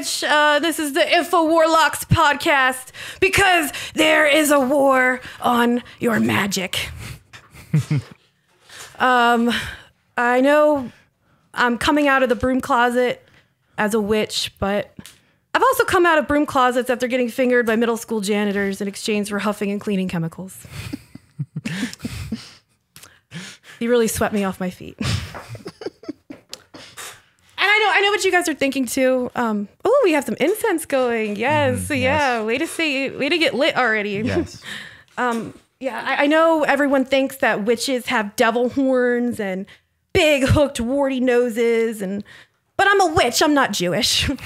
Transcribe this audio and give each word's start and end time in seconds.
witch. 0.00 0.24
Uh, 0.26 0.58
this 0.60 0.78
is 0.78 0.94
the 0.94 1.14
Info 1.14 1.44
Warlocks 1.44 2.04
podcast 2.06 2.92
because 3.20 3.70
there 3.94 4.26
is 4.26 4.50
a 4.50 4.58
war 4.58 5.20
on 5.42 5.82
your 5.98 6.18
magic. 6.18 6.88
um, 8.98 9.52
I 10.16 10.40
know 10.40 10.90
I'm 11.52 11.76
coming 11.76 12.08
out 12.08 12.22
of 12.22 12.30
the 12.30 12.34
broom 12.34 12.62
closet 12.62 13.22
as 13.76 13.92
a 13.92 14.00
witch, 14.00 14.54
but 14.58 14.96
I've 15.52 15.62
also 15.62 15.84
come 15.84 16.06
out 16.06 16.16
of 16.16 16.26
broom 16.26 16.46
closets 16.46 16.88
after 16.88 17.06
getting 17.06 17.28
fingered 17.28 17.66
by 17.66 17.76
middle 17.76 17.98
school 17.98 18.22
janitors 18.22 18.80
in 18.80 18.88
exchange 18.88 19.28
for 19.28 19.38
huffing 19.40 19.70
and 19.70 19.82
cleaning 19.82 20.08
chemicals. 20.08 20.66
you 23.78 23.90
really 23.90 24.08
swept 24.08 24.32
me 24.32 24.44
off 24.44 24.60
my 24.60 24.70
feet. 24.70 24.98
And 27.80 27.88
I 27.88 27.92
know, 27.92 27.98
I 27.98 28.00
know 28.00 28.10
what 28.10 28.24
you 28.24 28.30
guys 28.32 28.48
are 28.48 28.54
thinking 28.54 28.86
too. 28.86 29.30
Um, 29.34 29.68
oh, 29.84 30.00
we 30.04 30.12
have 30.12 30.24
some 30.24 30.36
incense 30.40 30.84
going. 30.86 31.36
Yes, 31.36 31.90
yeah. 31.90 32.42
Way 32.42 32.58
to 32.58 32.66
say, 32.66 33.10
way 33.10 33.28
to 33.28 33.38
get 33.38 33.54
lit 33.54 33.76
already. 33.76 34.10
Yes. 34.10 34.62
Yeah, 35.80 36.02
I, 36.06 36.24
I 36.24 36.26
know 36.26 36.62
everyone 36.64 37.06
thinks 37.06 37.38
that 37.38 37.64
witches 37.64 38.06
have 38.06 38.36
devil 38.36 38.68
horns 38.68 39.40
and 39.40 39.64
big 40.12 40.46
hooked 40.46 40.78
warty 40.78 41.20
noses, 41.20 42.02
and 42.02 42.22
but 42.76 42.86
I'm 42.86 43.00
a 43.00 43.14
witch. 43.14 43.42
I'm 43.42 43.54
not 43.54 43.72
Jewish. 43.72 44.28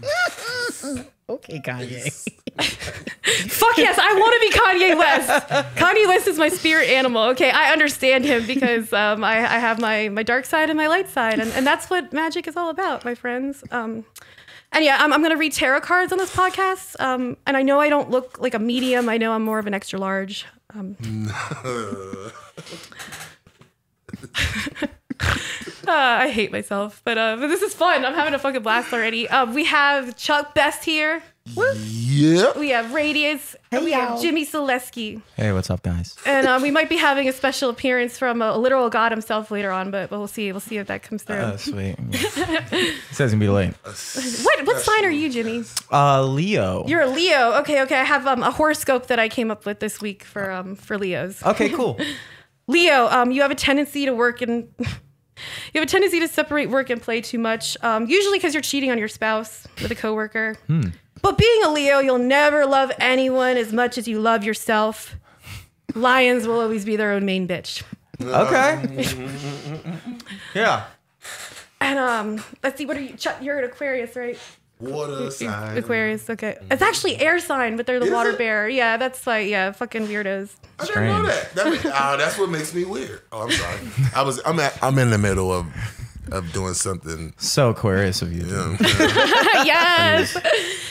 Okay, 1.28 1.60
Kanye. 1.60 2.10
Fuck 2.58 3.76
yes, 3.76 3.98
I 3.98 4.14
want 4.14 4.34
to 4.34 4.40
be 4.40 4.50
Kanye 4.58 4.96
West. 4.98 5.28
Kanye 5.76 6.08
West 6.08 6.26
is 6.26 6.38
my 6.38 6.48
spirit 6.48 6.88
animal. 6.88 7.24
Okay, 7.30 7.50
I 7.50 7.70
understand 7.70 8.24
him 8.24 8.46
because 8.46 8.92
um, 8.94 9.22
I, 9.22 9.38
I 9.38 9.58
have 9.58 9.78
my 9.78 10.08
my 10.08 10.22
dark 10.22 10.46
side 10.46 10.70
and 10.70 10.76
my 10.76 10.86
light 10.86 11.08
side, 11.08 11.38
and, 11.38 11.52
and 11.52 11.66
that's 11.66 11.90
what 11.90 12.12
magic 12.12 12.48
is 12.48 12.56
all 12.56 12.70
about, 12.70 13.04
my 13.04 13.14
friends. 13.14 13.62
Um, 13.70 14.06
and 14.72 14.84
yeah, 14.84 14.96
I'm, 15.00 15.12
I'm 15.12 15.22
gonna 15.22 15.36
read 15.36 15.52
tarot 15.52 15.82
cards 15.82 16.12
on 16.12 16.18
this 16.18 16.34
podcast. 16.34 16.98
Um, 17.00 17.36
and 17.46 17.56
I 17.56 17.62
know 17.62 17.78
I 17.78 17.90
don't 17.90 18.10
look 18.10 18.38
like 18.38 18.54
a 18.54 18.58
medium. 18.58 19.08
I 19.08 19.18
know 19.18 19.32
I'm 19.32 19.44
more 19.44 19.58
of 19.58 19.66
an 19.66 19.74
extra 19.74 19.98
large. 19.98 20.46
Um, 25.20 25.40
Uh, 25.88 25.92
I 26.24 26.28
hate 26.28 26.52
myself, 26.52 27.00
but 27.02 27.16
uh, 27.16 27.36
but 27.40 27.46
this 27.46 27.62
is 27.62 27.72
fun. 27.72 28.04
I'm 28.04 28.12
having 28.12 28.34
a 28.34 28.38
fucking 28.38 28.62
blast 28.62 28.92
already. 28.92 29.26
Uh, 29.26 29.46
we 29.50 29.64
have 29.64 30.18
Chuck 30.18 30.54
Best 30.54 30.84
here. 30.84 31.22
Yep. 31.56 32.56
We 32.56 32.68
have 32.70 32.86
Raydiant. 32.86 33.56
and 33.72 33.86
we 33.86 33.92
have. 33.92 34.20
Jimmy 34.20 34.44
Solesky. 34.44 35.22
Hey, 35.34 35.50
what's 35.52 35.70
up, 35.70 35.82
guys? 35.82 36.14
And 36.26 36.46
uh, 36.46 36.58
we 36.60 36.70
might 36.70 36.90
be 36.90 36.98
having 36.98 37.26
a 37.26 37.32
special 37.32 37.70
appearance 37.70 38.18
from 38.18 38.42
a 38.42 38.58
literal 38.58 38.90
god 38.90 39.12
himself 39.12 39.50
later 39.50 39.70
on, 39.70 39.90
but 39.90 40.10
we'll 40.10 40.26
see. 40.26 40.52
We'll 40.52 40.60
see 40.60 40.76
if 40.76 40.88
that 40.88 41.02
comes 41.04 41.22
through. 41.22 41.36
Uh, 41.36 41.56
sweet. 41.56 41.96
It 42.12 42.94
says 43.12 43.30
gonna 43.30 43.40
be 43.40 43.48
late. 43.48 43.72
what 43.82 44.66
what 44.66 44.80
sign 44.82 45.06
are 45.06 45.10
you, 45.10 45.30
Jimmy? 45.30 45.64
Uh, 45.90 46.22
Leo. 46.26 46.86
You're 46.86 47.00
a 47.02 47.08
Leo. 47.08 47.52
Okay, 47.60 47.80
okay. 47.82 47.96
I 47.98 48.04
have 48.04 48.26
um, 48.26 48.42
a 48.42 48.50
horoscope 48.50 49.06
that 49.06 49.18
I 49.18 49.30
came 49.30 49.50
up 49.50 49.64
with 49.64 49.80
this 49.80 50.02
week 50.02 50.22
for 50.22 50.50
um 50.50 50.74
for 50.76 50.98
Leos. 50.98 51.42
okay, 51.46 51.70
cool. 51.70 51.98
Leo, 52.66 53.06
um, 53.08 53.30
you 53.30 53.40
have 53.40 53.50
a 53.50 53.54
tendency 53.54 54.04
to 54.04 54.12
work 54.12 54.42
in. 54.42 54.68
You 55.72 55.80
have 55.80 55.88
a 55.88 55.90
tendency 55.90 56.20
to 56.20 56.28
separate 56.28 56.68
work 56.70 56.90
and 56.90 57.00
play 57.00 57.20
too 57.20 57.38
much. 57.38 57.76
Um, 57.82 58.06
usually 58.06 58.38
because 58.38 58.54
you're 58.54 58.62
cheating 58.62 58.90
on 58.90 58.98
your 58.98 59.08
spouse 59.08 59.66
with 59.82 59.90
a 59.90 59.94
coworker. 59.94 60.56
But 61.20 61.36
being 61.38 61.64
a 61.64 61.70
Leo, 61.70 61.98
you'll 61.98 62.18
never 62.18 62.64
love 62.66 62.92
anyone 63.00 63.56
as 63.56 63.72
much 63.72 63.98
as 63.98 64.06
you 64.06 64.20
love 64.20 64.44
yourself. 64.44 65.16
Lions 65.94 66.46
will 66.46 66.60
always 66.60 66.84
be 66.84 66.96
their 66.96 67.12
own 67.12 67.24
main 67.24 67.48
bitch. 67.48 67.82
Okay. 68.20 69.06
yeah. 70.54 70.84
And 71.80 71.98
um, 71.98 72.44
let's 72.62 72.78
see, 72.78 72.86
what 72.86 72.96
are 72.96 73.00
you? 73.00 73.14
Chuck, 73.14 73.36
you're 73.40 73.58
an 73.58 73.64
Aquarius, 73.64 74.16
right? 74.16 74.38
Water 74.80 75.30
sign. 75.30 75.76
Aquarius, 75.76 76.30
okay. 76.30 76.56
It's 76.70 76.82
actually 76.82 77.16
air 77.20 77.38
sign, 77.40 77.76
but 77.76 77.86
they're 77.86 77.98
the 77.98 78.06
Is 78.06 78.12
water 78.12 78.30
it? 78.30 78.38
bear. 78.38 78.68
Yeah, 78.68 78.96
that's 78.96 79.26
like 79.26 79.48
yeah, 79.48 79.72
fucking 79.72 80.06
weirdos. 80.06 80.50
I 80.78 80.86
didn't 80.86 81.06
know 81.06 81.26
that. 81.26 81.54
that 81.54 81.70
makes, 81.70 81.84
oh, 81.84 82.16
that's 82.16 82.38
what 82.38 82.48
makes 82.50 82.72
me 82.72 82.84
weird. 82.84 83.22
Oh, 83.32 83.42
I'm 83.42 83.50
sorry. 83.50 83.78
I 84.14 84.22
was. 84.22 84.40
I'm. 84.46 84.60
At, 84.60 84.78
I'm 84.82 84.98
in 84.98 85.10
the 85.10 85.18
middle 85.18 85.52
of 85.52 85.66
of 86.30 86.52
doing 86.52 86.74
something. 86.74 87.34
So 87.38 87.70
Aquarius 87.70 88.22
of 88.22 88.32
you. 88.32 88.44
You 88.44 88.52
know 88.52 88.70
what 88.72 88.80
I'm 88.80 88.86
saying? 88.86 89.10
yes. 89.66 90.36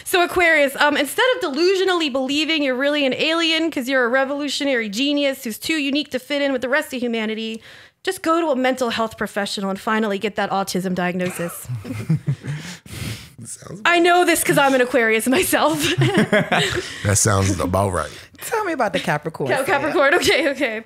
So 0.03 0.23
Aquarius, 0.23 0.75
um, 0.77 0.97
instead 0.97 1.25
of 1.37 1.43
delusionally 1.53 2.11
believing 2.11 2.63
you're 2.63 2.75
really 2.75 3.05
an 3.05 3.13
alien 3.13 3.69
because 3.69 3.87
you're 3.87 4.03
a 4.05 4.09
revolutionary 4.09 4.89
genius 4.89 5.43
who's 5.43 5.57
too 5.59 5.75
unique 5.75 6.09
to 6.11 6.19
fit 6.19 6.41
in 6.41 6.51
with 6.51 6.61
the 6.61 6.69
rest 6.69 6.93
of 6.93 7.01
humanity, 7.01 7.61
just 8.03 8.21
go 8.21 8.41
to 8.41 8.47
a 8.47 8.55
mental 8.55 8.89
health 8.89 9.17
professional 9.17 9.69
and 9.69 9.79
finally 9.79 10.17
get 10.17 10.35
that 10.35 10.49
autism 10.49 10.95
diagnosis. 10.95 11.67
sounds, 13.45 13.81
I 13.85 13.99
know 13.99 14.25
this 14.25 14.41
because 14.41 14.57
I'm 14.57 14.73
an 14.73 14.81
Aquarius 14.81 15.27
myself. 15.27 15.79
that 15.97 17.17
sounds 17.17 17.59
about 17.59 17.93
right. 17.93 18.11
Tell 18.39 18.63
me 18.65 18.73
about 18.73 18.93
the 18.93 18.99
Capricorn. 18.99 19.49
Cap- 19.49 19.65
Capricorn. 19.65 20.13
Okay, 20.15 20.49
okay. 20.49 20.85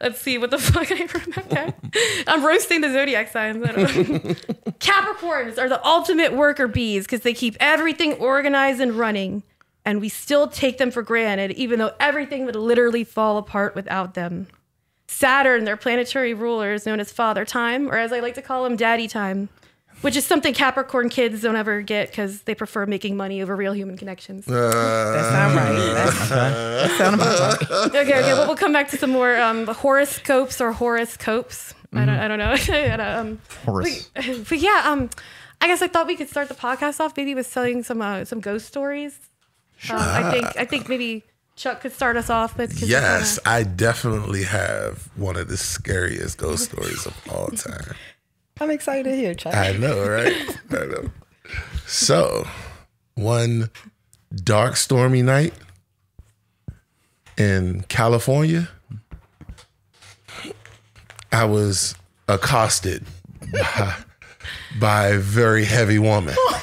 Let's 0.00 0.20
see 0.20 0.36
what 0.36 0.50
the 0.50 0.58
fuck 0.58 0.90
I 0.90 1.06
remember. 1.14 1.74
I'm 2.26 2.44
roasting 2.44 2.80
the 2.80 2.92
zodiac 2.92 3.28
signs. 3.28 3.64
I 3.64 3.72
don't 3.72 3.94
know. 3.94 4.34
Capricorns 4.80 5.58
are 5.58 5.68
the 5.68 5.84
ultimate 5.86 6.32
worker 6.32 6.66
bees 6.66 7.04
because 7.04 7.20
they 7.20 7.34
keep 7.34 7.56
everything 7.60 8.14
organized 8.14 8.80
and 8.80 8.92
running, 8.94 9.44
and 9.84 10.00
we 10.00 10.08
still 10.08 10.48
take 10.48 10.78
them 10.78 10.90
for 10.90 11.02
granted, 11.02 11.52
even 11.52 11.78
though 11.78 11.92
everything 12.00 12.44
would 12.46 12.56
literally 12.56 13.04
fall 13.04 13.38
apart 13.38 13.76
without 13.76 14.14
them. 14.14 14.48
Saturn, 15.06 15.64
their 15.64 15.76
planetary 15.76 16.34
ruler, 16.34 16.72
is 16.72 16.84
known 16.84 16.98
as 16.98 17.12
Father 17.12 17.44
Time, 17.44 17.88
or 17.88 17.96
as 17.96 18.12
I 18.12 18.18
like 18.18 18.34
to 18.34 18.42
call 18.42 18.66
him, 18.66 18.74
Daddy 18.74 19.06
Time, 19.06 19.50
which 20.02 20.16
is 20.16 20.26
something 20.26 20.52
Capricorn 20.54 21.08
kids 21.08 21.40
don't 21.42 21.56
ever 21.56 21.80
get 21.82 22.08
because 22.10 22.42
they 22.42 22.54
prefer 22.54 22.84
making 22.86 23.16
money 23.16 23.40
over 23.42 23.56
real 23.56 23.72
human 23.72 23.96
connections. 23.96 24.44
That 24.44 24.72
sound 25.32 25.56
right. 25.56 25.94
That's, 25.94 26.28
that 26.28 26.90
sound 26.98 27.14
about 27.16 27.60
right. 27.60 27.70
okay, 27.96 28.00
okay. 28.20 28.32
Well, 28.34 28.46
we'll 28.46 28.56
come 28.56 28.72
back 28.72 28.88
to 28.90 28.96
some 28.98 29.10
more 29.10 29.36
um, 29.40 29.66
horoscopes 29.66 30.60
or 30.60 30.72
horoscopes. 30.72 31.74
I 31.94 32.04
don't, 32.06 32.18
I 32.18 32.28
don't 32.28 32.38
know. 32.38 32.56
And, 32.74 33.02
um, 33.02 33.38
Horus. 33.64 34.10
but, 34.14 34.24
but 34.48 34.58
yeah, 34.58 34.82
um, 34.86 35.10
I 35.60 35.66
guess 35.66 35.82
I 35.82 35.88
thought 35.88 36.06
we 36.06 36.16
could 36.16 36.28
start 36.30 36.48
the 36.48 36.54
podcast 36.54 37.00
off 37.00 37.16
maybe 37.16 37.34
with 37.34 37.52
telling 37.52 37.82
some 37.82 38.00
uh, 38.02 38.24
some 38.24 38.40
ghost 38.40 38.66
stories. 38.66 39.18
Um, 39.90 39.96
I 39.98 40.30
think 40.30 40.46
I 40.56 40.64
think 40.64 40.88
maybe 40.88 41.22
Chuck 41.54 41.80
could 41.82 41.92
start 41.92 42.16
us 42.16 42.30
off 42.30 42.56
with. 42.56 42.70
'cause 42.70 42.88
Yes, 42.88 43.36
it's, 43.38 43.46
uh, 43.46 43.50
I 43.50 43.62
definitely 43.64 44.44
have 44.44 45.08
one 45.16 45.36
of 45.36 45.48
the 45.48 45.56
scariest 45.56 46.38
ghost 46.38 46.64
stories 46.72 47.04
of 47.06 47.14
all 47.30 47.48
time. 47.48 47.94
I'm 48.60 48.70
excited 48.70 49.04
to 49.04 49.16
hear, 49.16 49.34
Chuck. 49.34 49.54
I 49.54 49.72
know, 49.72 50.08
right? 50.08 50.32
I 50.70 50.86
know. 50.86 51.10
So, 51.86 52.46
one 53.14 53.70
dark, 54.34 54.76
stormy 54.76 55.22
night 55.22 55.54
in 57.36 57.82
California, 57.88 58.68
I 61.32 61.44
was 61.44 61.94
accosted 62.28 63.04
by, 63.52 63.94
by 64.78 65.06
a 65.08 65.18
very 65.18 65.64
heavy 65.64 65.98
woman. 65.98 66.36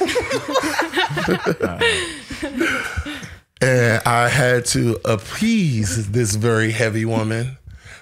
and 3.60 4.02
I 4.06 4.28
had 4.28 4.64
to 4.66 4.98
appease 5.04 6.10
this 6.10 6.34
very 6.34 6.70
heavy 6.70 7.04
woman 7.04 7.58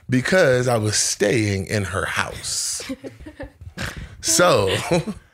because 0.09 0.69
I 0.69 0.76
was 0.78 0.97
staying 0.97 1.66
in 1.66 1.84
her 1.84 2.05
house. 2.05 2.91
So, 4.20 4.74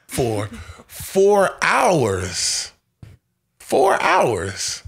for 0.06 0.49
four 0.87 1.50
hours, 1.62 2.72
four 3.59 4.00
hours, 4.03 4.82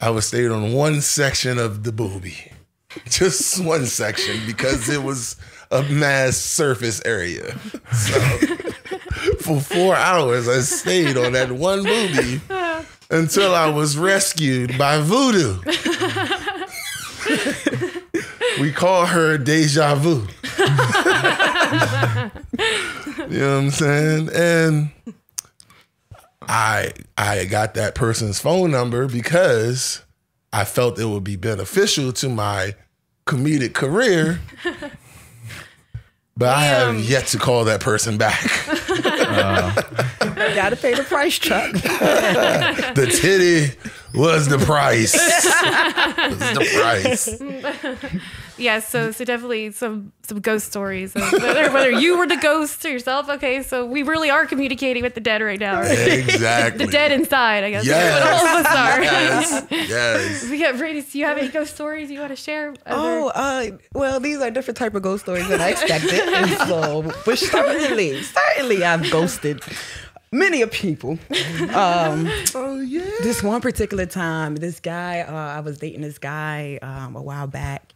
I 0.00 0.10
was 0.10 0.26
staying 0.26 0.50
on 0.50 0.72
one 0.72 1.00
section 1.00 1.58
of 1.58 1.82
the 1.84 1.92
booby, 1.92 2.52
just 3.06 3.64
one 3.64 3.86
section 3.86 4.40
because 4.46 4.88
it 4.88 5.02
was 5.02 5.36
a 5.70 5.82
mass 5.84 6.36
surface 6.36 7.00
area. 7.04 7.58
So, 7.92 8.20
for 9.40 9.60
four 9.60 9.96
hours, 9.96 10.48
I 10.48 10.60
stayed 10.60 11.16
on 11.16 11.32
that 11.32 11.52
one 11.52 11.82
booby 11.82 12.40
until 13.10 13.54
I 13.54 13.68
was 13.68 13.96
rescued 13.96 14.76
by 14.78 15.00
Voodoo. 15.00 15.60
we 18.60 18.72
call 18.72 19.06
her 19.06 19.38
Deja 19.38 19.94
Vu. 19.94 20.26
you 23.30 23.38
know 23.38 23.56
what 23.56 23.64
I'm 23.64 23.70
saying? 23.70 24.30
And 24.34 24.90
I 26.42 26.92
I 27.16 27.44
got 27.44 27.74
that 27.74 27.94
person's 27.94 28.38
phone 28.40 28.70
number 28.70 29.06
because 29.06 30.02
I 30.52 30.64
felt 30.64 30.98
it 30.98 31.06
would 31.06 31.24
be 31.24 31.36
beneficial 31.36 32.12
to 32.14 32.28
my 32.28 32.74
comedic 33.26 33.74
career. 33.74 34.40
But 36.36 36.48
I 36.48 36.64
have 36.64 36.98
yet 36.98 37.26
to 37.28 37.38
call 37.38 37.64
that 37.66 37.80
person 37.80 38.18
back. 38.18 38.42
Gotta 40.54 40.74
pay 40.76 40.94
the 40.94 41.04
price, 41.04 41.38
Chuck. 41.38 41.72
the 41.74 43.18
titty 43.20 43.78
was 44.14 44.48
the 44.48 44.58
price. 44.58 45.14
was 46.28 46.38
the 46.38 46.68
price. 46.74 48.20
Yes, 48.56 48.88
so 48.88 49.10
so 49.10 49.24
definitely 49.24 49.72
some 49.72 50.12
some 50.22 50.40
ghost 50.40 50.66
stories. 50.68 51.14
Whether, 51.14 51.70
whether 51.72 51.90
you 51.90 52.16
were 52.16 52.26
the 52.26 52.36
ghost 52.36 52.84
or 52.84 52.90
yourself. 52.90 53.28
Okay, 53.28 53.62
so 53.62 53.84
we 53.84 54.02
really 54.02 54.30
are 54.30 54.46
communicating 54.46 55.02
with 55.02 55.14
the 55.14 55.20
dead 55.20 55.42
right 55.42 55.58
now. 55.58 55.80
right? 55.80 55.90
Exactly. 55.98 56.86
the 56.86 56.90
dead 56.92 57.10
inside, 57.12 57.64
I 57.64 57.70
guess. 57.70 57.84
Yes. 57.84 58.22
All 58.22 58.46
of 58.46 58.64
us 58.66 58.72
are. 58.74 59.02
Yes. 59.02 59.66
Yes. 59.94 60.48
We 60.50 60.58
got 60.58 60.76
Brady. 60.78 61.02
Do 61.02 61.18
you 61.18 61.24
have 61.24 61.36
any 61.38 61.48
ghost 61.48 61.74
stories 61.74 62.10
you 62.10 62.20
want 62.20 62.30
to 62.30 62.36
share? 62.36 62.74
Oh, 62.86 63.28
uh, 63.34 63.70
well, 63.92 64.18
these 64.20 64.38
are 64.40 64.50
different 64.50 64.78
type 64.78 64.94
of 64.94 65.02
ghost 65.02 65.24
stories 65.24 65.46
than 65.48 65.60
I 65.60 65.70
expected. 65.70 66.20
and 66.34 66.50
so, 66.68 67.02
but 67.26 67.38
certainly, 67.38 68.22
certainly, 68.22 68.84
I've 68.84 69.10
ghosted 69.10 69.62
many 70.32 70.62
of 70.62 70.70
people. 70.70 71.18
Um, 71.74 72.28
Oh 72.54 72.80
yeah. 72.80 73.02
this 73.22 73.42
one 73.42 73.60
particular 73.60 74.06
time, 74.06 74.56
this 74.56 74.80
guy, 74.80 75.20
uh, 75.20 75.32
I 75.32 75.60
was 75.60 75.78
dating 75.78 76.00
this 76.02 76.18
guy 76.18 76.78
um, 76.82 77.14
a 77.16 77.22
while 77.22 77.46
back, 77.46 77.92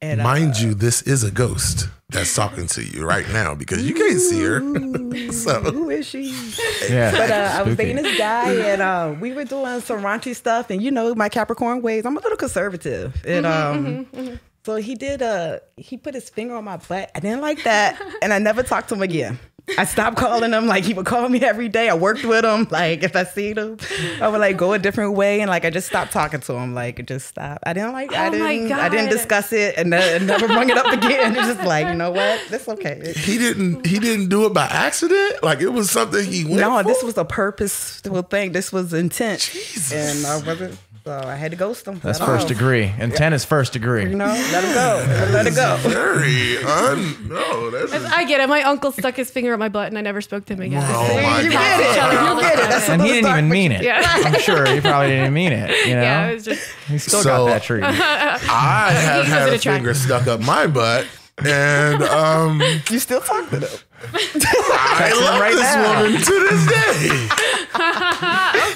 and 0.00 0.20
uh, 0.20 0.24
Mind 0.24 0.58
you, 0.60 0.74
this 0.74 1.02
is 1.02 1.24
a 1.24 1.30
ghost 1.30 1.88
that's 2.10 2.34
talking 2.34 2.66
to 2.68 2.82
you 2.82 3.04
right 3.04 3.28
now 3.30 3.54
because 3.54 3.86
you 3.86 3.94
can't 3.94 4.20
see 4.20 4.42
her. 4.42 4.60
so 5.32 5.60
who 5.60 5.90
is 5.90 6.06
she? 6.06 6.34
Yeah. 6.88 7.10
But 7.10 7.30
uh, 7.30 7.50
I 7.58 7.62
was 7.62 7.76
dating 7.76 7.96
this 7.96 8.16
guy, 8.16 8.50
and 8.52 8.80
uh, 8.80 9.14
we 9.20 9.34
were 9.34 9.44
doing 9.44 9.80
some 9.80 10.00
raunchy 10.00 10.34
stuff. 10.34 10.70
And 10.70 10.80
you 10.80 10.90
know, 10.90 11.14
my 11.14 11.28
Capricorn 11.28 11.82
ways, 11.82 12.06
I'm 12.06 12.16
a 12.16 12.20
little 12.20 12.38
conservative. 12.38 13.14
And 13.26 13.44
um, 13.44 14.38
so 14.64 14.76
he 14.76 14.94
did. 14.94 15.20
Uh, 15.20 15.58
he 15.76 15.96
put 15.98 16.14
his 16.14 16.30
finger 16.30 16.54
on 16.54 16.64
my 16.64 16.76
butt. 16.78 17.10
I 17.14 17.20
didn't 17.20 17.42
like 17.42 17.64
that, 17.64 18.00
and 18.22 18.32
I 18.32 18.38
never 18.38 18.62
talked 18.62 18.88
to 18.90 18.94
him 18.94 19.02
again. 19.02 19.38
I 19.76 19.84
stopped 19.84 20.16
calling 20.16 20.52
him. 20.52 20.66
Like 20.66 20.84
he 20.84 20.94
would 20.94 21.06
call 21.06 21.28
me 21.28 21.40
every 21.42 21.68
day. 21.68 21.88
I 21.88 21.94
worked 21.94 22.24
with 22.24 22.44
him. 22.44 22.66
Like 22.70 23.02
if 23.02 23.14
I 23.16 23.24
see 23.24 23.52
him, 23.54 23.76
I 24.20 24.28
would 24.28 24.40
like 24.40 24.56
go 24.56 24.72
a 24.72 24.78
different 24.78 25.14
way, 25.14 25.40
and 25.40 25.50
like 25.50 25.64
I 25.64 25.70
just 25.70 25.88
stopped 25.88 26.12
talking 26.12 26.40
to 26.40 26.52
him. 26.54 26.74
Like 26.74 27.04
just 27.06 27.26
stop. 27.28 27.58
I 27.64 27.72
didn't 27.72 27.92
like. 27.92 28.12
I 28.12 28.28
Oh 28.28 28.30
my 28.38 28.54
didn't. 28.56 28.72
I 28.72 28.88
didn't 28.88 29.10
discuss 29.10 29.52
it, 29.52 29.74
and 29.76 29.90
ne- 29.90 30.18
never 30.20 30.46
bring 30.46 30.70
it 30.70 30.76
up 30.78 30.92
again. 30.92 31.36
It's 31.36 31.46
just 31.48 31.64
like 31.64 31.86
you 31.88 31.94
know 31.94 32.10
what? 32.10 32.40
That's 32.50 32.68
okay. 32.68 33.12
he 33.16 33.36
didn't 33.38 33.86
he 33.86 33.98
didn't 33.98 34.28
do 34.28 34.46
it 34.46 34.54
by 34.54 34.66
accident. 34.66 35.42
Like 35.42 35.60
it 35.60 35.68
was 35.70 35.90
something 35.90 36.24
he 36.24 36.44
went. 36.44 36.60
No, 36.60 36.78
for? 36.78 36.88
this 36.88 37.02
was 37.02 37.18
a 37.18 37.24
purposeful 37.24 38.22
thing. 38.22 38.52
This 38.52 38.72
was 38.72 38.92
intent. 38.94 39.40
Jesus. 39.40 39.92
And 39.92 40.26
I 40.26 40.46
wasn't, 40.46 40.78
so 41.08 41.26
I 41.26 41.36
had 41.36 41.52
to 41.52 41.56
ghost 41.56 41.86
them. 41.86 42.00
That's 42.04 42.20
Let 42.20 42.26
first 42.26 42.42
him 42.42 42.48
go. 42.48 42.58
degree. 42.58 42.92
Intent 42.98 43.34
is 43.34 43.44
first 43.46 43.72
degree. 43.72 44.02
You 44.02 44.08
degree. 44.10 44.18
know, 44.18 44.26
let 44.52 44.62
him 44.64 44.74
go. 44.74 45.32
Let 45.32 45.46
it 45.46 45.54
go. 45.54 45.76
very 45.88 46.58
un. 46.58 47.28
No, 47.28 47.70
that's 47.70 47.92
just, 47.92 48.12
I 48.12 48.24
get 48.24 48.40
it. 48.40 48.48
My 48.48 48.62
uncle 48.62 48.92
stuck 48.92 49.14
his 49.14 49.30
finger 49.30 49.54
up 49.54 49.58
my 49.58 49.70
butt, 49.70 49.88
and 49.88 49.96
I 49.96 50.02
never 50.02 50.20
spoke 50.20 50.44
to 50.46 50.52
him 50.52 50.60
again. 50.60 50.82
Oh 50.86 51.08
my 51.22 51.42
We 51.42 51.48
God. 51.48 51.52
passed 51.52 51.96
each 51.96 52.02
other 52.02 52.34
You 52.34 52.40
get 52.42 52.58
it. 52.58 52.68
That's 52.68 52.88
And 52.90 53.00
he 53.00 53.08
didn't 53.08 53.30
even 53.30 53.48
mean 53.48 53.72
it. 53.72 53.82
Yeah. 53.82 54.02
I'm 54.04 54.38
sure 54.40 54.66
he 54.66 54.80
probably 54.82 55.08
didn't 55.08 55.32
mean 55.32 55.52
it. 55.52 55.70
You 55.86 55.94
know, 55.94 56.02
Yeah, 56.02 56.26
it 56.28 56.34
was 56.34 56.44
just 56.44 56.70
he 56.88 56.98
still 56.98 57.22
So- 57.22 57.46
got 57.46 57.46
that 57.46 57.62
treatment. 57.62 57.96
I 58.00 58.90
have 58.92 59.24
had 59.24 59.50
was 59.50 59.64
a 59.66 59.70
finger 59.70 59.94
stuck 59.94 60.26
up 60.26 60.40
my 60.40 60.66
butt, 60.66 61.06
and 61.38 62.02
um, 62.02 62.60
You 62.90 62.98
still 62.98 63.20
talk 63.22 63.48
to 63.50 63.60
them. 63.60 63.70
I 64.02 65.12
love 65.20 65.40
right 65.40 65.54
this 65.54 65.74
now. 65.74 66.02
woman 66.02 66.20
to 66.20 66.32
this 66.48 66.66
day. 66.66 67.28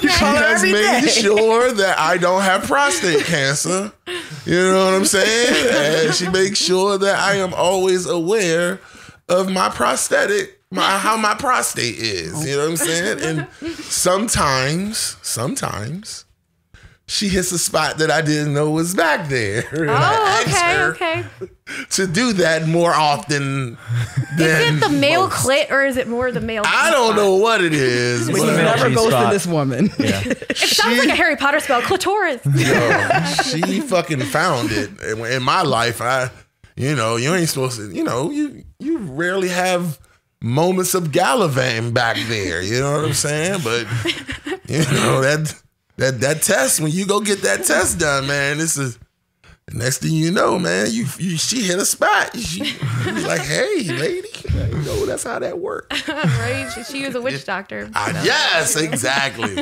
She 0.01 0.07
call 0.19 0.35
has 0.35 0.63
made 0.63 1.01
day. 1.01 1.07
sure 1.07 1.71
that 1.73 1.97
I 1.97 2.17
don't 2.17 2.41
have 2.41 2.63
prostate 2.63 3.25
cancer. 3.25 3.91
You 4.45 4.59
know 4.71 4.85
what 4.85 4.93
I'm 4.95 5.05
saying? 5.05 6.05
And 6.05 6.13
she 6.13 6.29
makes 6.29 6.59
sure 6.59 6.97
that 6.97 7.17
I 7.19 7.35
am 7.35 7.53
always 7.53 8.05
aware 8.05 8.79
of 9.29 9.49
my 9.49 9.69
prosthetic, 9.69 10.59
my 10.71 10.97
how 10.97 11.15
my 11.17 11.33
prostate 11.35 11.95
is. 11.97 12.45
You 12.45 12.57
know 12.57 12.63
what 12.63 12.69
I'm 12.71 12.77
saying? 12.77 13.19
And 13.21 13.47
sometimes, 13.85 15.17
sometimes. 15.21 16.25
She 17.05 17.27
hits 17.27 17.51
a 17.51 17.59
spot 17.59 17.97
that 17.97 18.09
I 18.09 18.21
didn't 18.21 18.53
know 18.53 18.71
was 18.71 18.95
back 18.95 19.27
there. 19.27 19.63
And 19.73 19.91
I 19.91 20.15
Oh, 20.15 20.41
okay, 20.47 20.75
her 20.77 20.91
okay. 20.93 21.23
to 21.91 22.07
do 22.07 22.31
that 22.33 22.65
more 22.65 22.93
often 22.93 23.77
than 24.37 24.61
Is 24.61 24.77
it 24.77 24.79
the 24.79 24.89
male 24.89 25.23
most. 25.27 25.45
clit 25.45 25.69
or 25.69 25.83
is 25.85 25.97
it 25.97 26.07
more 26.07 26.31
the 26.31 26.39
male? 26.39 26.63
I 26.65 26.91
don't 26.91 27.15
know 27.17 27.35
what 27.35 27.61
it 27.61 27.73
is. 27.73 28.29
But 28.29 28.37
but- 28.39 28.55
never 28.55 28.89
G 28.89 28.95
ghosted 28.95 29.11
spot. 29.13 29.33
this 29.33 29.45
woman. 29.45 29.89
Yeah. 29.99 30.21
It 30.25 30.57
sounds 30.57 30.97
like 30.97 31.09
a 31.09 31.15
Harry 31.15 31.35
Potter 31.35 31.59
spell, 31.59 31.81
clitoris. 31.81 32.39
Yo, 32.45 33.23
she 33.59 33.81
fucking 33.81 34.21
found 34.21 34.69
it 34.71 34.89
in 35.01 35.43
my 35.43 35.61
life. 35.61 36.01
I, 36.01 36.29
you 36.77 36.95
know, 36.95 37.17
you 37.17 37.33
ain't 37.35 37.49
supposed 37.49 37.77
to. 37.79 37.91
You 37.93 38.03
know, 38.05 38.31
you 38.31 38.63
you 38.79 38.97
rarely 38.99 39.49
have 39.49 39.99
moments 40.41 40.93
of 40.93 41.11
gallivant 41.11 41.93
back 41.93 42.17
there. 42.27 42.61
You 42.61 42.79
know 42.79 42.93
what 42.93 43.05
I'm 43.05 43.13
saying? 43.13 43.59
But 43.63 43.87
you 44.67 44.79
know 44.79 45.21
that 45.21 45.53
that 45.97 46.19
that 46.21 46.41
test 46.41 46.79
when 46.81 46.91
you 46.91 47.05
go 47.05 47.19
get 47.19 47.41
that 47.43 47.63
test 47.65 47.99
done, 47.99 48.27
man. 48.27 48.57
This 48.57 48.77
is. 48.77 48.97
the 49.67 49.77
Next 49.77 49.99
thing 49.99 50.11
you 50.11 50.29
know, 50.31 50.59
man, 50.59 50.87
you, 50.91 51.05
you 51.17 51.37
she 51.37 51.61
hit 51.63 51.79
a 51.79 51.85
spot. 51.85 52.35
She, 52.35 52.65
she 52.65 53.11
was 53.11 53.25
like, 53.25 53.41
"Hey, 53.41 53.83
lady, 53.87 54.27
you 54.49 54.81
know 54.83 55.05
that's 55.05 55.23
how 55.23 55.39
that 55.39 55.57
works." 55.59 56.05
right? 56.09 56.69
She, 56.75 56.83
she 56.83 57.05
was 57.05 57.15
a 57.15 57.21
witch 57.21 57.45
doctor. 57.45 57.89
Ah, 57.95 58.09
yes, 58.23 58.75
exactly. 58.87 59.55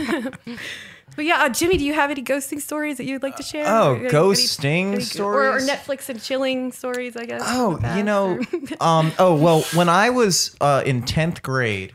But 1.16 1.26
yeah, 1.26 1.44
uh, 1.44 1.50
Jimmy, 1.50 1.78
do 1.78 1.84
you 1.84 1.94
have 1.94 2.10
any 2.10 2.24
ghosting 2.24 2.62
stories 2.62 2.96
that 2.98 3.04
you'd 3.04 3.22
like 3.22 3.36
to 3.36 3.44
share? 3.44 3.66
Oh, 3.68 3.96
Any- 3.96 4.06
any- 4.06 4.10
ghosting 4.10 4.94
any- 4.94 5.20
Or, 5.24 5.58
or? 5.58 5.60
Netflix 5.60 6.08
and 6.10 6.22
chilling 6.22 6.72
stories, 6.72 7.16
I 7.18 7.26
guess. 7.26 7.42
Oh, 7.46 7.78
you 7.98 8.04
know, 8.04 8.40
um, 8.80 9.12
oh 9.20 9.36
well, 9.36 9.62
when 9.76 9.90
I 9.90 10.10
was 10.10 10.56
uh, 10.62 10.82
in 10.86 11.04
tenth 11.04 11.44
grade, 11.44 11.94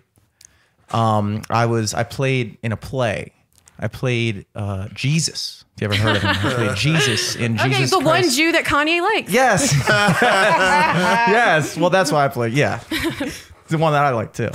um, 0.90 1.42
I 1.50 1.66
was 1.66 1.92
I 1.94 2.02
played 2.04 2.58
in 2.62 2.72
a 2.72 2.76
play. 2.76 3.32
I 3.78 3.88
played 3.88 4.46
uh, 4.54 4.88
Jesus. 4.94 5.64
If 5.76 5.82
you 5.82 5.88
ever 5.88 5.96
heard 5.96 6.16
of 6.16 6.22
him, 6.22 6.30
I 6.30 6.54
played 6.54 6.76
Jesus 6.76 7.36
in 7.36 7.60
okay, 7.60 7.68
Jesus 7.68 7.90
the 7.90 7.98
one 7.98 8.28
Jew 8.30 8.52
that 8.52 8.64
Kanye 8.64 9.02
likes. 9.02 9.30
Yes. 9.30 9.74
yes. 9.88 11.76
Well, 11.76 11.90
that's 11.90 12.10
why 12.10 12.24
I 12.24 12.28
played. 12.28 12.54
Yeah. 12.54 12.80
It's 12.90 13.50
the 13.68 13.78
one 13.78 13.92
that 13.92 14.02
I 14.02 14.10
like 14.10 14.32
too. 14.32 14.50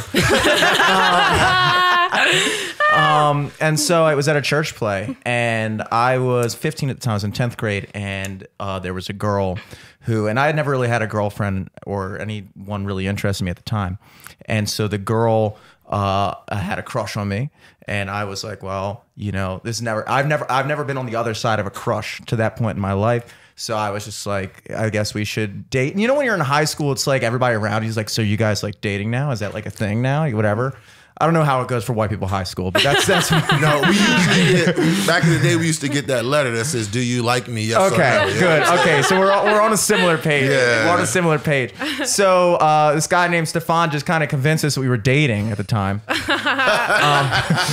um, 2.96 3.52
and 3.60 3.80
so 3.80 4.04
I 4.04 4.16
was 4.16 4.28
at 4.28 4.36
a 4.36 4.42
church 4.42 4.76
play, 4.76 5.16
and 5.24 5.84
I 5.92 6.18
was 6.18 6.56
15 6.56 6.90
at 6.90 6.96
the 6.98 7.02
time. 7.02 7.12
I 7.12 7.16
was 7.16 7.24
in 7.24 7.32
10th 7.32 7.58
grade, 7.58 7.88
and 7.94 8.48
uh, 8.60 8.80
there 8.80 8.94
was 8.94 9.10
a 9.10 9.14
girl 9.14 9.60
who, 10.02 10.28
and 10.28 10.40
I 10.40 10.48
had 10.48 10.56
never 10.56 10.72
really 10.72 10.88
had 10.88 11.02
a 11.04 11.08
girlfriend 11.08 11.70
or 11.86 12.20
anyone 12.20 12.86
really 12.86 13.06
interested 13.06 13.44
in 13.44 13.46
me 13.46 13.52
at 13.52 13.58
the 13.58 13.64
time. 13.64 14.00
And 14.46 14.68
so 14.68 14.88
the 14.88 14.98
girl 14.98 15.58
uh, 15.92 16.36
had 16.52 16.80
a 16.80 16.84
crush 16.84 17.18
on 17.18 17.28
me, 17.28 17.50
and 17.88 18.10
I 18.10 18.24
was 18.24 18.44
like, 18.44 18.64
well, 18.64 19.06
you 19.16 19.32
know, 19.32 19.62
this 19.64 19.82
never, 19.82 20.08
I've 20.10 20.28
never, 20.28 20.50
I've 20.50 20.68
never 20.68 20.84
been 20.84 20.98
on 20.98 21.06
the 21.06 21.16
other 21.16 21.34
side 21.34 21.60
of 21.60 21.68
a 21.68 21.72
crush 21.72 22.22
to 22.28 22.36
that 22.38 22.56
point 22.56 22.78
in 22.78 22.82
my 22.82 22.94
life. 22.94 23.34
So 23.56 23.76
I 23.76 23.92
was 23.92 24.06
just 24.06 24.26
like, 24.26 24.72
I 24.72 24.90
guess 24.90 25.14
we 25.14 25.24
should 25.24 25.70
date. 25.70 25.92
And 25.92 26.02
you 26.02 26.08
know, 26.08 26.16
when 26.16 26.26
you're 26.26 26.34
in 26.34 26.42
high 26.42 26.66
school, 26.66 26.92
it's 26.92 27.06
like 27.06 27.22
everybody 27.22 27.56
around 27.56 27.84
you's 27.84 27.98
like, 27.98 28.10
so 28.10 28.22
you 28.22 28.38
guys 28.38 28.64
like 28.64 28.82
dating 28.82 29.12
now? 29.12 29.32
Is 29.32 29.40
that 29.42 29.54
like 29.54 29.68
a 29.68 29.70
thing 29.70 30.02
now? 30.02 30.28
Whatever. 30.32 30.76
I 31.20 31.26
don't 31.26 31.36
know 31.36 31.44
how 31.44 31.62
it 31.62 31.68
goes 31.68 31.84
for 31.84 31.94
white 31.94 32.10
people 32.10 32.28
high 32.28 32.46
school, 32.46 32.72
but 32.72 32.82
that's 32.82 33.06
that's 33.06 33.30
No, 33.62 33.82
we 33.88 33.96
usually 33.96 34.66
get 34.66 35.08
back 35.08 35.24
in 35.24 35.30
the 35.30 35.40
day. 35.40 35.56
We 35.56 35.68
used 35.68 35.82
to 35.82 35.90
get 35.90 36.08
that 36.08 36.26
letter 36.26 36.50
that 36.56 36.66
says, 36.66 36.88
"Do 36.88 37.00
you 37.00 37.22
like 37.22 37.48
me?" 37.48 37.66
Yes 37.66 37.78
or 37.78 37.94
Okay, 37.94 38.00
no. 38.24 38.28
Yeah. 38.28 38.40
good. 38.40 38.80
Okay, 38.80 39.02
so 39.04 39.20
we're 39.20 39.28
we're 39.44 39.62
on 39.62 39.72
a 39.72 39.78
similar 39.78 40.18
page. 40.18 40.50
Yeah. 40.50 40.86
We're 40.88 40.94
on 40.94 41.02
a 41.02 41.06
similar 41.06 41.38
page. 41.38 41.74
So 42.06 42.56
uh, 42.56 42.96
this 42.96 43.06
guy 43.06 43.28
named 43.28 43.48
Stefan 43.50 43.92
just 43.92 44.08
kind 44.08 44.24
of 44.24 44.30
convinced 44.30 44.64
us 44.66 44.74
that 44.76 44.82
we 44.82 44.90
were 44.90 44.98
dating 44.98 45.52
at 45.52 45.58
the 45.58 45.64
time. 45.64 46.02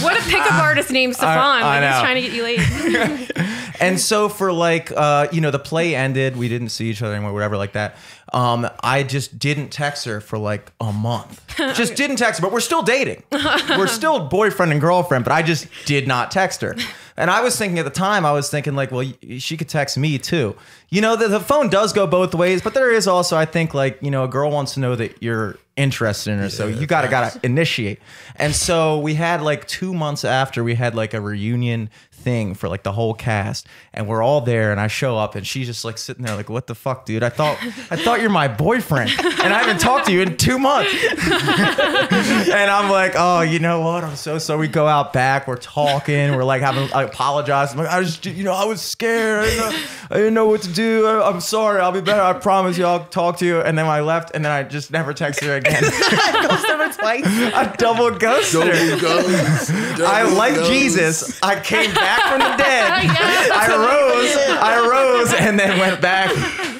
What 0.02 0.18
a 0.18 0.22
pickup 0.28 0.52
artist 0.62 0.90
named 0.90 1.14
Stefan. 1.14 1.36
I 1.38 1.80
like 1.80 1.92
he's 1.92 2.00
trying 2.00 2.14
to 2.16 2.20
get 2.22 2.32
you 2.32 2.42
laid. 2.42 3.67
And 3.80 4.00
so 4.00 4.28
for 4.28 4.52
like, 4.52 4.90
uh, 4.92 5.28
you 5.32 5.40
know, 5.40 5.50
the 5.50 5.58
play 5.58 5.94
ended. 5.94 6.36
We 6.36 6.48
didn't 6.48 6.70
see 6.70 6.90
each 6.90 7.02
other 7.02 7.14
anymore, 7.14 7.32
whatever, 7.32 7.56
like 7.56 7.72
that. 7.72 7.96
Um, 8.32 8.68
I 8.82 9.04
just 9.04 9.38
didn't 9.38 9.70
text 9.70 10.04
her 10.04 10.20
for 10.20 10.36
like 10.38 10.70
a 10.80 10.92
month. 10.92 11.42
Just 11.74 11.96
didn't 11.96 12.16
text 12.16 12.38
her, 12.40 12.46
but 12.46 12.52
we're 12.52 12.60
still 12.60 12.82
dating. 12.82 13.24
We're 13.32 13.88
still 13.88 14.20
boyfriend 14.28 14.70
and 14.70 14.80
girlfriend, 14.80 15.24
but 15.24 15.32
I 15.32 15.42
just 15.42 15.66
did 15.86 16.06
not 16.06 16.30
text 16.30 16.60
her. 16.60 16.76
And 17.16 17.30
I 17.32 17.40
was 17.40 17.56
thinking 17.58 17.80
at 17.80 17.84
the 17.84 17.90
time, 17.90 18.24
I 18.24 18.30
was 18.30 18.48
thinking 18.48 18.76
like, 18.76 18.92
well, 18.92 19.04
y- 19.04 19.38
she 19.38 19.56
could 19.56 19.68
text 19.68 19.98
me 19.98 20.18
too. 20.18 20.54
You 20.90 21.00
know, 21.00 21.16
the, 21.16 21.26
the 21.26 21.40
phone 21.40 21.68
does 21.68 21.92
go 21.92 22.06
both 22.06 22.32
ways, 22.32 22.62
but 22.62 22.74
there 22.74 22.92
is 22.92 23.08
also, 23.08 23.36
I 23.36 23.44
think, 23.44 23.74
like, 23.74 23.98
you 24.02 24.10
know, 24.12 24.22
a 24.22 24.28
girl 24.28 24.52
wants 24.52 24.74
to 24.74 24.80
know 24.80 24.94
that 24.94 25.20
you're 25.20 25.56
interested 25.76 26.30
in 26.32 26.38
her, 26.38 26.48
so 26.50 26.68
you 26.68 26.86
gotta 26.86 27.08
gotta 27.08 27.40
initiate. 27.42 27.98
And 28.36 28.54
so 28.54 29.00
we 29.00 29.14
had 29.14 29.42
like 29.42 29.66
two 29.66 29.92
months 29.94 30.24
after 30.24 30.62
we 30.62 30.74
had 30.76 30.94
like 30.94 31.12
a 31.14 31.20
reunion 31.20 31.90
thing 32.28 32.54
for 32.54 32.68
like 32.68 32.82
the 32.82 32.92
whole 32.92 33.14
cast, 33.14 33.66
and 33.94 34.06
we're 34.06 34.22
all 34.22 34.42
there, 34.42 34.70
and 34.70 34.80
I 34.80 34.88
show 34.88 35.16
up, 35.16 35.34
and 35.34 35.46
she's 35.46 35.66
just 35.66 35.84
like 35.84 35.96
sitting 35.96 36.24
there, 36.24 36.36
like, 36.36 36.50
"What 36.50 36.66
the 36.66 36.74
fuck, 36.74 37.06
dude? 37.06 37.22
I 37.22 37.30
thought 37.30 37.56
I 37.90 37.96
thought 37.96 38.20
you're 38.20 38.28
my 38.28 38.48
boyfriend, 38.48 39.10
and 39.18 39.52
I 39.54 39.60
haven't 39.62 39.80
talked 39.80 40.06
to 40.06 40.12
you 40.12 40.20
in 40.20 40.36
two 40.36 40.58
months." 40.58 40.92
and 41.12 42.70
I'm 42.70 42.90
like, 42.90 43.14
"Oh, 43.16 43.40
you 43.40 43.60
know 43.60 43.80
what? 43.80 44.04
I'm 44.04 44.16
so 44.16 44.38
so." 44.38 44.58
We 44.58 44.66
go 44.66 44.88
out 44.88 45.12
back, 45.12 45.46
we're 45.46 45.56
talking, 45.56 46.34
we're 46.34 46.44
like 46.44 46.62
having, 46.62 46.92
I 46.92 47.04
apologize. 47.04 47.72
I'm 47.72 47.78
like, 47.78 47.88
I 47.88 48.00
was, 48.00 48.24
you 48.24 48.42
know, 48.42 48.52
I 48.52 48.64
was 48.64 48.82
scared. 48.82 49.44
I 49.44 49.48
didn't 49.48 49.58
know, 49.58 49.86
I 50.10 50.14
didn't 50.16 50.34
know 50.34 50.46
what 50.46 50.62
to 50.62 50.72
do. 50.72 51.06
I, 51.06 51.30
I'm 51.30 51.40
sorry. 51.40 51.80
I'll 51.80 51.92
be 51.92 52.00
better. 52.00 52.20
I 52.20 52.32
promise 52.32 52.76
you. 52.76 52.86
I'll 52.86 53.04
talk 53.04 53.38
to 53.38 53.46
you. 53.46 53.60
And 53.60 53.78
then 53.78 53.86
I 53.86 54.00
left, 54.00 54.32
and 54.34 54.44
then 54.44 54.50
I 54.50 54.64
just 54.64 54.90
never 54.90 55.14
texted 55.14 55.46
her 55.46 55.56
again. 55.56 55.82
ghosted 56.48 56.78
twice. 56.98 57.24
I 57.26 57.74
double 57.78 58.10
ghosted 58.10 58.66
her. 58.66 58.96
Double 58.96 59.22
goes. 59.22 59.70
I 60.00 60.22
like 60.22 60.54
goes. 60.56 60.68
Jesus. 60.68 61.42
I 61.42 61.60
came 61.60 61.94
back 61.94 62.17
from 62.28 62.40
the 62.40 62.56
dead. 62.56 63.04
Yes. 63.18 63.50
I 63.50 63.76
rose. 63.76 64.58
I 64.60 64.88
rose 64.88 65.34
and 65.34 65.58
then 65.58 65.78
went 65.78 66.00
back. 66.00 66.30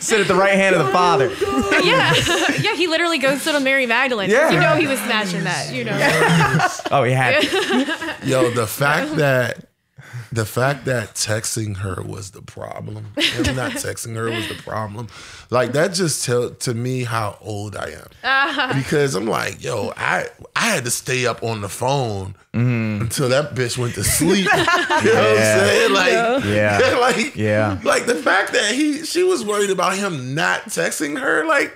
Sit 0.01 0.21
at 0.21 0.29
the 0.29 0.35
right 0.35 0.55
hand 0.55 0.75
of 0.77 0.85
the 0.85 0.91
oh, 0.91 0.93
Father. 0.93 1.29
yeah, 1.85 2.15
yeah. 2.61 2.75
He 2.75 2.87
literally 2.87 3.19
goes 3.19 3.45
to 3.45 3.53
the 3.53 3.61
Mary 3.61 3.87
Magdalene. 3.87 4.31
Yeah. 4.31 4.51
You 4.51 4.61
know 4.61 4.77
he 4.77 4.87
was 4.87 4.99
smashing 5.01 5.45
that. 5.45 5.73
You 5.73 5.85
know. 5.85 5.99
Oh, 6.91 7.03
he 7.03 7.13
had. 7.13 7.45
Yo, 8.25 8.51
the 8.51 8.67
fact 8.67 9.17
that 9.17 9.68
the 10.33 10.45
fact 10.45 10.85
that 10.85 11.15
texting 11.15 11.79
her 11.79 12.03
was 12.03 12.33
the 12.33 12.43
problem, 12.43 13.07
him 13.17 13.57
not 13.57 13.73
texting 13.73 14.15
her 14.15 14.31
was 14.31 14.49
the 14.49 14.55
problem, 14.63 15.09
like 15.51 15.73
that 15.73 15.95
just 15.95 16.25
tell 16.25 16.51
to 16.51 16.75
me 16.75 17.05
how 17.05 17.39
old 17.41 17.77
I 17.77 17.91
am. 17.91 18.09
Uh-huh. 18.23 18.75
Because 18.75 19.15
I'm 19.15 19.27
like, 19.27 19.63
yo, 19.63 19.93
I 19.97 20.27
I 20.55 20.67
had 20.69 20.85
to 20.85 20.91
stay 20.91 21.27
up 21.27 21.43
on 21.43 21.61
the 21.63 21.69
phone 21.69 22.35
mm-hmm. 22.53 23.03
until 23.03 23.29
that 23.31 23.55
bitch 23.55 23.79
went 23.79 23.95
to 23.95 24.05
sleep. 24.05 24.45
you 24.55 24.57
know 24.57 24.65
what 24.65 25.03
I'm 25.05 25.37
saying? 25.37 25.93
Like, 25.93 26.45
Yeah. 26.45 26.99
like, 27.01 27.37
Yeah. 27.37 27.79
like 27.85 28.07
the 28.07 28.17
fact 28.17 28.53
that 28.53 28.75
he 28.75 29.05
she 29.05 29.23
was 29.23 29.45
worried 29.45 29.71
about 29.71 29.97
him 29.97 30.35
not 30.35 30.65
texting 30.67 31.19
her, 31.21 31.47
like. 31.47 31.73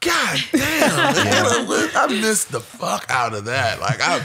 God 0.00 0.38
damn, 0.52 0.58
man. 1.68 1.90
I 1.96 2.06
missed 2.20 2.52
the 2.52 2.60
fuck 2.60 3.06
out 3.10 3.34
of 3.34 3.46
that. 3.46 3.80
Like 3.80 3.98
I, 4.00 4.20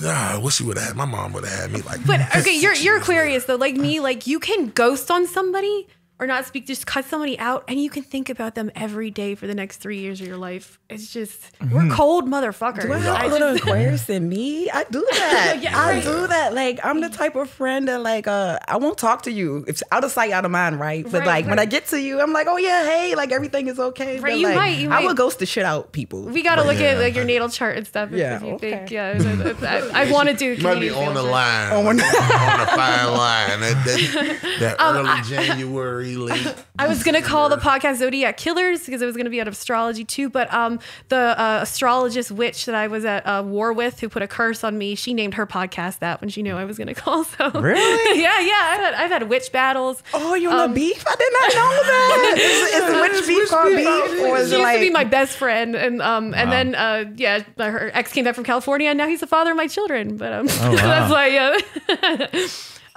nah, 0.00 0.34
I 0.34 0.38
wish 0.38 0.60
you 0.60 0.66
would 0.66 0.78
have 0.78 0.88
had. 0.88 0.96
My 0.96 1.04
mom 1.04 1.32
would 1.32 1.44
have 1.44 1.60
had 1.60 1.72
me 1.72 1.82
like. 1.82 2.04
But 2.06 2.20
okay, 2.36 2.58
you're 2.58 2.74
you're 2.74 2.98
Aquarius 2.98 3.44
though. 3.44 3.56
Like 3.56 3.74
me, 3.74 4.00
like 4.00 4.26
you 4.26 4.40
can 4.40 4.68
ghost 4.68 5.10
on 5.10 5.26
somebody 5.26 5.88
or 6.22 6.26
not 6.26 6.46
speak, 6.46 6.66
just 6.66 6.86
cut 6.86 7.04
somebody 7.04 7.36
out, 7.38 7.64
and 7.66 7.80
you 7.80 7.90
can 7.90 8.02
think 8.04 8.28
about 8.30 8.54
them 8.54 8.70
every 8.76 9.10
day 9.10 9.34
for 9.34 9.46
the 9.48 9.54
next 9.54 9.78
three 9.78 9.98
years 9.98 10.20
of 10.20 10.26
your 10.28 10.36
life. 10.36 10.78
It's 10.88 11.12
just 11.12 11.40
we're 11.72 11.88
cold 11.90 12.26
motherfuckers. 12.28 12.82
Do 12.82 12.92
I 12.92 12.98
have 12.98 13.16
I 13.16 13.24
a 13.24 13.28
little 13.28 13.52
just- 13.54 13.64
Aquarius 13.64 14.08
in 14.08 14.28
me? 14.28 14.70
I 14.70 14.84
do 14.84 15.04
that. 15.12 15.58
Yeah, 15.60 15.76
I 15.78 15.94
right. 15.94 16.02
do 16.04 16.26
that. 16.28 16.54
Like 16.54 16.78
I'm 16.84 17.00
the 17.00 17.08
type 17.08 17.34
of 17.34 17.50
friend 17.50 17.88
that 17.88 18.00
like 18.02 18.26
uh 18.28 18.58
I 18.68 18.76
won't 18.76 18.98
talk 18.98 19.22
to 19.22 19.32
you. 19.32 19.64
It's 19.66 19.82
out 19.90 20.04
of 20.04 20.10
sight, 20.12 20.30
out 20.30 20.44
of 20.44 20.50
mind, 20.52 20.78
right? 20.78 21.02
But 21.04 21.12
Right, 21.20 21.26
like 21.26 21.46
when. 21.46 21.58
I 21.58 21.64
get 21.64 21.86
to 21.88 22.00
you, 22.00 22.20
I'm 22.20 22.32
like, 22.32 22.46
oh 22.48 22.56
yeah, 22.56 22.84
hey, 22.84 23.14
like 23.16 23.32
everything 23.32 23.66
is 23.66 23.78
okay. 23.80 24.20
Right, 24.20 24.32
But, 24.32 24.38
you 24.38 24.46
like, 24.46 24.56
might- 24.56 24.78
you 24.78 24.86
I 24.88 25.00
might- 25.00 25.04
would 25.06 25.16
ghost 25.16 25.40
the 25.40 25.46
shit 25.46 25.64
out 25.64 25.90
people. 25.92 26.22
we 26.22 26.42
got 26.42 26.56
to 26.56 26.62
look 26.64 26.78
Yeah. 26.78 26.92
at 26.92 26.98
like 26.98 27.14
your 27.16 27.24
natal 27.24 27.48
chart 27.48 27.76
and 27.76 27.86
stuff. 27.86 28.12
if- 28.12 28.18
Yeah, 28.18 28.36
if 28.36 28.42
you 28.42 28.48
okay. 28.52 28.70
think, 28.76 28.90
yeah. 28.92 29.18
I, 29.62 30.02
I, 30.06 30.12
want 30.12 30.28
to 30.28 30.34
do. 30.36 30.52
You 30.52 30.62
might 30.62 30.74
be 30.80 30.88
Canadian 30.88 30.94
on 31.08 31.14
the 31.14 31.20
field 31.20 31.24
trip. 31.24 31.32
line, 31.32 31.72
On 31.76 31.86
on, 31.86 31.96
the- 31.96 32.02
the 32.02 32.66
fine 32.76 33.12
line. 33.12 33.60
That, 33.60 33.84
that, 33.84 34.56
that 34.60 34.80
Um, 34.80 34.96
early 34.98 35.08
I- 35.08 35.22
January, 35.22 36.11
late. 36.16 36.54
I 36.78 36.88
was 36.88 37.02
gonna 37.02 37.22
call 37.22 37.48
the 37.48 37.56
podcast 37.56 37.96
Zodiac 37.96 38.36
Killers 38.36 38.84
because 38.84 39.02
it 39.02 39.06
was 39.06 39.16
gonna 39.16 39.30
be 39.30 39.40
on 39.40 39.48
astrology 39.48 40.04
too. 40.04 40.28
But 40.30 40.52
um, 40.52 40.78
the 41.08 41.16
uh, 41.40 41.60
astrologist 41.62 42.30
witch 42.30 42.66
that 42.66 42.74
I 42.74 42.88
was 42.88 43.04
at 43.04 43.26
uh, 43.26 43.42
war 43.46 43.72
with, 43.72 44.00
who 44.00 44.08
put 44.08 44.22
a 44.22 44.28
curse 44.28 44.64
on 44.64 44.78
me, 44.78 44.94
she 44.94 45.14
named 45.14 45.34
her 45.34 45.46
podcast 45.46 45.98
that 46.00 46.20
when 46.20 46.30
she 46.30 46.42
knew 46.42 46.56
I 46.56 46.64
was 46.64 46.78
gonna 46.78 46.94
call. 46.94 47.24
So 47.38 47.50
Really? 47.50 48.20
yeah, 48.22 48.40
yeah. 48.40 48.52
I've 48.72 48.80
had, 48.80 48.94
I've 48.94 49.10
had 49.10 49.28
witch 49.28 49.52
battles. 49.52 50.02
Oh, 50.14 50.34
you 50.34 50.50
on 50.50 50.58
Um, 50.58 50.70
the 50.74 50.80
beef? 50.80 51.04
I 51.06 51.14
did 51.16 51.32
not 51.32 51.54
know 51.54 51.82
that. 51.82 52.34
is, 52.38 52.72
is 52.74 53.00
witch 53.00 53.26
beef 53.28 53.48
called 53.50 53.76
beef, 53.76 54.24
or 54.24 54.38
is 54.38 54.48
She 54.48 54.54
it 54.54 54.58
used 54.58 54.62
like? 54.62 54.76
to 54.78 54.80
be 54.80 54.90
my 54.90 55.04
best 55.04 55.36
friend, 55.36 55.74
and 55.76 56.02
um, 56.02 56.34
and 56.34 56.50
then 56.50 56.74
uh, 56.74 57.04
yeah, 57.16 57.42
her 57.58 57.90
ex 57.94 58.12
came 58.12 58.24
back 58.24 58.34
from 58.34 58.44
California, 58.44 58.88
and 58.88 58.98
now 58.98 59.06
he's 59.06 59.20
the 59.20 59.26
father 59.26 59.50
of 59.52 59.56
my 59.56 59.66
children. 59.66 60.16
But 60.16 60.32
um, 60.32 60.46
wow. 60.46 60.74
that's 60.74 61.12
why 61.12 61.26
yeah, 61.28 61.58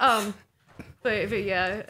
um, 0.00 0.34
but, 1.02 1.28
but 1.30 1.42
yeah. 1.42 1.82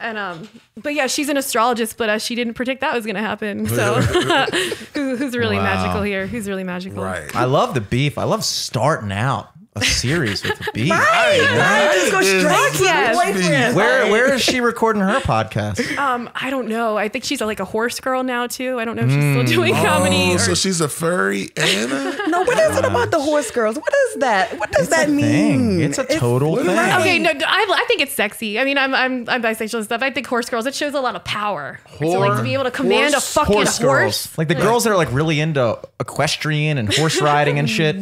And 0.00 0.16
um, 0.18 0.48
but 0.76 0.94
yeah, 0.94 1.06
she's 1.06 1.28
an 1.28 1.36
astrologist, 1.36 1.96
but 1.98 2.08
uh, 2.08 2.18
she 2.18 2.34
didn't 2.34 2.54
predict 2.54 2.80
that 2.80 2.94
was 2.94 3.04
gonna 3.06 3.20
happen. 3.20 3.66
So 3.68 3.94
Who, 4.94 5.16
who's 5.16 5.36
really 5.36 5.56
Wow. 5.56 5.62
magical 5.62 6.02
here? 6.02 6.26
Who's 6.26 6.48
really 6.48 6.64
magical? 6.64 7.02
Right. 7.02 7.34
I 7.36 7.44
love 7.44 7.74
the 7.74 7.80
beef. 7.80 8.16
I 8.18 8.24
love 8.24 8.44
starting 8.44 9.12
out 9.12 9.50
a 9.76 9.84
series 9.84 10.42
with 10.42 10.58
the 10.58 10.70
beef. 10.74 10.90
Right, 10.90 11.40
right, 11.56 11.90
just 11.94 12.10
go 12.10 12.18
It 12.18 12.40
straight 12.40 12.72
to 12.72 12.82
the 12.82 13.40
boyfriend. 13.40 13.76
Where 13.76 14.10
where 14.10 14.34
is 14.34 14.42
she 14.42 14.60
recording 14.60 15.00
her 15.02 15.20
podcast? 15.20 15.96
Um, 15.96 16.28
I 16.34 16.50
don't 16.50 16.66
know. 16.66 16.96
I 16.98 17.08
think 17.08 17.24
she's 17.24 17.40
like 17.40 17.60
a 17.60 17.64
horse 17.64 18.00
girl 18.00 18.24
now 18.24 18.48
too. 18.48 18.80
I 18.80 18.84
don't 18.84 18.96
know 18.96 19.04
if 19.04 19.10
she's 19.10 19.48
still 19.48 19.58
doing 19.62 19.74
comedy. 19.74 20.30
Oh, 20.32 20.34
or- 20.34 20.38
so 20.38 20.54
she's 20.56 20.80
a 20.80 20.88
furry 20.88 21.50
and 21.56 21.92
a 21.92 22.26
No, 22.28 22.42
what 22.42 22.58
is 22.58 22.76
it 22.78 22.84
about 22.84 23.12
the 23.12 23.20
horse 23.20 23.50
girls? 23.52 23.76
What 23.76 23.92
is 24.08 24.16
that? 24.16 24.58
What 24.58 24.72
does 24.72 24.88
It's 24.88 24.96
that 24.96 25.08
mean? 25.08 25.22
thing. 25.22 25.80
It's 25.82 25.98
a 25.98 26.04
total 26.04 26.56
thing. 26.56 26.68
Okay, 26.68 27.18
no, 27.20 27.30
I, 27.30 27.66
I 27.72 27.84
think 27.86 28.00
it's 28.00 28.12
sexy. 28.12 28.58
I 28.58 28.64
mean, 28.64 28.76
I'm 28.76 28.92
I'm 28.92 29.28
I'm 29.28 29.40
bisexual 29.42 29.74
and 29.76 29.84
stuff. 29.84 30.02
I 30.02 30.10
think 30.10 30.26
horse 30.26 30.50
girls. 30.50 30.66
It 30.66 30.74
shows 30.74 30.94
a 30.94 31.00
lot 31.00 31.14
of 31.14 31.24
power. 31.24 31.78
so 32.00 32.06
like 32.18 32.36
to 32.38 32.42
be 32.42 32.54
able 32.54 32.64
to 32.64 32.70
command 32.72 33.14
Horse- 33.14 33.30
a 33.30 33.32
fucking 33.40 33.54
horse 33.54 33.78
horse. 33.78 34.36
Like 34.38 34.48
the 34.48 34.54
girls 34.56 34.82
that 34.84 34.90
are 34.90 34.96
like 34.96 35.12
really 35.12 35.38
into 35.38 35.78
equestrian 36.00 36.76
and 36.76 36.92
horse 36.92 37.20
riding 37.22 37.58
and 37.60 37.70
shit. 37.70 37.96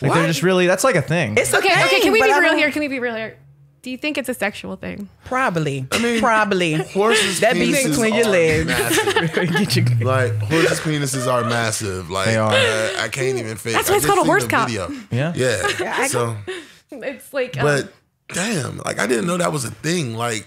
Like 0.00 0.12
they're 0.14 0.26
just 0.28 0.42
really 0.44 0.66
that's 0.68 0.84
like 0.84 0.94
a 0.94 1.02
thing. 1.10 1.36
It's 1.36 1.52
a 1.52 1.58
Okay, 1.58 1.74
okay. 1.86 2.00
Can 2.00 2.12
we 2.12 2.22
be 2.22 2.32
real 2.32 2.56
here? 2.56 2.70
Can 2.70 2.80
we 2.80 2.88
be 2.88 3.00
real 3.06 3.14
here? 3.14 3.36
Do 3.82 3.90
you 3.90 3.96
think 3.96 4.18
it's 4.20 4.28
a 4.28 4.34
sexual 4.34 4.76
thing? 4.76 5.08
Probably. 5.24 5.86
I 5.90 5.98
mean, 6.04 6.20
Probably. 6.20 6.74
horses. 6.74 7.40
That 7.40 7.54
beats 7.54 7.78
penises 7.78 7.90
between 7.90 8.14
your 8.14 8.26
legs. 8.28 8.68
Get 9.74 9.76
your- 9.76 10.06
Like 10.14 10.32
horses' 10.50 10.80
penises 10.80 11.26
are 11.26 11.44
massive. 11.44 12.10
Like 12.10 12.26
They 12.26 12.36
are. 12.36 12.52
uh, 12.52 13.04
I 13.04 13.08
can't 13.08 13.38
even 13.38 13.56
fake. 13.56 13.72
That's 13.74 13.88
why 13.88 13.96
it's 13.96 14.04
called 14.06 14.18
a 14.18 14.24
horse 14.24 14.44
the 14.44 14.50
cop. 14.50 14.68
video. 14.68 14.88
Yeah. 15.10 15.32
Yeah. 15.34 15.62
I- 15.98 16.08
so, 16.08 16.36
It's 16.92 17.32
like, 17.32 17.56
um, 17.56 17.64
but 17.64 17.92
damn, 18.34 18.78
like 18.84 18.98
I 18.98 19.06
didn't 19.06 19.26
know 19.26 19.38
that 19.38 19.52
was 19.52 19.64
a 19.64 19.70
thing. 19.70 20.14
Like 20.14 20.46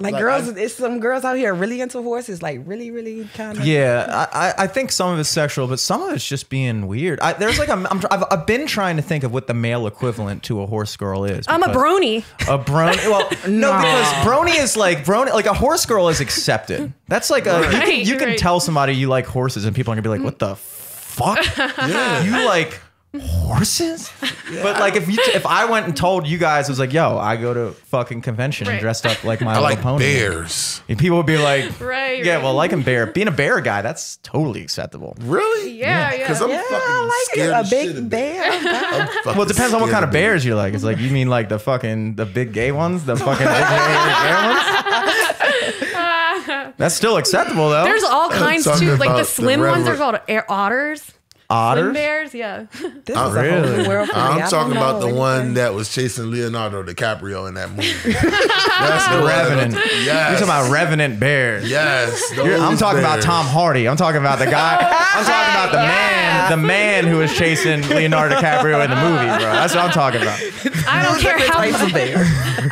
Like, 0.00 0.14
Like, 0.14 0.20
girls, 0.22 0.48
I- 0.48 0.58
it's 0.58 0.74
some 0.74 0.98
girls 0.98 1.24
out 1.24 1.36
here 1.36 1.52
really 1.54 1.80
into 1.80 2.00
horses, 2.02 2.42
like 2.42 2.62
really, 2.64 2.90
really 2.90 3.28
kind 3.34 3.58
of. 3.58 3.66
Yeah, 3.66 4.06
I, 4.32 4.48
I- 4.48 4.54
I 4.64 4.66
think 4.66 4.90
some 4.92 5.12
of 5.12 5.18
it's 5.18 5.28
sexual, 5.28 5.66
but 5.66 5.78
some 5.78 6.02
of 6.02 6.14
it's 6.14 6.26
just 6.26 6.48
being 6.48 6.86
weird. 6.86 7.20
I, 7.20 7.34
there's 7.34 7.58
like 7.58 7.68
a, 7.68 7.72
I'm, 7.74 7.86
I've, 8.10 8.24
I've 8.30 8.46
been 8.46 8.66
trying 8.66 8.96
to 8.96 9.02
think 9.02 9.24
of 9.24 9.32
what 9.32 9.46
the 9.46 9.54
male 9.54 9.86
equivalent 9.86 10.42
to 10.44 10.62
a 10.62 10.66
horse 10.66 10.96
girl 10.96 11.24
is. 11.24 11.44
I'm 11.48 11.62
a 11.62 11.68
because- 11.68 11.82
brony. 11.82 12.18
A 12.48 12.58
brony. 12.58 12.96
Well, 13.10 13.28
no, 13.48 13.72
because 13.76 14.06
brony 14.26 14.58
is 14.58 14.76
like 14.76 15.04
brony. 15.04 15.32
Like 15.34 15.46
a 15.46 15.54
horse 15.54 15.84
girl 15.86 16.08
is 16.08 16.20
accepted. 16.20 16.92
That's 17.08 17.28
like 17.30 17.46
a 17.46 17.58
you 17.60 17.68
can, 17.70 17.80
Right, 17.80 18.06
you 18.06 18.16
can 18.16 18.28
right. 18.30 18.38
tell 18.38 18.58
somebody 18.60 18.94
you 18.94 19.08
like 19.08 19.26
horses, 19.26 19.64
and 19.66 19.76
people 19.76 19.92
are 19.92 19.96
gonna 19.96 20.02
be 20.02 20.08
like, 20.08 20.22
"What 20.22 20.38
the 20.38 20.56
fuck? 20.56 21.38
yeah. 21.58 22.22
You 22.24 22.46
like 22.46 22.80
horses?" 23.18 24.10
But 24.62 24.78
like 24.80 24.96
if 24.96 25.08
you 25.08 25.16
if 25.34 25.46
I 25.46 25.64
went 25.64 25.86
and 25.86 25.96
told 25.96 26.26
you 26.26 26.36
guys, 26.38 26.68
it 26.68 26.72
was 26.72 26.78
like, 26.78 26.92
"Yo, 26.92 27.16
I 27.18 27.36
go 27.36 27.52
to 27.54 27.72
fucking 27.72 28.20
convention 28.22 28.68
and 28.68 28.78
dressed 28.80 29.06
up 29.06 29.22
like 29.24 29.40
my 29.40 29.52
I 29.52 29.54
little 29.54 29.70
like 29.70 29.80
pony." 29.80 30.04
bears. 30.04 30.82
And 30.88 30.98
people 30.98 31.16
would 31.18 31.26
be 31.26 31.38
like, 31.38 31.80
Right, 31.90 32.24
Yeah, 32.24 32.34
right. 32.36 32.42
well, 32.42 32.54
liking 32.54 32.82
bear, 32.82 33.06
being 33.06 33.28
a 33.28 33.32
bear 33.32 33.60
guy, 33.60 33.82
that's 33.82 34.16
totally 34.18 34.62
acceptable. 34.62 35.16
Really? 35.20 35.70
Yeah, 35.72 36.12
yeah. 36.12 36.18
Because 36.18 36.40
I'm 36.42 36.50
Yeah, 36.50 36.62
fucking 36.62 36.78
I 36.78 37.04
like 37.06 37.32
scared 37.32 37.50
it. 37.50 37.52
A 37.52 37.60
of 37.60 37.68
shit 37.68 37.88
big 37.94 37.98
of 37.98 38.10
bear. 38.10 39.08
Well, 39.26 39.42
it 39.42 39.48
depends 39.48 39.72
on 39.74 39.80
what 39.80 39.90
kind 39.90 40.04
of 40.04 40.10
of 40.10 40.12
bears 40.12 40.44
you 40.44 40.54
like. 40.56 40.74
It's 40.74 40.82
like 40.84 40.98
you 40.98 41.10
mean 41.10 41.28
like 41.28 41.48
the 41.48 41.58
fucking 41.58 42.16
the 42.16 42.26
big 42.26 42.52
gay 42.52 42.72
ones, 42.72 43.04
the 43.04 43.16
fucking 43.16 43.46
big 43.46 43.56
gay 43.56 44.20
bear 44.22 44.46
ones. 44.46 44.60
That's 46.76 46.94
still 46.94 47.16
acceptable 47.16 47.70
though. 47.70 47.84
There's 47.84 48.02
all 48.04 48.30
kinds 48.30 48.64
too. 48.78 48.96
Like 48.96 49.08
about 49.10 49.16
the 49.18 49.22
the 49.22 49.24
slim 49.24 49.60
ones 49.60 49.86
are 49.86 49.96
called 49.96 50.18
air 50.28 50.50
otters. 51.50 51.82
Slim 51.82 51.90
otters. 51.90 51.94
bears, 51.94 52.34
yeah. 52.34 52.66
This 53.04 53.08
is 53.08 53.16
a 53.16 53.18
whole 53.18 53.32
really? 53.32 53.82
new 53.82 53.88
world 53.88 54.08
for 54.08 54.14
me. 54.14 54.20
I 54.20 54.28
I'm 54.30 54.38
don't 54.40 54.50
talking 54.50 54.72
about 54.76 55.00
know 55.00 55.08
the 55.08 55.14
one 55.14 55.54
that 55.54 55.74
was 55.74 55.92
chasing 55.92 56.30
Leonardo 56.30 56.82
DiCaprio 56.82 57.48
in 57.48 57.54
that 57.54 57.70
movie. 57.70 57.92
That's 58.04 59.08
the, 59.08 59.16
The. 59.20 59.26
Revenant. 59.26 59.74
Yes. 59.74 60.06
You're 60.06 60.40
talking 60.40 60.44
about 60.44 60.70
revenant 60.70 61.20
bears. 61.20 61.68
Yes. 61.68 62.32
I'm 62.38 62.46
those 62.46 62.78
talking 62.78 63.00
about. 63.00 63.20
Tom 63.22 63.46
Hardy. 63.46 63.88
I'm 63.88 63.96
talking 63.96 64.20
about 64.20 64.38
the 64.38 64.46
guy. 64.46 64.76
I'm 65.12 65.24
talking 65.24 65.50
about 65.50 65.72
the 65.72 65.78
man, 65.78 66.50
the 66.50 66.56
man 66.56 67.06
who 67.06 67.16
was 67.18 67.36
chasing 67.36 67.82
Leonardo 67.88 68.36
DiCaprio 68.36 68.82
in 68.84 68.90
the 68.90 68.96
movie, 68.96 69.26
bro. 69.26 69.52
That's 69.52 69.74
what 69.74 69.84
I'm 69.84 69.90
talking 69.90 70.22
about. 70.22 70.38
I 70.88 71.02
don't 71.04 71.20
care 71.20 71.38
how 71.38 71.60
Types 71.60 71.92
bear. 71.92 72.16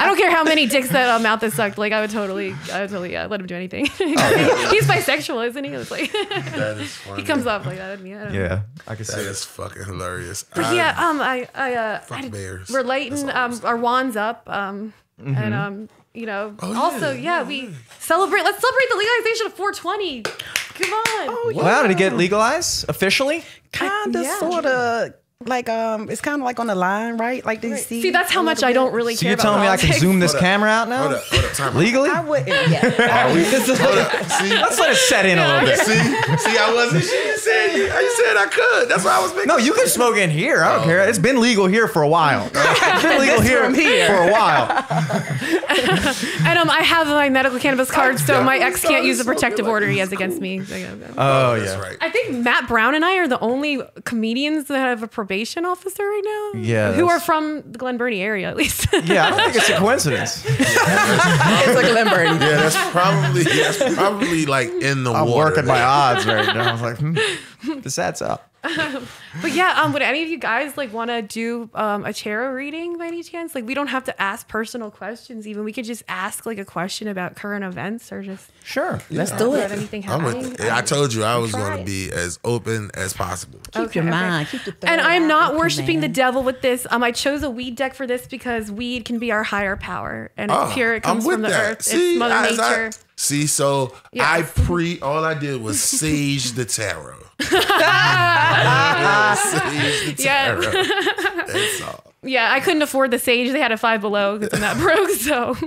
I 0.00 0.06
don't 0.06 0.16
care 0.16 0.30
how 0.30 0.44
many 0.44 0.66
dicks 0.66 0.88
that 0.90 1.08
uh, 1.10 1.18
mouth 1.18 1.42
is 1.42 1.54
sucked. 1.54 1.78
Like 1.78 1.92
I 1.92 2.00
would 2.00 2.10
totally, 2.10 2.54
I 2.72 2.80
would 2.82 2.90
totally 2.90 3.12
yeah, 3.12 3.26
let 3.26 3.40
him 3.40 3.46
do 3.46 3.54
anything. 3.54 3.86
He's 3.86 4.86
bisexual, 4.86 5.46
isn't 5.48 5.64
he? 5.64 5.70
It's 5.72 5.90
like 5.90 6.10
That 6.12 6.78
is 6.78 6.92
funny. 6.96 7.20
he 7.22 7.26
comes 7.26 7.46
off 7.46 7.66
like 7.66 7.76
that. 7.78 7.92
at 7.92 8.00
me. 8.00 8.14
I 8.14 8.24
don't 8.24 8.32
know. 8.32 8.38
Yeah, 8.40 8.62
I 8.86 8.94
can 8.94 9.04
see 9.04 9.16
That 9.16 9.26
it. 9.26 9.30
is 9.30 9.44
fucking 9.44 9.84
hilarious. 9.84 10.44
But 10.54 10.74
yeah, 10.74 10.90
um, 10.98 11.20
I, 11.20 11.48
I, 11.54 11.74
uh, 11.74 11.98
Fuck 12.00 12.18
I- 12.24 12.28
bears. 12.28 12.70
we're 12.70 12.82
lighting 12.82 13.26
That's 13.26 13.36
all 13.36 13.44
I'm 13.44 13.52
um 13.52 13.60
our 13.64 13.76
wands 13.76 14.16
up, 14.16 14.42
um, 14.48 14.92
Mm-hmm. 15.20 15.34
and 15.42 15.54
um, 15.54 15.88
you 16.14 16.26
know, 16.26 16.54
Oh, 16.60 16.70
yeah, 16.72 16.78
also 16.80 17.10
yeah, 17.12 17.42
we 17.42 17.74
celebrate. 17.98 18.42
Let's 18.44 18.60
celebrate 18.60 18.88
the 18.90 18.96
legalization 18.96 19.46
of 19.46 19.52
420. 19.54 20.22
Come 20.22 20.92
on. 20.92 21.28
Oh, 21.28 21.52
Wow, 21.56 21.82
did 21.82 21.90
it 21.90 21.98
get 21.98 22.12
legalized 22.14 22.88
officially? 22.88 23.42
Kind 23.72 24.14
of, 24.14 24.22
Yeah. 24.22 24.38
sort 24.38 24.64
of. 24.64 25.12
Like 25.46 25.68
um, 25.68 26.10
it's 26.10 26.20
kind 26.20 26.42
of 26.42 26.44
like 26.44 26.58
on 26.58 26.66
the 26.66 26.74
line, 26.74 27.16
right? 27.16 27.44
Like 27.46 27.60
do 27.60 27.68
you 27.68 27.76
see? 27.76 28.02
See, 28.02 28.10
that's 28.10 28.32
how 28.32 28.42
much 28.42 28.56
little 28.56 28.70
I 28.70 28.72
don't 28.72 28.92
really 28.92 29.14
So 29.14 29.20
care 29.20 29.30
you're 29.30 29.34
about 29.34 29.42
telling 29.44 29.60
me 29.60 29.68
I 29.68 29.76
can 29.76 29.92
zoom 29.96 30.18
this 30.18 30.32
Hold 30.32 30.42
camera 30.42 30.68
out 30.68 30.88
now 30.88 31.02
Hold 31.02 31.12
up, 31.14 31.22
hold 31.26 31.44
up, 31.44 31.52
time 31.52 31.76
legally? 31.76 32.10
I 32.10 32.20
wouldn't. 32.24 32.48
Yeah. 32.48 33.32
This 33.34 33.68
is- 33.68 33.78
Hold 33.78 33.98
up. 33.98 34.10
See, 34.32 34.50
Let's 34.52 34.80
let 34.80 34.90
it 34.90 34.96
set 34.96 35.26
in 35.26 35.38
a 35.38 35.46
little 35.46 35.60
bit. 35.68 35.78
see, 35.78 35.94
see, 36.50 36.58
I 36.58 36.72
wasn't. 36.74 37.04
She 37.04 37.36
said 37.38 37.68
you. 37.76 37.84
You 37.84 38.10
said 38.16 38.36
I 38.36 38.46
could. 38.50 38.88
That's 38.88 39.04
why 39.04 39.16
I 39.16 39.22
was 39.22 39.32
making. 39.32 39.46
No, 39.46 39.58
you 39.58 39.74
can 39.74 39.86
smoke 39.86 40.16
in 40.16 40.28
here. 40.28 40.64
I 40.64 40.72
don't 40.72 40.82
Oh. 40.82 40.84
care. 40.86 41.08
It's 41.08 41.20
been 41.20 41.40
legal 41.40 41.66
here 41.66 41.86
for 41.86 42.02
a 42.02 42.08
while. 42.08 42.50
It's 42.54 43.02
been 43.02 43.20
legal 43.20 43.40
here, 43.40 43.70
here. 43.72 44.06
for 44.08 44.14
a 44.28 44.32
while. 44.32 44.68
And 46.48 46.58
um, 46.58 46.68
I 46.68 46.80
have 46.82 47.06
my 47.06 47.28
medical 47.28 47.60
cannabis 47.60 47.90
card, 47.92 48.18
so 48.18 48.42
my 48.42 48.58
ex 48.58 48.82
can't 48.84 49.04
use 49.04 49.18
the 49.18 49.24
Sorry, 49.24 49.36
protective 49.36 49.64
sorry. 49.66 49.70
order 49.72 49.88
he 49.88 49.98
has 49.98 50.10
against 50.10 50.40
me. 50.40 50.60
Oh 51.16 51.54
yeah. 51.54 51.78
right. 51.80 51.96
I 52.00 52.10
think 52.10 52.34
Matt 52.38 52.66
Brown 52.66 52.96
and 52.96 53.04
I 53.04 53.18
are 53.18 53.28
the 53.28 53.38
only 53.40 53.80
comedians 54.04 54.64
that 54.66 54.78
have 54.78 55.02
a 55.04 55.06
pro- 55.08 55.27
probation 55.28 55.66
officer 55.66 56.02
right 56.02 56.22
now. 56.54 56.60
Yeah, 56.60 56.92
who 56.92 57.04
are 57.04 57.18
that's- 57.18 57.26
from 57.26 57.62
the 57.70 57.78
Glen 57.78 57.98
Burnie 57.98 58.22
area 58.22 58.48
at 58.48 58.56
least. 58.56 58.86
Yeah, 59.04 59.26
I 59.26 59.30
don't 59.30 59.38
think 59.40 59.56
it's 59.56 59.68
a 59.70 59.76
coincidence. 59.78 60.44
it's 60.48 61.74
like 61.74 61.86
Glen 61.86 62.08
Burnie. 62.08 62.30
Yeah, 62.44 62.56
that's 62.68 62.90
probably 62.90 63.42
that's 63.44 63.94
probably 63.94 64.46
like 64.46 64.68
in 64.70 65.04
the 65.04 65.12
I'm 65.12 65.28
water. 65.28 65.50
working 65.50 65.66
my 65.66 65.80
odds 65.82 66.26
right 66.26 66.46
now. 66.46 66.70
I 66.70 66.72
was 66.72 66.82
like, 66.82 66.98
hmm, 66.98 67.80
this 67.80 67.98
adds 67.98 68.22
up. 68.22 68.47
But 69.40 69.52
yeah, 69.52 69.80
um, 69.82 69.92
would 69.92 70.02
any 70.02 70.22
of 70.24 70.28
you 70.28 70.38
guys 70.38 70.76
like 70.76 70.92
want 70.92 71.10
to 71.10 71.22
do 71.22 71.70
um, 71.74 72.04
a 72.04 72.12
tarot 72.12 72.52
reading 72.54 72.98
by 72.98 73.06
any 73.06 73.22
chance? 73.22 73.54
Like, 73.54 73.64
we 73.66 73.74
don't 73.74 73.86
have 73.88 74.04
to 74.04 74.20
ask 74.22 74.48
personal 74.48 74.90
questions. 74.90 75.46
Even 75.46 75.62
we 75.64 75.72
could 75.72 75.84
just 75.84 76.02
ask 76.08 76.44
like 76.46 76.58
a 76.58 76.64
question 76.64 77.06
about 77.08 77.36
current 77.36 77.64
events 77.64 78.10
or 78.10 78.22
just 78.22 78.50
Sure. 78.64 79.00
Let's 79.10 79.30
do 79.32 79.54
it. 79.54 79.70
anything 79.70 80.02
I'm 80.08 80.20
happening. 80.22 80.50
with, 80.50 80.60
I 80.62 80.80
told 80.82 81.12
you 81.14 81.22
I 81.24 81.36
was 81.36 81.52
going 81.52 81.78
to 81.78 81.84
be 81.84 82.10
as 82.10 82.38
open 82.44 82.90
as 82.94 83.12
possible. 83.12 83.60
Keep 83.72 83.76
Okay, 83.84 84.00
your 84.00 84.08
okay. 84.08 84.10
mind. 84.10 84.48
Keep 84.48 84.66
your 84.66 84.74
and 84.82 85.00
I'm 85.00 85.28
not 85.28 85.54
worshiping 85.56 86.00
the 86.00 86.08
devil 86.08 86.42
with 86.42 86.60
this. 86.60 86.86
Um, 86.90 87.02
I 87.02 87.12
chose 87.12 87.42
a 87.42 87.50
weed 87.50 87.76
deck 87.76 87.94
for 87.94 88.06
this 88.06 88.26
because 88.26 88.70
weed 88.72 89.04
can 89.04 89.18
be 89.18 89.30
our 89.30 89.42
higher 89.44 89.76
power, 89.76 90.30
and 90.36 90.50
it's 90.50 90.58
Oh, 90.60 90.70
pure. 90.74 90.94
It 90.94 91.02
comes 91.04 91.24
I'm 91.24 91.28
with 91.28 91.34
from 91.36 91.42
the 91.42 91.48
that. 91.48 91.70
earth. 91.72 91.82
See, 91.82 92.10
it's 92.12 92.18
Mother 92.18 92.34
I- 92.34 92.50
Nature. 92.50 92.90
see, 93.16 93.46
so 93.46 93.94
Yes. 94.12 94.26
I 94.26 94.42
pre 94.64 94.98
all 95.00 95.24
I 95.24 95.34
did 95.34 95.62
was 95.62 95.80
sage 95.80 96.52
the 96.52 96.64
tarot. 96.64 97.18
Sage 97.40 97.50
the 100.16 100.22
Yeah. 100.22 100.54
That's 101.46 101.82
all. 101.82 102.04
Yeah, 102.24 102.50
I 102.52 102.58
couldn't 102.58 102.82
afford 102.82 103.12
the 103.12 103.18
sage. 103.18 103.52
They 103.52 103.60
had 103.60 103.70
a 103.70 103.76
five 103.76 104.00
below 104.00 104.38
because 104.38 104.52
I'm 104.52 104.60
not 104.60 104.76
broke. 104.78 105.08
So 105.10 105.54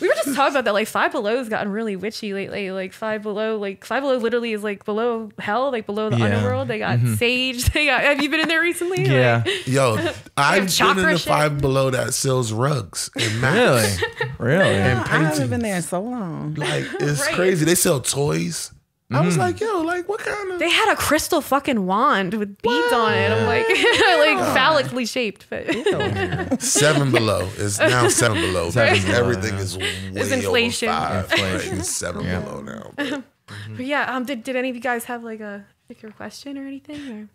we 0.00 0.08
were 0.08 0.14
just 0.14 0.34
talking 0.34 0.52
about 0.52 0.64
that. 0.64 0.72
Like 0.72 0.88
five 0.88 1.12
below 1.12 1.36
has 1.36 1.50
gotten 1.50 1.70
really 1.70 1.94
witchy 1.94 2.32
lately. 2.32 2.70
Like 2.70 2.94
five 2.94 3.22
below, 3.22 3.58
like 3.58 3.84
five 3.84 4.02
below 4.02 4.16
literally 4.16 4.54
is 4.54 4.64
like 4.64 4.86
below 4.86 5.28
hell, 5.38 5.70
like 5.70 5.84
below 5.84 6.08
the 6.08 6.16
Yeah. 6.16 6.24
underworld. 6.24 6.68
They 6.68 6.78
got 6.78 6.98
mm-hmm. 6.98 7.14
sage. 7.16 7.70
They 7.76 7.84
got. 7.86 8.00
Have 8.00 8.22
you 8.22 8.30
been 8.30 8.40
in 8.40 8.48
there 8.48 8.62
recently? 8.62 9.04
Yeah. 9.04 9.42
Like, 9.44 9.66
Yo, 9.66 9.96
I've 10.38 10.74
been 10.78 10.98
in 10.98 11.04
the 11.04 11.18
shit. 11.18 11.28
five 11.28 11.60
below 11.60 11.90
that 11.90 12.14
sells 12.14 12.50
rugs 12.52 13.10
and 13.14 13.38
mats. 13.40 14.00
Really? 14.38 14.38
Really? 14.38 14.74
And 14.76 14.98
I 15.00 15.02
haven't 15.02 15.50
been 15.50 15.60
paintings. 15.60 15.62
there 15.62 15.76
in 15.76 15.82
so 15.82 16.00
long. 16.00 16.54
Like 16.54 16.86
it's 17.00 17.20
Right. 17.20 17.34
crazy. 17.34 17.66
They 17.66 17.74
sell 17.74 18.00
toys. 18.00 18.72
I 19.10 19.20
was 19.20 19.38
like, 19.38 19.60
yo, 19.60 19.82
like 19.82 20.08
what 20.08 20.18
kind 20.20 20.50
of 20.52 20.58
they 20.58 20.68
had 20.68 20.92
a 20.92 20.96
crystal 20.96 21.40
fucking 21.40 21.86
wand 21.86 22.34
with 22.34 22.60
beads 22.60 22.92
on 22.92 23.14
it. 23.14 23.30
I'm 23.30 23.46
like, 23.46 23.68
like 23.68 24.54
phallically 24.56 25.06
shaped, 25.06 25.46
but 25.48 25.64
seven 26.62 27.12
below 27.12 27.42
is 27.56 27.78
now 27.78 28.08
seven 28.08 28.40
below. 28.40 28.70
Seven 28.70 28.94
because 28.94 29.04
below, 29.06 29.18
Everything 29.18 29.54
yeah. 29.54 29.60
is 29.60 29.78
way 29.78 29.94
It's 30.12 30.32
inflation. 30.32 30.88
over 30.88 30.98
five. 30.98 31.30
Inflation. 31.32 31.70
Right, 31.70 31.78
it's 31.78 31.90
seven 31.90 32.24
below 32.24 32.60
now. 32.62 32.90
but- 32.96 33.22
But 33.76 33.86
yeah, 33.86 34.12
um, 34.16 34.24
did, 34.24 34.42
did 34.42 34.56
any 34.56 34.70
of 34.70 34.74
you 34.74 34.82
guys 34.82 35.04
have 35.04 35.22
like 35.22 35.38
a 35.38 35.64
like 35.88 36.02
a 36.02 36.10
question 36.10 36.58
or 36.58 36.66
anything? 36.66 37.28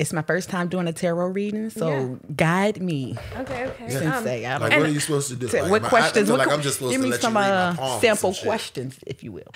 It's 0.00 0.12
my 0.12 0.22
first 0.22 0.50
time 0.50 0.66
doing 0.66 0.88
a 0.88 0.92
tarot 0.92 1.28
reading, 1.28 1.70
so 1.70 1.88
Yeah. 1.88 2.32
guide 2.34 2.82
me. 2.82 3.16
Or? 3.36 3.42
Okay, 3.42 3.66
okay. 3.66 3.88
Sensei. 3.88 4.44
I 4.44 4.50
don't 4.58 4.62
Like, 4.62 4.72
know. 4.72 4.78
what 4.80 4.88
are 4.88 4.92
you 4.92 4.98
supposed 4.98 5.28
to 5.28 5.36
do? 5.36 5.46
Like, 5.46 5.70
what 5.70 5.82
my- 5.82 5.86
I 5.86 5.90
questions? 5.90 6.26
feel 6.26 6.34
what 6.36 6.38
like 6.40 6.48
que- 6.48 6.54
I'm 6.54 6.62
just 6.62 6.78
supposed 6.78 6.90
give 6.90 7.00
to 7.02 7.04
me 7.06 7.10
let 7.12 7.20
some 7.20 7.34
you 7.34 7.38
read 7.40 7.48
my 7.50 7.56
uh, 7.56 7.74
palms 7.76 7.92
and 7.92 8.00
sample 8.02 8.32
shit. 8.32 8.44
questions, 8.48 8.98
if 9.06 9.22
you 9.22 9.30
will. 9.30 9.52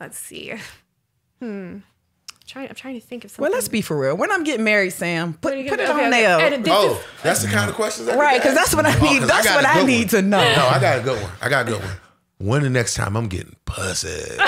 Let's 0.00 0.18
see. 0.18 0.54
Hmm. 1.40 1.78
Trying, 2.46 2.68
I'm 2.68 2.74
trying 2.74 2.98
to 3.00 3.06
think 3.06 3.24
of 3.24 3.30
something. 3.30 3.42
Well, 3.44 3.52
let's 3.52 3.68
be 3.68 3.80
for 3.80 3.96
real. 3.96 4.16
When 4.16 4.32
I'm 4.32 4.42
getting 4.42 4.64
married, 4.64 4.90
Sam, 4.92 5.34
put, 5.34 5.44
What 5.44 5.54
are 5.54 5.56
you 5.58 5.70
put 5.70 5.78
it 5.78 5.86
gonna- 5.86 6.02
on 6.02 6.08
okay, 6.08 6.22
there. 6.22 6.36
okay. 6.36 6.54
And 6.56 6.64
this 6.64 6.72
Oh, 6.74 6.94
is- 6.94 7.04
that's 7.22 7.42
the 7.42 7.48
kind 7.48 7.70
of 7.70 7.76
questions. 7.76 8.08
I 8.08 8.16
Right, 8.16 8.40
because 8.40 8.54
that's 8.56 8.74
what 8.74 8.86
I 8.86 8.94
need- 9.00 9.20
'cause 9.20 9.28
that's 9.28 9.46
got 9.46 9.56
what 9.56 9.66
I 9.66 9.82
need 9.84 10.12
one. 10.12 10.22
to 10.22 10.22
know. 10.22 10.54
No, 10.56 10.66
I 10.66 10.80
got 10.80 10.98
a 10.98 11.02
good 11.02 11.22
one. 11.22 11.30
I 11.40 11.48
got 11.48 11.68
a 11.68 11.70
good 11.70 11.80
one. 11.80 11.92
When 12.38 12.62
the 12.62 12.70
next 12.70 12.94
time 12.94 13.16
I'm 13.16 13.28
getting 13.28 13.54
pussy? 13.70 14.08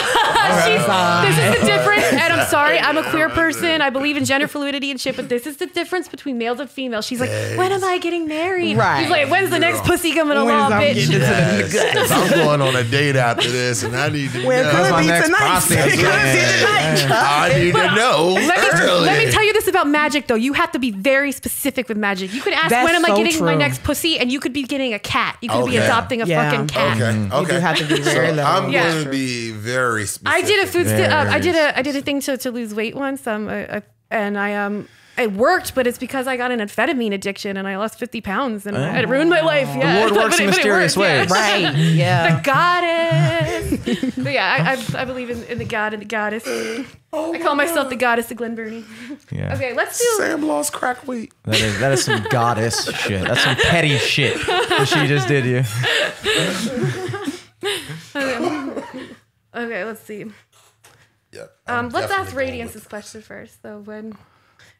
This 0.42 1.38
is 1.38 1.60
the 1.60 1.66
difference, 1.66 2.04
and 2.12 2.32
I'm 2.32 2.46
sorry, 2.48 2.78
I'm 2.78 2.96
a 2.98 3.02
queer 3.10 3.28
person. 3.28 3.80
I 3.80 3.90
believe 3.90 4.16
in 4.16 4.24
gender 4.24 4.48
fluidity 4.48 4.90
and 4.90 5.00
shit, 5.00 5.14
but 5.16 5.28
this 5.28 5.46
is 5.46 5.56
the 5.58 5.66
difference 5.66 6.08
between 6.08 6.36
males 6.38 6.58
and 6.60 6.68
females. 6.68 7.06
She's 7.06 7.20
like, 7.20 7.30
when 7.56 7.70
am 7.72 7.84
I 7.84 7.98
getting 7.98 8.26
married? 8.26 8.76
Right. 8.76 9.02
He's 9.02 9.10
like, 9.10 9.30
when's 9.30 9.50
the 9.50 9.58
next 9.58 9.84
pussy 9.84 10.12
coming 10.12 10.36
When's 10.36 10.50
along, 10.50 10.72
I'm 10.72 10.82
bitch? 10.82 10.94
getting 10.94 11.12
into 11.12 11.18
the 11.18 11.26
Yes, 11.26 11.92
'cause 11.94 12.10
I'm 12.10 12.30
going 12.30 12.60
on 12.60 12.74
a 12.76 12.82
date 12.84 13.16
after 13.16 13.48
this, 13.48 13.82
and 13.84 13.94
I 13.96 14.08
need 14.08 14.32
to 14.32 14.46
Well, 14.46 14.60
it 14.60 14.72
know. 14.72 14.82
could 14.82 14.90
my 14.90 15.00
be 15.02 15.06
next 15.08 15.26
tonight. 15.26 15.38
prostate 15.38 15.78
could 15.78 15.90
be 15.90 15.96
tonight. 15.96 17.06
I 17.10 17.58
need 17.58 17.72
to 17.74 17.94
know. 17.94 18.28
Let 18.34 18.74
me, 18.74 18.90
let 19.06 19.24
me 19.26 19.30
tell 19.32 19.44
you 19.44 19.52
this 19.52 19.68
about 19.68 19.86
magic, 19.88 20.26
though. 20.26 20.34
You 20.34 20.52
have 20.54 20.72
to 20.72 20.78
be 20.78 20.90
very 20.90 21.32
specific 21.32 21.88
with 21.88 21.96
magic. 21.96 22.32
You 22.34 22.40
could 22.42 22.52
ask, 22.54 22.70
That's 22.70 22.84
when 22.84 22.94
am 22.96 23.04
I 23.04 23.08
so 23.08 23.16
getting 23.16 23.44
my 23.44 23.54
next 23.54 23.82
pussy? 23.84 24.18
And 24.18 24.30
you 24.32 24.40
could 24.40 24.52
be 24.52 24.64
getting 24.64 24.92
a 24.94 24.98
cat. 24.98 25.36
You 25.40 25.48
could 25.50 25.66
be 25.66 25.76
adopting 25.76 26.20
a 26.22 26.26
Yeah. 26.26 26.50
fucking 26.50 26.66
cat. 26.68 26.96
Okay, 27.00 27.18
You 27.18 27.32
okay. 27.32 27.54
do 27.54 27.60
have 27.60 27.76
to 27.78 27.84
be 27.86 28.00
very 28.00 28.28
so 28.30 28.34
low. 28.34 28.42
I'm 28.44 28.72
Yeah. 28.72 28.90
going 28.90 29.04
to 29.04 29.10
be 29.12 29.50
very 29.52 30.06
specific. 30.06 30.28
I 30.34 30.42
did 30.42 30.64
a 30.66 30.70
food. 30.70 30.86
Sti- 30.88 31.04
um, 31.04 31.28
I 31.28 31.38
did 31.38 31.54
a. 31.54 31.78
I 31.78 31.82
did 31.82 31.94
a 31.94 32.02
thing 32.02 32.20
to, 32.22 32.36
to 32.38 32.50
lose 32.50 32.74
weight 32.74 32.96
once. 32.96 33.26
Um, 33.26 33.48
I, 33.48 33.76
I, 33.76 33.82
and 34.10 34.36
I 34.38 34.54
um. 34.54 34.88
It 35.18 35.32
worked, 35.32 35.74
but 35.74 35.86
it's 35.86 35.98
because 35.98 36.26
I 36.26 36.38
got 36.38 36.52
an 36.52 36.60
amphetamine 36.60 37.12
addiction 37.12 37.58
and 37.58 37.68
I 37.68 37.76
lost 37.76 37.98
50 37.98 38.22
pounds 38.22 38.64
and 38.66 38.74
it 38.78 39.06
ruined 39.06 39.28
my 39.28 39.42
life. 39.42 39.68
Yeah. 39.76 39.98
Lord 40.06 40.12
works 40.12 40.40
in 40.40 40.48
it- 40.48 40.52
but 40.52 40.54
it 40.54 40.56
mysterious 40.56 40.96
worked, 40.96 41.10
yeah. 41.10 41.20
ways. 41.20 41.30
Right. 41.66 41.74
Yeah. 41.76 42.36
The 42.36 42.42
goddess. 42.42 44.14
but 44.16 44.32
yeah, 44.32 44.56
I, 44.58 44.72
I, 44.98 45.02
I 45.02 45.04
believe 45.04 45.28
in, 45.28 45.42
in 45.44 45.58
the 45.58 45.66
god 45.66 45.92
and 45.92 46.00
the 46.00 46.06
goddess. 46.06 46.44
Oh 47.12 47.34
I 47.34 47.38
call 47.40 47.54
myself 47.54 47.90
the 47.90 47.96
goddess 47.96 48.30
of 48.30 48.38
Glen 48.38 48.54
Burnie. 48.54 48.86
Yeah. 49.30 49.54
Okay, 49.54 49.74
let's 49.74 49.98
do. 49.98 50.04
Sam 50.16 50.46
lost 50.46 50.72
crack 50.72 51.06
weight. 51.06 51.30
That 51.44 51.60
is 51.60 51.78
that 51.78 51.92
is 51.92 52.04
some 52.04 52.24
goddess 52.30 52.90
shit. 52.94 53.20
That's 53.28 53.42
some 53.44 53.56
petty 53.56 53.98
shit 53.98 54.38
that 54.46 54.88
she 54.88 55.06
just 55.06 55.28
did 55.28 55.44
you. 55.44 55.62
Okay, 59.72 59.84
let's 59.84 60.02
see. 60.02 60.26
Yeah. 61.32 61.46
Um, 61.66 61.88
let's 61.88 62.08
definitely 62.08 62.26
ask 62.26 62.34
going 62.36 62.48
Raydiant's 62.50 62.74
with- 62.74 62.88
question 62.90 63.22
first, 63.22 63.62
though. 63.62 63.78
When, 63.78 64.14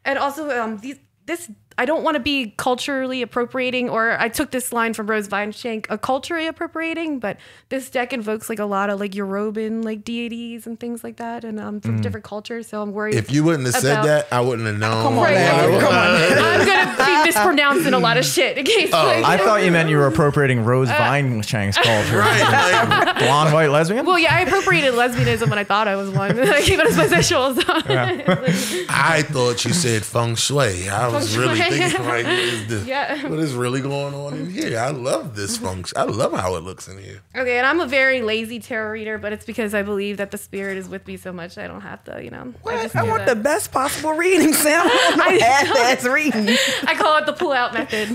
and 0.04 0.18
also, 0.18 0.50
um, 0.50 0.76
these 0.78 0.98
this 1.24 1.50
I 1.78 1.84
don't 1.84 2.02
want 2.02 2.16
to 2.16 2.20
be 2.20 2.54
culturally 2.56 3.22
appropriating, 3.22 3.88
or 3.88 4.12
I 4.20 4.28
took 4.28 4.50
this 4.50 4.72
line 4.72 4.94
from 4.94 5.06
Rose 5.08 5.28
Vineshank, 5.28 5.86
a 5.88 5.98
culturally 5.98 6.46
appropriating, 6.46 7.18
but 7.18 7.38
this 7.68 7.88
deck 7.90 8.12
invokes 8.12 8.48
like 8.48 8.58
a 8.58 8.64
lot 8.64 8.90
of 8.90 9.00
like 9.00 9.12
Yoruban 9.12 9.84
like 9.84 10.04
deities 10.04 10.66
and 10.66 10.78
things 10.78 11.02
like 11.02 11.16
that, 11.16 11.44
and 11.44 11.58
um, 11.58 11.80
from 11.80 12.00
different 12.00 12.24
cultures. 12.24 12.68
So 12.68 12.82
I'm 12.82 12.92
worried. 12.92 13.14
If 13.14 13.30
you 13.30 13.44
wouldn't 13.44 13.66
have 13.66 13.76
said 13.76 14.02
that, 14.02 14.28
I 14.32 14.40
wouldn't 14.40 14.66
have 14.66 14.78
known. 14.78 15.02
Come 15.02 15.18
on, 15.18 15.24
Right. 15.24 15.80
Come 15.80 15.94
on. 15.94 16.52
I'm 16.52 16.66
gonna 16.66 16.96
be 16.96 17.26
mispronouncing 17.28 17.94
a 17.94 17.98
lot 17.98 18.16
of 18.16 18.24
shit 18.24 18.58
in 18.58 18.64
case. 18.64 18.92
like, 18.92 19.24
I 19.24 19.36
thought 19.38 19.64
you 19.64 19.70
meant 19.70 19.88
you 19.88 19.96
were 19.96 20.06
appropriating 20.06 20.64
Rose 20.64 20.88
Vineshank's 20.88 21.76
culture. 21.82 22.18
Right, 22.18 22.42
like, 22.42 23.18
Blonde 23.18 23.52
white 23.52 23.68
lesbian? 23.70 24.04
well, 24.04 24.18
yeah, 24.18 24.34
I 24.36 24.40
appropriated 24.40 24.94
lesbianism 24.94 25.48
when 25.48 25.58
I 25.58 25.64
thought 25.64 25.88
I 25.88 25.96
was 25.96 26.10
one. 26.10 26.38
I 26.38 26.60
came 26.62 26.80
out 26.80 26.86
as 26.86 26.96
bisexual. 26.96 27.54
So. 27.62 28.86
I 28.88 29.22
thought 29.22 29.64
you 29.64 29.72
said 29.72 30.04
feng 30.04 30.34
shui. 30.34 30.88
I 30.88 31.08
was 31.08 31.32
Feng 31.34 31.40
really 31.40 31.58
shui. 31.68 31.78
thinking, 31.78 32.00
like, 32.06 32.24
what 32.24 32.38
is 32.38 32.66
this? 32.66 32.86
Yeah. 32.86 33.28
What 33.28 33.38
is 33.38 33.54
really 33.54 33.80
going 33.80 34.14
on 34.14 34.34
in 34.34 34.50
here? 34.50 34.78
I 34.78 34.90
love 34.90 35.36
this 35.36 35.56
mm-hmm. 35.56 35.66
function. 35.66 35.98
I 35.98 36.04
love 36.04 36.32
how 36.32 36.56
it 36.56 36.64
looks 36.64 36.88
in 36.88 36.98
here. 36.98 37.22
Okay, 37.34 37.58
and 37.58 37.66
I'm 37.66 37.80
a 37.80 37.86
very 37.86 38.22
lazy 38.22 38.60
tarot 38.60 38.90
reader, 38.90 39.18
but 39.18 39.32
it's 39.32 39.44
because 39.44 39.74
I 39.74 39.82
believe 39.82 40.16
that 40.18 40.30
the 40.30 40.38
spirit 40.38 40.78
is 40.78 40.88
with 40.88 41.06
me 41.06 41.16
so 41.16 41.32
much 41.32 41.58
I 41.58 41.66
don't 41.66 41.80
have 41.80 42.04
to, 42.04 42.22
you 42.22 42.30
know. 42.30 42.54
I, 42.66 42.82
just 42.82 42.96
I 42.96 43.02
want 43.04 43.26
that. 43.26 43.36
the 43.36 43.42
best 43.42 43.72
possible 43.72 44.12
reading, 44.12 44.52
Sam. 44.52 44.86
I 44.86 45.38
half-ass 45.40 46.04
reading. 46.04 46.48
I 46.86 46.94
call 46.94 47.18
it 47.18 47.26
the 47.26 47.32
pull 47.32 47.52
out 47.52 47.72
method. 47.74 48.12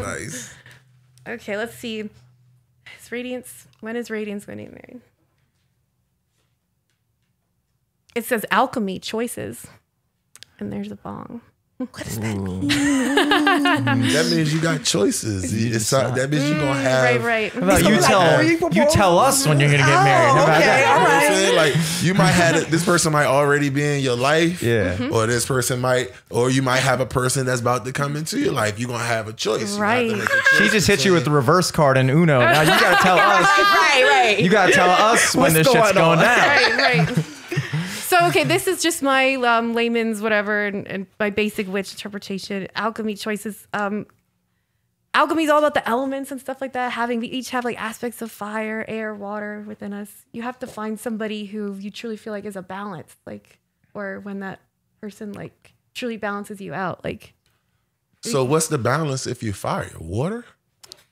Nice. 0.00 0.54
okay, 1.28 1.56
let's 1.56 1.74
see. 1.74 2.00
Is 2.00 3.08
Raydiant 3.10 3.46
when 3.80 3.96
is 3.96 4.08
Raydiant 4.08 4.46
getting 4.46 4.70
married? 4.70 5.00
It 8.14 8.24
says 8.24 8.44
alchemy 8.50 8.98
choices. 8.98 9.66
And 10.60 10.72
there's 10.72 10.90
a 10.92 10.96
bong. 10.96 11.40
That 11.80 11.88
That 14.12 14.28
means 14.30 14.52
you 14.52 14.60
got 14.60 14.84
choices. 14.84 15.50
It's, 15.74 15.90
uh, 15.94 16.10
that 16.10 16.28
means 16.28 16.46
you're 16.50 16.58
gonna 16.58 16.78
have. 16.78 17.04
right, 17.24 17.50
right. 17.50 17.52
How 17.54 17.62
about 17.62 17.82
you 17.88 17.98
tell 18.02 18.20
are 18.20 18.42
you 18.42 18.58
you 18.70 18.86
tell 18.90 19.18
us 19.18 19.46
when 19.46 19.58
you're 19.58 19.70
gonna 19.70 19.84
get 19.84 20.04
married? 20.04 20.28
How 20.28 20.44
about 20.44 20.56
okay, 20.58 20.66
that? 20.66 20.80
You 20.80 20.84
know 20.84 21.00
what 21.00 21.10
I'm 21.10 21.20
right. 21.22 21.28
saying? 21.32 21.56
Like 21.56 22.02
you 22.02 22.12
might 22.12 22.32
have 22.32 22.70
this 22.70 22.84
person 22.84 23.12
might 23.14 23.24
already 23.24 23.70
be 23.70 23.82
in 23.82 24.00
your 24.00 24.14
life, 24.16 24.62
Yeah. 24.62 24.94
Mm-hmm. 24.96 25.14
Or 25.14 25.26
this 25.26 25.46
person 25.46 25.80
might, 25.80 26.12
or 26.28 26.50
you 26.50 26.60
might 26.60 26.80
have 26.80 27.00
a 27.00 27.06
person 27.06 27.46
that's 27.46 27.62
about 27.62 27.86
to 27.86 27.92
come 27.92 28.14
into 28.14 28.38
your 28.38 28.52
life. 28.52 28.78
You're 28.78 28.90
gonna 28.90 29.02
have 29.02 29.26
a 29.28 29.32
choice. 29.32 29.60
You 29.60 29.66
have 29.68 29.76
to 29.76 29.80
Right. 29.80 30.10
a 30.12 30.16
choice 30.26 30.58
She 30.58 30.68
just 30.68 30.86
hit 30.86 31.06
you 31.06 31.14
with 31.14 31.24
the 31.24 31.30
reverse 31.30 31.70
card 31.70 31.96
in 31.96 32.10
Uno. 32.10 32.40
Now 32.40 32.60
you 32.60 32.68
gotta 32.78 33.02
tell 33.02 33.16
us. 33.18 33.46
Right, 33.58 34.04
right. 34.06 34.38
You 34.38 34.50
gotta 34.50 34.72
tell 34.72 34.90
us 34.90 35.34
when 35.34 35.54
What's 35.54 35.54
this 35.54 35.66
shit's 35.72 35.92
going 35.92 35.96
on? 35.96 36.16
going 36.16 36.18
down. 36.18 36.38
right, 36.38 37.06
right. 37.08 37.26
So 38.10 38.26
okay, 38.26 38.42
this 38.42 38.66
is 38.66 38.82
just 38.82 39.04
my 39.04 39.34
um, 39.36 39.72
layman's 39.72 40.20
whatever 40.20 40.66
and, 40.66 40.84
and 40.88 41.06
my 41.20 41.30
basic 41.30 41.68
witch 41.68 41.92
interpretation. 41.92 42.66
Alchemy 42.74 43.14
choices. 43.14 43.68
Um, 43.72 44.06
alchemy 45.14 45.44
is 45.44 45.50
all 45.50 45.60
about 45.60 45.74
the 45.74 45.88
elements 45.88 46.32
and 46.32 46.40
stuff 46.40 46.60
like 46.60 46.72
that. 46.72 46.90
Having 46.90 47.20
we 47.20 47.28
each 47.28 47.50
have 47.50 47.64
like 47.64 47.80
aspects 47.80 48.20
of 48.20 48.32
fire, 48.32 48.84
air, 48.88 49.14
water 49.14 49.64
within 49.64 49.92
us. 49.92 50.10
You 50.32 50.42
have 50.42 50.58
to 50.58 50.66
find 50.66 50.98
somebody 50.98 51.44
who 51.46 51.76
you 51.76 51.92
truly 51.92 52.16
feel 52.16 52.32
like 52.32 52.44
is 52.44 52.56
a 52.56 52.62
balance, 52.62 53.14
like 53.26 53.60
or 53.94 54.18
when 54.18 54.40
that 54.40 54.58
person 55.00 55.32
like 55.32 55.74
truly 55.94 56.16
balances 56.16 56.60
you 56.60 56.74
out. 56.74 57.04
Like 57.04 57.34
So 58.22 58.42
what's 58.42 58.66
the 58.66 58.78
balance 58.78 59.24
if 59.28 59.40
you 59.40 59.52
fire 59.52 59.92
water? 60.00 60.46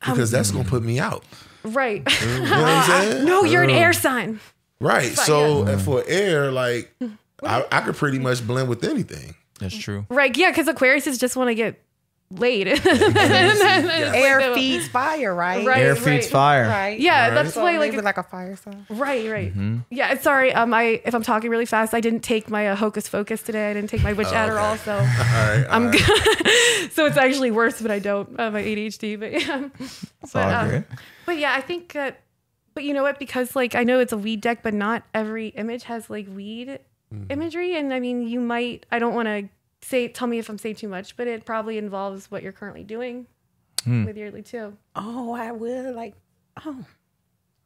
Um, 0.02 0.14
Because 0.14 0.32
that's 0.32 0.50
gonna 0.50 0.68
put 0.68 0.82
me 0.82 0.98
out. 0.98 1.22
right. 1.62 2.02
You 2.22 2.26
know 2.40 2.42
what 2.42 2.68
I'm 2.68 2.90
saying? 3.12 3.24
no, 3.24 3.44
you're 3.44 3.62
an 3.62 3.70
air 3.70 3.92
sign. 3.92 4.40
Right. 4.80 5.12
But, 5.14 5.24
So 5.24 5.62
and 5.64 5.80
for 5.80 6.02
air, 6.06 6.50
like 6.52 6.94
I, 7.42 7.64
I 7.70 7.80
could 7.82 7.96
pretty 7.96 8.18
much 8.18 8.46
blend 8.46 8.68
with 8.68 8.84
anything. 8.84 9.34
That's 9.60 9.76
true. 9.76 10.06
Right. 10.08 10.36
Yeah, 10.36 10.50
because 10.50 10.66
Aquariuses 10.68 11.18
just 11.18 11.36
want 11.36 11.48
to 11.48 11.54
get 11.54 11.82
laid. 12.30 12.68
Air 12.86 14.54
feeds 14.54 14.86
fire, 14.88 15.34
right? 15.34 15.66
Right. 15.66 15.78
Air 15.82 15.96
feeds 15.96 16.28
fire. 16.28 16.68
Right. 16.68 17.00
Yeah, 17.00 17.28
Right. 17.28 17.34
that's 17.34 17.54
So 17.54 17.62
why 17.62 17.76
like 17.78 17.90
maybe 17.92 18.02
like 18.02 18.18
a 18.18 18.22
fire 18.22 18.54
sign. 18.56 18.86
right, 18.90 19.28
right. 19.30 19.50
Mm-hmm. 19.50 19.78
Yeah, 19.90 20.16
sorry. 20.18 20.52
Um, 20.52 20.72
I 20.74 21.00
if 21.04 21.14
I'm 21.14 21.22
talking 21.22 21.50
really 21.50 21.66
fast, 21.66 21.94
I 21.94 22.00
didn't 22.00 22.20
take 22.20 22.50
my 22.50 22.68
uh, 22.68 22.76
Hocus 22.76 23.08
Focus 23.08 23.42
today. 23.42 23.70
I 23.70 23.74
didn't 23.74 23.90
take 23.90 24.02
my 24.02 24.12
witch 24.12 24.28
Adderall, 24.28 24.76
so 24.78 24.92
All 24.96 25.00
right. 25.00 25.64
all 25.66 25.74
I'm 25.74 25.86
right. 25.90 26.06
good. 26.06 26.92
so 26.92 27.06
it's 27.06 27.16
actually 27.16 27.50
worse 27.50 27.80
when 27.80 27.90
I 27.90 27.98
don't 27.98 28.38
uh, 28.38 28.50
my 28.50 28.62
ADHD. 28.62 29.18
But 29.18 29.32
yeah, 29.32 29.68
but, 30.32 30.36
all 30.36 30.50
um, 30.64 30.70
good. 30.70 30.84
but 31.26 31.38
yeah, 31.38 31.54
I 31.54 31.60
think 31.62 31.92
that. 31.94 32.20
But 32.78 32.84
you 32.84 32.94
know 32.94 33.02
what? 33.02 33.18
Because 33.18 33.56
like 33.56 33.74
I 33.74 33.82
know 33.82 33.98
it's 33.98 34.12
a 34.12 34.16
weed 34.16 34.40
deck, 34.40 34.62
but 34.62 34.72
not 34.72 35.02
every 35.12 35.48
image 35.48 35.82
has 35.84 36.08
like 36.08 36.28
weed 36.32 36.78
Mm-hmm. 37.12 37.32
imagery, 37.32 37.74
and 37.74 37.92
I 37.92 37.98
mean 38.00 38.28
you 38.28 38.38
might. 38.38 38.86
I 38.92 38.98
don't 39.00 39.14
want 39.14 39.26
to 39.26 39.48
say. 39.80 40.08
Tell 40.08 40.28
me 40.28 40.38
if 40.38 40.48
I'm 40.50 40.58
saying 40.58 40.76
too 40.76 40.88
much, 40.88 41.16
but 41.16 41.26
it 41.26 41.44
probably 41.46 41.76
involves 41.78 42.30
what 42.30 42.42
you're 42.42 42.52
currently 42.52 42.84
doing 42.84 43.26
Hmm. 43.82 44.04
with 44.04 44.16
yearly 44.16 44.42
too. 44.42 44.76
Oh, 44.94 45.32
I 45.32 45.50
will 45.52 45.92
like. 45.94 46.14
Oh, 46.64 46.84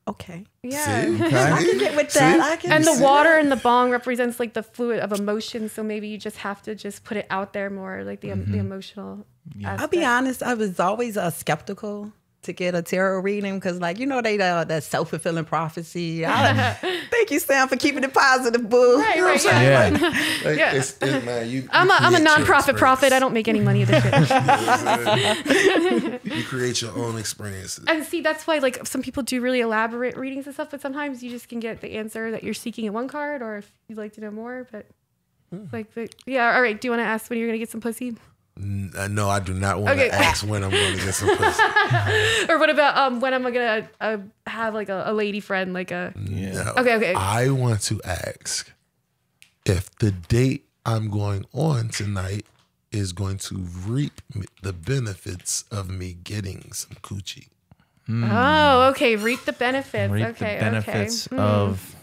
okay. 0.09 0.47
Yeah. 0.63 1.03
See? 1.05 1.23
I 1.25 1.63
can 1.65 1.79
get 1.79 1.97
with 1.97 2.13
that. 2.15 2.41
I 2.41 2.57
can. 2.57 2.73
And 2.73 2.85
the 2.85 2.95
see 2.95 3.03
water 3.03 3.37
in 3.37 3.49
the 3.49 3.57
bong 3.57 3.91
represents 3.91 4.39
like 4.39 4.55
the 4.55 4.63
fluid 4.63 5.01
of 5.01 5.13
emotion, 5.13 5.69
so 5.69 5.83
maybe 5.83 6.07
you 6.09 6.19
just 6.19 6.37
have 6.39 6.63
to 6.63 6.75
just 6.77 7.03
put 7.05 7.17
it 7.17 7.27
out 7.29 7.53
there 7.53 7.69
more, 7.69 8.05
like 8.05 8.21
the 8.21 8.31
the 8.35 8.59
emotional. 8.59 9.27
I'll 9.65 9.89
be 9.89 10.05
honest. 10.05 10.43
I 10.43 10.55
was 10.55 10.79
always 10.79 11.17
uh, 11.17 11.31
skeptical 11.31 12.13
to 12.43 12.53
get 12.53 12.75
a 12.75 12.83
tarot 12.83 13.21
reading 13.21 13.55
because, 13.55 13.79
like, 13.81 13.99
you 13.99 14.07
know, 14.07 14.21
they 14.21 14.39
uh, 14.41 14.65
that 14.65 14.83
self 14.83 15.11
fulfilling 15.11 15.45
prophecy. 15.45 16.27
I, 16.27 16.73
thank 17.11 17.31
you, 17.31 17.39
Sam, 17.39 17.69
for 17.69 17.77
keeping 17.77 18.03
it 18.05 18.13
positive, 18.13 18.69
boo. 18.69 19.01
Right, 19.01 19.15
You 19.17 19.21
know 19.23 19.27
right, 19.29 19.45
what 19.45 19.55
I'm 19.55 19.63
yeah. 19.63 19.89
saying? 19.91 20.01
Yeah. 20.03 20.49
Like, 20.51 20.59
Yeah. 20.59 20.69
it's- 20.75 20.97
it- 21.01 21.25
man, 21.25 21.49
you- 21.49 21.69
I'm 21.71 21.87
you 21.89 21.93
a 21.93 21.97
I'm 21.97 22.15
a 22.15 22.19
create 22.19 22.39
your 22.39 22.47
nonprofit 22.47 22.77
prophet. 22.79 23.13
I 23.13 23.19
don't 23.21 23.33
make 23.33 23.47
any 23.49 23.61
money 23.61 23.83
of 23.83 23.89
this 23.89 24.03
shit. 24.29 26.21
You 26.33 26.45
create 26.45 26.81
your 26.83 26.97
own 26.97 27.19
experiences. 27.19 27.85
and 27.87 28.05
see, 28.05 28.21
that's 28.21 28.47
why 28.47 28.59
like 28.59 28.87
some 28.87 29.03
people 29.03 29.23
do 29.23 29.41
really 29.41 29.61
elaborate 29.61 30.17
readings 30.17 30.47
and 30.47 30.55
stuff, 30.55 30.71
but 30.71 30.81
sometimes 30.81 31.23
you 31.23 31.31
just 31.31 31.49
can 31.49 31.61
get 31.61 31.81
the 31.81 31.93
answer 31.97 32.31
that 32.31 32.43
you're 32.43 32.55
seeking 32.55 32.85
in 32.87 32.93
one 32.93 33.09
card, 33.09 33.43
or 33.43 33.59
if 33.59 33.71
you'd 33.89 33.99
like 33.99 34.13
to 34.15 34.21
know 34.21 34.31
more. 34.31 34.67
But 34.73 34.87
like, 35.73 35.95
but, 35.95 36.15
yeah. 36.27 36.55
All 36.55 36.63
right. 36.63 36.81
Do 36.81 36.89
you 36.89 36.93
want 36.93 37.01
to 37.03 37.07
ask 37.07 37.29
when 37.29 37.39
you're 37.39 37.49
gonna 37.49 37.59
get 37.59 37.71
some 37.71 37.81
pussy, 37.83 38.17
no, 38.57 39.29
I 39.31 39.41
do 39.41 39.55
not 39.55 39.81
want 39.81 39.99
Okay. 39.99 40.09
to 40.09 40.15
ask 40.15 40.47
when 40.47 40.63
I'm 40.63 40.71
going 40.71 40.97
to 40.99 41.05
get 41.05 41.15
some 41.15 41.37
pussy. 41.37 41.63
or 42.49 42.59
what 42.59 42.71
about 42.71 42.97
um 42.97 43.21
when 43.21 43.33
am 43.35 43.47
I 43.47 43.51
gonna 43.51 43.89
uh, 44.01 44.19
have 44.47 44.75
like 44.75 44.89
a, 44.89 45.05
a 45.07 45.13
lady 45.13 45.41
friend, 45.41 45.73
like 45.73 45.91
a 45.91 46.13
No. 46.17 46.75
Okay, 46.79 46.95
okay. 46.97 47.15
I 47.15 47.49
want 47.51 47.81
to 47.83 48.01
ask 48.05 48.71
if 49.65 49.91
the 49.97 50.11
date 50.11 50.67
I'm 50.85 51.09
going 51.11 51.47
on 51.53 51.89
tonight 51.89 52.45
is 52.91 53.13
going 53.13 53.39
to 53.39 53.57
reap 53.87 54.21
the 54.63 54.73
benefits 54.73 55.65
of 55.71 55.89
me 55.89 56.17
getting 56.23 56.73
some 56.73 56.97
coochie. 57.03 57.49
oh 58.11 58.89
okay 58.91 59.17
reap 59.17 59.45
the 59.45 59.53
benefits. 59.53 60.13
Reap 60.13 60.27
okay, 60.29 60.57
the 60.57 60.61
benefits 60.61 61.27
okay. 61.29 61.37
Hmm. 61.37 61.41
of. 61.41 61.97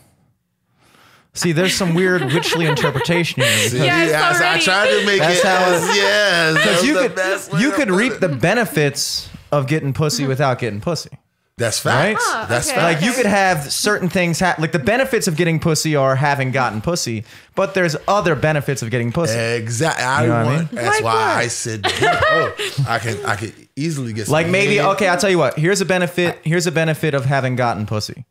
See, 1.33 1.51
there's 1.51 1.73
some 1.75 1.93
weird 1.93 2.21
witchly 2.23 2.65
interpretation 2.65 3.43
here. 3.43 3.69
See, 3.69 3.77
because- 3.79 3.85
Yes, 3.85 4.13
I, 4.13 4.43
I 4.43 4.47
already. 4.49 4.63
tried 4.63 4.87
to 4.89 5.05
make 5.05 5.19
That's 5.19 5.39
it. 5.39 5.45
how 5.45 5.71
as- 5.73 5.83
it- 5.83 5.95
yes, 5.95 6.53
that 6.53 6.53
Because 6.55 6.77
was 6.77 6.87
you 6.87 6.93
the 6.95 6.99
could 7.01 7.15
best 7.15 7.53
way 7.53 7.59
you 7.61 7.71
could 7.71 7.91
reap 7.91 8.13
it. 8.13 8.19
the 8.21 8.29
benefits 8.29 9.29
of 9.51 9.67
getting 9.67 9.93
pussy 9.93 10.25
without 10.25 10.59
getting 10.59 10.81
pussy. 10.81 11.11
That's 11.57 11.83
Right? 11.83 12.13
facts. 12.13 12.25
Ah, 12.29 12.45
That's 12.47 12.69
okay. 12.69 12.79
facts. 12.79 13.01
Like 13.01 13.05
you 13.05 13.11
could 13.13 13.25
have 13.25 13.69
certain 13.71 14.07
things 14.07 14.39
ha- 14.39 14.55
like 14.59 14.71
the 14.71 14.79
benefits 14.79 15.27
of 15.27 15.35
getting 15.35 15.59
pussy 15.59 15.93
are 15.95 16.15
having 16.15 16.51
gotten 16.51 16.79
pussy, 16.81 17.25
but 17.53 17.73
there's 17.73 17.97
other 18.07 18.33
benefits 18.35 18.81
of 18.81 18.89
getting 18.91 19.11
pussy. 19.11 19.37
Exactly. 19.37 20.03
I 20.05 20.21
You 20.23 20.27
know 20.29 20.33
what 20.35 20.41
I 20.41 20.45
want. 20.55 20.71
mean? 20.73 20.83
That's 20.83 20.95
Like 20.97 21.03
why 21.03 21.13
what? 21.13 21.37
I 21.43 21.47
said, 21.47 21.81
oh, 21.85 22.55
I 22.87 22.99
can. 22.99 23.25
I 23.25 23.35
could 23.35 23.53
easily 23.75 24.13
get. 24.13 24.27
some 24.27 24.31
Like 24.33 24.47
maybe 24.47 24.77
head. 24.77 24.85
okay, 24.91 25.07
I'll 25.09 25.17
tell 25.17 25.29
you 25.29 25.37
what. 25.37 25.59
Here's 25.59 25.81
a 25.81 25.85
benefit. 25.85 26.39
Here's 26.43 26.65
a 26.65 26.71
benefit 26.71 27.13
of 27.13 27.25
having 27.25 27.55
gotten 27.57 27.85
pussy. 27.85 28.25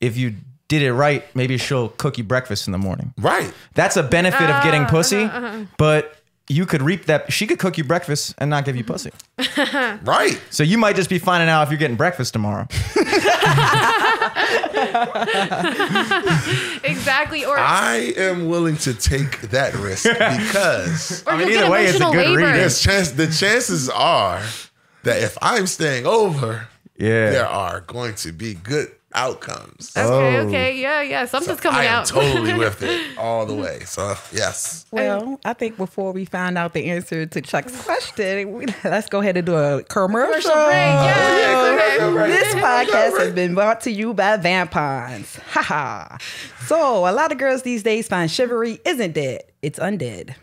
If 0.00 0.16
you 0.16 0.36
did 0.68 0.82
it 0.82 0.92
right, 0.92 1.24
maybe 1.34 1.56
she'll 1.58 1.88
cook 1.88 2.18
you 2.18 2.24
breakfast 2.24 2.66
in 2.68 2.72
the 2.72 2.78
morning. 2.78 3.12
Right. 3.18 3.52
That's 3.74 3.96
a 3.96 4.02
benefit 4.02 4.48
of 4.50 4.62
getting 4.62 4.82
Ah, 4.84 4.88
pussy, 4.90 5.24
uh-huh, 5.24 5.64
but 5.78 6.14
you 6.50 6.64
could 6.66 6.80
reap 6.82 7.06
that. 7.06 7.30
She 7.32 7.46
could 7.46 7.58
cook 7.58 7.76
you 7.78 7.84
breakfast 7.84 8.34
and 8.38 8.48
not 8.50 8.64
give 8.64 8.76
you 8.76 8.84
pussy. 8.84 9.10
Right. 10.04 10.40
So 10.50 10.62
you 10.62 10.78
might 10.78 10.96
just 10.96 11.10
be 11.10 11.18
finding 11.18 11.48
out 11.48 11.62
if 11.64 11.70
you're 11.70 11.78
getting 11.78 11.96
breakfast 11.96 12.32
tomorrow. 12.32 12.66
exactly. 16.84 17.44
Or 17.44 17.58
I 17.58 18.12
am 18.16 18.48
willing 18.48 18.76
to 18.78 18.94
take 18.94 19.40
that 19.50 19.74
risk 19.74 20.04
because 20.12 21.22
or 21.26 21.32
I 21.32 21.36
mean, 21.38 21.48
you'll 21.48 21.56
get 21.56 21.62
either 21.64 21.70
way, 21.72 21.84
it's 21.86 21.94
a 21.94 21.96
emotional 21.96 22.12
good 22.12 22.26
labor. 22.28 22.36
reading. 22.38 22.54
there's 22.54 22.80
chance. 22.80 23.10
The 23.12 23.26
chances 23.26 23.88
are 23.90 24.42
that 25.04 25.22
if 25.22 25.36
I'm 25.42 25.66
staying 25.66 26.06
over, 26.06 26.68
Yeah. 26.96 27.30
there 27.30 27.46
are 27.46 27.80
going 27.82 28.14
to 28.16 28.32
be 28.32 28.54
good 28.54 28.90
outcomes. 29.14 29.92
Okay, 29.96 30.36
Oh. 30.38 30.46
okay, 30.48 30.76
yeah, 30.80 31.00
yeah. 31.02 31.24
Something's 31.26 31.58
I 31.60 31.62
coming 31.62 31.80
am 31.86 32.00
out. 32.00 32.06
totally 32.06 32.54
with 32.58 32.82
it 32.82 33.16
all 33.18 33.46
the 33.46 33.54
way. 33.54 33.80
So 33.80 34.14
yes. 34.32 34.86
Well, 34.90 35.40
I 35.44 35.52
think 35.54 35.76
before 35.76 36.12
we 36.12 36.24
find 36.24 36.58
out 36.58 36.74
the 36.74 36.86
answer 36.90 37.26
to 37.26 37.40
Chuck's 37.40 37.80
question, 37.84 38.52
we, 38.52 38.66
let's 38.84 39.08
go 39.08 39.20
ahead 39.20 39.36
and 39.36 39.46
do 39.46 39.56
a 39.56 39.82
commercial. 39.84 40.28
Commercial 40.28 40.50
break. 40.50 40.76
Oh, 40.76 41.04
yes, 41.04 42.00
okay. 42.00 42.28
This 42.28 42.54
podcast 42.54 43.18
has 43.18 43.32
been 43.34 43.54
brought 43.54 43.80
to 43.82 43.90
you 43.90 44.14
by 44.14 44.36
Vampons. 44.36 45.38
Haha. 45.50 46.18
So, 46.66 47.08
a 47.08 47.12
lot 47.12 47.32
of 47.32 47.38
girls 47.38 47.62
these 47.62 47.82
days 47.82 48.08
find 48.08 48.30
chivalry 48.30 48.78
isn't 48.84 49.12
dead, 49.12 49.42
it's 49.62 49.78
undead. 49.78 50.34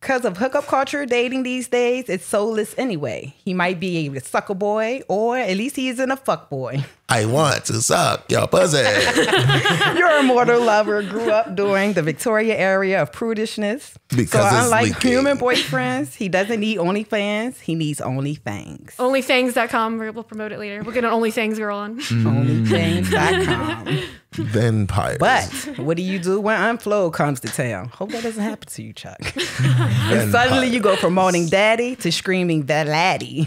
Because 0.00 0.24
of 0.24 0.36
hookup 0.36 0.66
culture 0.66 1.04
dating 1.06 1.42
these 1.42 1.66
days, 1.66 2.08
it's 2.08 2.24
soulless 2.24 2.72
anyway. 2.78 3.34
He 3.44 3.52
might 3.52 3.80
be 3.80 4.06
a 4.16 4.20
sucker 4.20 4.54
boy, 4.54 5.02
or 5.08 5.36
at 5.36 5.56
least 5.56 5.74
he 5.74 5.88
isn't 5.88 6.10
a 6.10 6.16
fuck 6.16 6.48
boy. 6.48 6.84
I 7.10 7.24
want 7.24 7.64
to 7.66 7.80
suck 7.80 8.30
your 8.30 8.46
pussy. 8.46 8.76
Your 9.98 10.18
immortal 10.18 10.62
lover 10.62 11.02
grew 11.02 11.30
up 11.30 11.56
during 11.56 11.94
the 11.94 12.02
Victorian 12.02 12.54
era 12.54 13.00
of 13.00 13.12
prudishness. 13.12 13.94
Because 14.10 14.30
so, 14.30 14.44
it's 14.46 14.64
unlike 14.66 14.84
leaking. 14.94 15.10
human 15.10 15.38
boyfriends, 15.38 16.14
he 16.14 16.28
doesn't 16.28 16.60
need 16.60 16.76
OnlyFans, 16.76 17.60
he 17.60 17.74
needs 17.74 18.00
OnlyFangs. 18.00 18.96
Onlyfangs.com. 18.96 19.98
We'll 19.98 20.22
promote 20.22 20.52
it 20.52 20.58
later. 20.58 20.82
We'll 20.82 20.92
get 20.92 21.04
an 21.04 21.10
OnlyFangs 21.10 21.56
girl 21.56 21.78
on. 21.78 21.98
OnlyFans.com. 22.00 24.02
Vampires. 24.32 25.18
But 25.18 25.78
what 25.78 25.96
do 25.96 26.02
you 26.02 26.18
do 26.18 26.40
when 26.40 26.60
Aunt 26.60 26.82
Flo 26.82 27.10
comes 27.10 27.40
to 27.40 27.48
town? 27.48 27.88
Hope 27.88 28.10
that 28.12 28.22
doesn't 28.22 28.42
happen 28.42 28.68
to 28.68 28.82
you, 28.82 28.92
Chuck. 28.92 29.18
and 29.60 30.30
suddenly 30.30 30.68
you 30.68 30.80
go 30.80 30.96
from 30.96 31.14
moaning 31.14 31.48
daddy 31.48 31.96
to 31.96 32.12
screaming 32.12 32.66
that 32.66 32.86
laddie. 32.86 33.46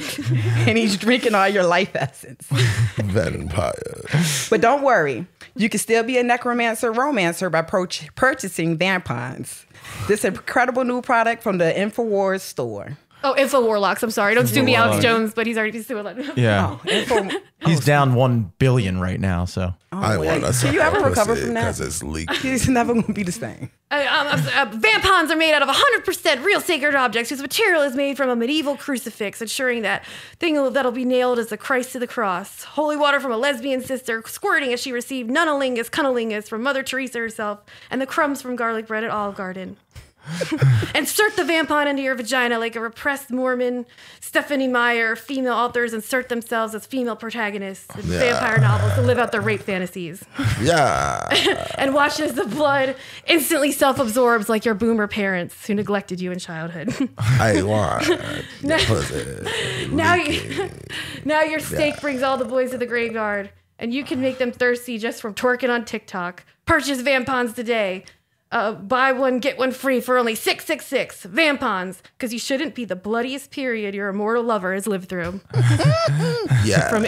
and 0.68 0.78
he's 0.78 0.98
drinking 0.98 1.36
all 1.36 1.48
your 1.48 1.64
life 1.64 1.96
essence. 1.96 2.46
vampires. 2.98 3.51
But 4.50 4.62
don't 4.62 4.84
worry, 4.84 5.28
you 5.56 5.70
can 5.70 5.80
still 5.80 6.04
be 6.04 6.18
a 6.18 6.24
necromancer 6.24 6.92
romancer 6.92 7.50
by 7.50 7.62
pro- 7.62 7.88
purchasing 8.16 8.78
Vampons. 8.78 9.66
This 10.08 10.24
incredible 10.26 10.84
new 10.84 11.02
product 11.02 11.44
from 11.44 11.58
the 11.58 11.66
InfoWars 11.66 12.42
store. 12.42 12.98
Oh, 13.24 13.36
Info 13.38 13.62
Warlocks. 13.64 14.02
I'm 14.04 14.12
sorry. 14.12 14.34
Don't 14.36 14.48
sue 14.48 14.64
me, 14.64 14.76
Alex 14.76 15.02
Jones, 15.04 15.34
but 15.34 15.46
he's 15.46 15.58
already 15.58 15.82
sued. 15.84 16.06
that. 16.06 16.38
Yeah. 16.38 16.78
Info- 16.86 17.30
He's 17.66 17.86
down 17.86 18.16
one 18.16 18.52
billion 18.58 19.00
right 19.00 19.20
now. 19.20 19.46
So 19.46 19.76
I 19.92 20.18
want 20.18 20.44
to 20.44 20.52
Can 20.52 20.74
you 20.74 20.80
ever 20.80 21.00
recover 21.02 21.36
from 21.36 21.54
that? 21.54 21.62
Because 21.62 21.80
it's 21.82 22.02
leaking. 22.02 22.36
He's 22.42 22.68
never 22.68 22.94
going 22.94 23.06
to 23.06 23.14
be 23.14 23.22
the 23.22 23.32
same. 23.32 23.70
Uh, 23.92 24.06
um, 24.10 24.28
uh, 24.28 24.66
Vampons 24.78 25.30
are 25.30 25.36
made 25.36 25.54
out 25.54 25.62
of 25.62 25.70
100% 25.70 26.44
real 26.44 26.60
sacred 26.60 26.96
objects 26.96 27.30
whose 27.30 27.42
material 27.42 27.84
is 27.84 27.94
made 27.94 28.18
from 28.18 28.30
a 28.30 28.36
medieval 28.36 28.76
crucifix, 28.78 29.42
ensuring 29.42 29.84
that 29.84 30.04
thing 30.40 30.56
that'll 30.74 30.92
be 30.92 31.06
nailed 31.06 31.38
is 31.38 31.48
the 31.48 31.58
Christ 31.58 31.92
to 31.92 32.00
the 32.00 32.08
cross. 32.08 32.64
Holy 32.64 32.98
water 32.98 33.20
from 33.20 33.32
a 33.32 33.38
lesbian 33.38 33.82
sister, 33.84 34.24
squirting 34.26 34.74
as 34.74 34.82
she 34.82 34.92
received 34.92 35.30
nunnalingus 35.30 35.90
cunnilingus 35.92 36.48
from 36.48 36.64
Mother 36.64 36.82
Teresa 36.82 37.20
herself, 37.20 37.60
and 37.92 38.02
the 38.02 38.08
crumbs 38.08 38.42
from 38.42 38.56
garlic 38.56 38.88
bread 38.88 39.04
at 39.04 39.12
Olive 39.12 39.36
Garden. 39.36 39.78
insert 40.96 41.36
the 41.36 41.44
vampon 41.44 41.88
into 41.88 42.02
your 42.02 42.16
vagina 42.16 42.60
like 42.60 42.76
a 42.76 42.80
repressed 42.80 43.32
Mormon. 43.32 43.86
Stephenie 44.20 44.68
Meyer, 44.68 45.16
female 45.16 45.54
authors 45.54 45.94
insert 45.94 46.30
themselves 46.30 46.74
as 46.74 46.86
female 46.86 47.16
protagonists 47.16 47.94
in 47.96 48.10
Yeah. 48.12 48.20
vampire 48.20 48.60
novels 48.60 48.94
to 48.94 49.02
live 49.02 49.18
out 49.18 49.32
their 49.32 49.42
rape 49.42 49.62
fantasies. 49.62 50.24
Yeah. 50.62 51.28
and 51.78 51.94
watch 51.94 52.20
as 52.20 52.34
the 52.36 52.46
blood 52.46 52.96
instantly 53.26 53.72
self 53.72 54.00
absorbs 54.00 54.48
like 54.48 54.64
your 54.64 54.76
boomer 54.76 55.08
parents 55.08 55.66
who 55.66 55.74
neglected 55.76 56.22
you 56.22 56.32
in 56.32 56.40
childhood. 56.40 56.94
I 57.18 57.62
want 57.64 58.04
pussy. 58.86 59.88
now, 59.92 60.14
you, 60.16 60.70
now 61.26 61.42
your 61.42 61.60
steak 61.60 62.00
brings 62.00 62.22
all 62.24 62.38
the 62.38 62.46
boys 62.46 62.72
to 62.72 62.78
the 62.78 62.86
graveyard, 62.86 63.52
and 63.80 63.94
you 63.94 64.04
can 64.04 64.22
make 64.22 64.38
them 64.38 64.52
thirsty 64.52 64.98
just 64.98 65.22
from 65.22 65.34
twerking 65.34 65.70
on 65.70 65.84
TikTok. 65.86 66.44
Purchase 66.66 67.02
Vampons 67.02 67.54
today. 67.56 68.06
Uh, 68.52 68.74
buy 68.74 69.12
one, 69.14 69.40
get 69.40 69.58
one 69.58 69.72
free 69.72 70.02
for 70.02 70.18
only 70.18 70.36
666 70.36 71.26
Vampons, 71.26 72.02
because 72.18 72.34
you 72.34 72.40
shouldn't 72.40 72.76
be 72.76 72.84
the 72.84 72.96
bloodiest 72.98 73.50
period 73.52 73.96
your 73.96 74.10
immortal 74.10 74.44
lover 74.44 74.74
has 74.74 74.88
lived 74.88 75.08
through. 75.10 75.40
Yeah. 76.64 76.90
From 76.90 77.06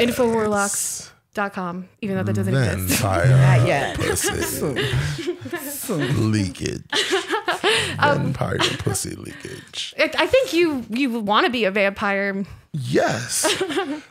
InfoWarlocks.com, 1.34 1.90
even 2.02 2.16
though 2.18 2.24
that 2.24 2.34
doesn't 2.34 2.56
exist. 2.56 3.02
Vampire 3.02 3.30
Not 3.60 3.68
yet. 3.68 3.96
pussy. 3.96 5.94
Leakage. 5.94 6.84
Vampire 8.00 8.58
um, 8.60 8.78
pussy 8.80 9.16
leakage. 9.16 9.94
I 9.98 10.12
I 10.18 10.28
think 10.28 10.54
you 10.54 10.86
you 10.90 11.20
want 11.20 11.46
to 11.46 11.52
be 11.52 11.66
a 11.66 11.72
vampire. 11.72 12.46
Yes, 12.74 13.44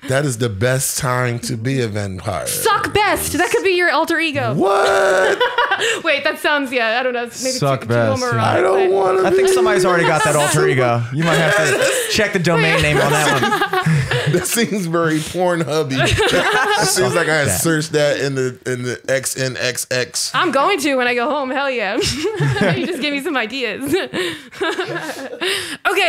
that 0.09 0.25
is 0.25 0.39
the 0.39 0.49
best 0.49 0.97
time 0.97 1.41
to 1.41 1.57
be 1.57 1.81
a 1.81 1.89
vampire. 1.89 2.47
Suck 2.47 2.95
best. 2.95 3.33
That 3.33 3.51
could 3.51 3.65
be 3.65 3.71
your 3.71 3.91
alter 3.91 4.21
ego. 4.21 4.55
What? 4.55 6.05
Wait, 6.05 6.23
that 6.23 6.39
sounds 6.39 6.73
yeah. 6.73 7.01
I 7.01 7.03
don't 7.03 7.13
know. 7.13 7.25
Maybe 7.25 7.33
Suck 7.33 7.83
too, 7.83 7.89
best, 7.89 8.23
Too 8.23 8.29
yeah. 8.37 8.45
I 8.45 8.61
don't 8.61 8.93
want 8.93 9.19
to. 9.19 9.27
I 9.27 9.31
think 9.31 9.49
somebody's 9.49 9.85
already 9.85 10.07
got 10.07 10.23
that 10.25 10.37
alter 10.37 10.69
ego. 10.69 11.03
You 11.13 11.25
might 11.25 11.37
have 11.37 11.57
to 11.57 12.13
check 12.13 12.33
the 12.33 12.39
domain 12.39 12.81
name 12.83 12.99
on 12.99 13.11
that 13.11 13.43
one. 13.43 14.02
That 14.39 14.47
seems 14.47 14.87
very 14.87 15.19
Pornhubby. 15.19 15.93
it 15.99 16.87
seems 16.89 17.15
like 17.15 17.29
I 17.29 17.37
had 17.45 17.51
searched 17.61 17.93
that 17.93 18.21
in 18.21 18.35
the 18.35 18.59
in 18.67 18.83
the 18.83 18.97
XNXX. 19.07 20.31
I'm 20.35 20.51
going 20.53 20.79
to 20.81 20.95
when 20.97 21.07
I 21.07 21.15
go 21.15 21.29
home. 21.29 21.51
Hell 21.51 21.71
yeah. 21.71 21.97
you 21.97 22.87
just 22.87 23.01
gave 23.03 23.13
me 23.13 23.21
some 23.21 23.37
ideas. 23.37 23.83
okay, 23.93 24.11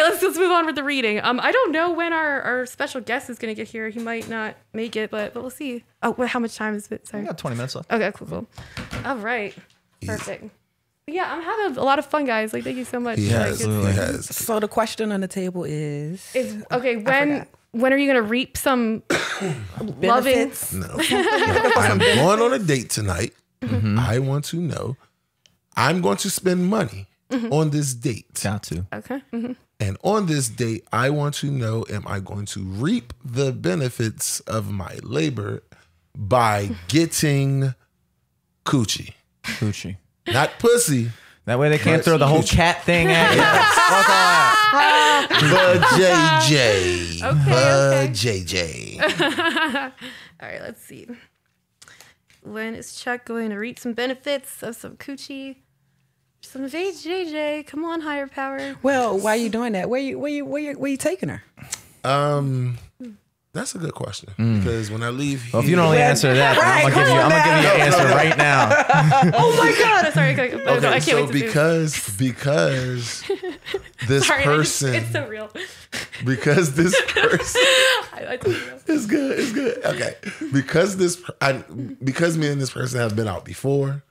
let's 0.04 0.22
let's 0.22 0.38
move 0.38 0.52
on 0.52 0.66
with 0.66 0.76
the 0.76 0.84
reading. 0.84 1.20
Um, 1.22 1.40
I 1.42 1.52
don't 1.52 1.72
know 1.72 1.92
when 1.92 2.14
our, 2.14 2.42
our 2.42 2.66
special 2.66 3.02
guest 3.02 3.30
is 3.30 3.38
gonna 3.40 3.54
get 3.56 3.68
here. 3.68 3.90
He 3.90 4.00
might 4.00 4.30
not 4.30 4.56
make 4.74 4.96
it, 4.96 5.12
but 5.12 5.34
but 5.34 5.42
we'll 5.42 5.50
see. 5.50 5.84
Oh, 6.02 6.12
wait, 6.12 6.30
how 6.30 6.40
much 6.40 6.56
time 6.56 6.76
is 6.76 6.92
it? 6.92 7.08
Sorry. 7.08 7.24
We 7.24 7.28
got 7.28 7.38
20 7.38 7.56
minutes 7.56 7.76
left. 7.76 7.92
Okay, 7.92 8.12
cool, 8.16 8.28
cool. 8.28 8.48
All 9.06 9.18
right, 9.18 9.56
perfect. 10.06 10.50
But 11.06 11.16
yeah, 11.16 11.34
I'm 11.34 11.42
having 11.42 11.78
a 11.78 11.84
lot 11.84 12.00
of 12.00 12.06
fun, 12.06 12.26
guys. 12.26 12.54
Like, 12.54 12.64
thank 12.64 12.78
you 12.78 12.86
so 12.86 13.00
much. 13.00 13.20
He 13.20 13.26
like, 13.30 13.48
has. 13.48 13.62
it's- 13.62 13.86
He 13.86 13.92
has. 13.94 14.36
So 14.36 14.60
the 14.60 14.68
question 14.70 15.12
on 15.12 15.20
the 15.22 15.28
table 15.28 15.64
is, 15.66 16.34
Is 16.34 16.64
okay. 16.72 16.96
When 16.96 17.04
forgot. 17.40 17.48
When 17.74 17.92
are 17.94 17.98
you 17.98 18.08
gonna 18.08 18.22
reap 18.22 18.58
some 18.58 19.04
loving? 19.82 20.00
benefits? 20.00 20.72
No. 20.74 20.88
I'm 20.98 22.00
going 22.00 22.40
on 22.42 22.54
a 22.54 22.60
date 22.60 22.90
tonight. 22.90 23.34
Mm-hmm. 23.62 24.00
I 24.00 24.20
want 24.20 24.46
to 24.46 24.58
know. 24.58 24.96
I'm 25.76 26.02
going 26.02 26.18
to 26.18 26.30
spend 26.30 26.68
money 26.68 27.08
on 27.52 27.72
this 27.72 27.94
date. 27.94 28.40
Got 28.44 28.64
to. 28.64 28.86
Okay. 28.94 29.22
mhm. 29.34 29.56
And 29.80 29.98
on 30.04 30.28
this 30.28 30.48
date, 30.50 30.88
I 30.94 31.10
want 31.10 31.34
to 31.36 31.50
know 31.52 31.84
am 31.90 32.04
I 32.08 32.20
going 32.20 32.46
to 32.48 32.62
reap 32.64 33.12
the 33.26 33.52
benefits 33.52 34.40
of 34.42 34.72
my 34.72 35.00
labor 35.02 35.64
by 36.16 36.70
getting 36.88 37.74
coochie? 38.66 39.14
Coochie. 39.44 39.98
Not 40.28 40.52
pussy, 40.60 41.10
That 41.46 41.60
way 41.60 41.70
they 41.70 41.78
can't 41.78 42.04
throw 42.04 42.18
the 42.18 42.28
whole 42.28 42.44
cat 42.44 42.84
thing 42.84 43.08
at 43.12 43.32
you. 43.36 43.42
Fuck 43.42 43.90
all 43.92 44.04
that. 44.08 44.34
but 45.52 45.82
JJ. 46.00 47.22
Okay, 47.22 47.50
but 47.50 47.94
okay. 48.04 48.12
JJ. 48.14 49.92
All 50.42 50.50
right, 50.50 50.62
let's 50.62 50.82
see. 50.82 51.08
When 52.44 52.76
is 52.76 52.96
Chuck 52.96 53.26
going 53.26 53.50
to 53.50 53.58
reap 53.58 53.78
some 53.80 53.94
benefits 53.94 54.64
of 54.64 54.76
some 54.76 54.96
coochie? 54.98 55.58
Some 56.42 56.64
JJ. 56.68 57.68
Come 57.68 57.86
on, 57.86 58.02
higher 58.02 58.28
power. 58.28 58.76
Well, 58.82 59.18
why 59.18 59.32
are 59.32 59.38
you 59.38 59.50
doing 59.50 59.74
that? 59.74 59.90
Where 59.90 60.02
you 60.02 60.20
where 60.20 60.32
you 60.32 60.46
where 60.46 60.62
you 60.62 60.74
where 60.74 60.92
you 60.92 60.98
taking 60.98 61.30
her? 61.30 61.44
Um, 62.04 62.78
that's 63.54 63.76
a 63.76 63.78
good 63.78 63.94
question 63.94 64.30
mm. 64.38 64.60
because 64.60 64.90
when 64.90 65.04
I 65.04 65.10
leave, 65.10 65.54
Well, 65.54 65.62
if 65.62 65.70
you 65.70 65.76
here- 65.76 65.78
don't 65.78 65.86
only 65.88 66.00
answer 66.02 66.34
that, 66.34 66.56
then 66.56 66.66
I'm 66.66 66.92
gonna 66.92 67.06
give 67.06 67.14
you. 67.14 67.22
I'm 67.22 67.30
gonna 67.30 67.44
give 67.44 67.64
you 67.64 67.70
an 67.70 67.82
answer 67.82 68.16
right 68.16 68.38
now. 68.38 69.32
Oh 69.44 69.56
my 69.58 69.76
god! 69.80 70.14
Sorry, 70.14 70.32
okay, 70.34 70.64
no, 70.66 70.74
I 70.90 71.00
can't 71.00 71.04
so 71.04 71.16
wait 71.26 71.28
to 71.28 71.34
see. 71.40 71.46
because 71.46 72.18
because 72.18 73.24
this 74.08 74.28
Sorry, 74.28 74.42
I 74.42 74.46
just- 74.46 74.82
person 74.82 74.96
it's 74.96 75.12
so 75.12 75.28
real. 75.28 75.50
because 76.26 76.74
this 76.76 77.00
person 77.10 77.62
I, 78.14 78.26
I 78.30 78.38
totally 78.38 78.56
know. 78.56 78.80
it's 78.88 79.06
good 79.06 79.40
it's 79.40 79.52
good 79.54 79.86
okay 79.86 80.16
because 80.52 80.98
this 80.98 81.22
I 81.42 81.64
because 82.04 82.38
me 82.38 82.48
and 82.50 82.60
this 82.62 82.72
person 82.72 83.00
have 83.00 83.16
been 83.16 83.28
out 83.28 83.46
before 83.46 84.04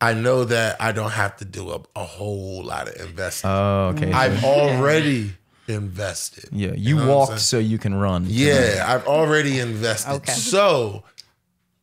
I 0.00 0.12
know 0.14 0.44
that 0.44 0.76
I 0.80 0.92
don't 0.92 1.12
have 1.12 1.36
to 1.38 1.44
do 1.44 1.70
a, 1.70 1.80
a 1.96 2.04
whole 2.04 2.62
lot 2.64 2.88
of 2.88 2.96
investing 3.08 3.48
Oh, 3.50 3.92
okay. 3.96 4.12
I've 4.12 4.42
already 4.44 5.32
invested 5.66 6.48
yeah, 6.52 6.72
you, 6.76 6.96
know 6.96 7.06
what 7.06 7.28
walked 7.30 7.40
so 7.40 7.58
you 7.58 7.78
can 7.78 7.94
run. 7.94 8.26
Yeah, 8.28 8.84
I've 8.86 9.06
already 9.06 9.58
invested. 9.60 10.12
Okay. 10.12 10.32
So 10.32 11.04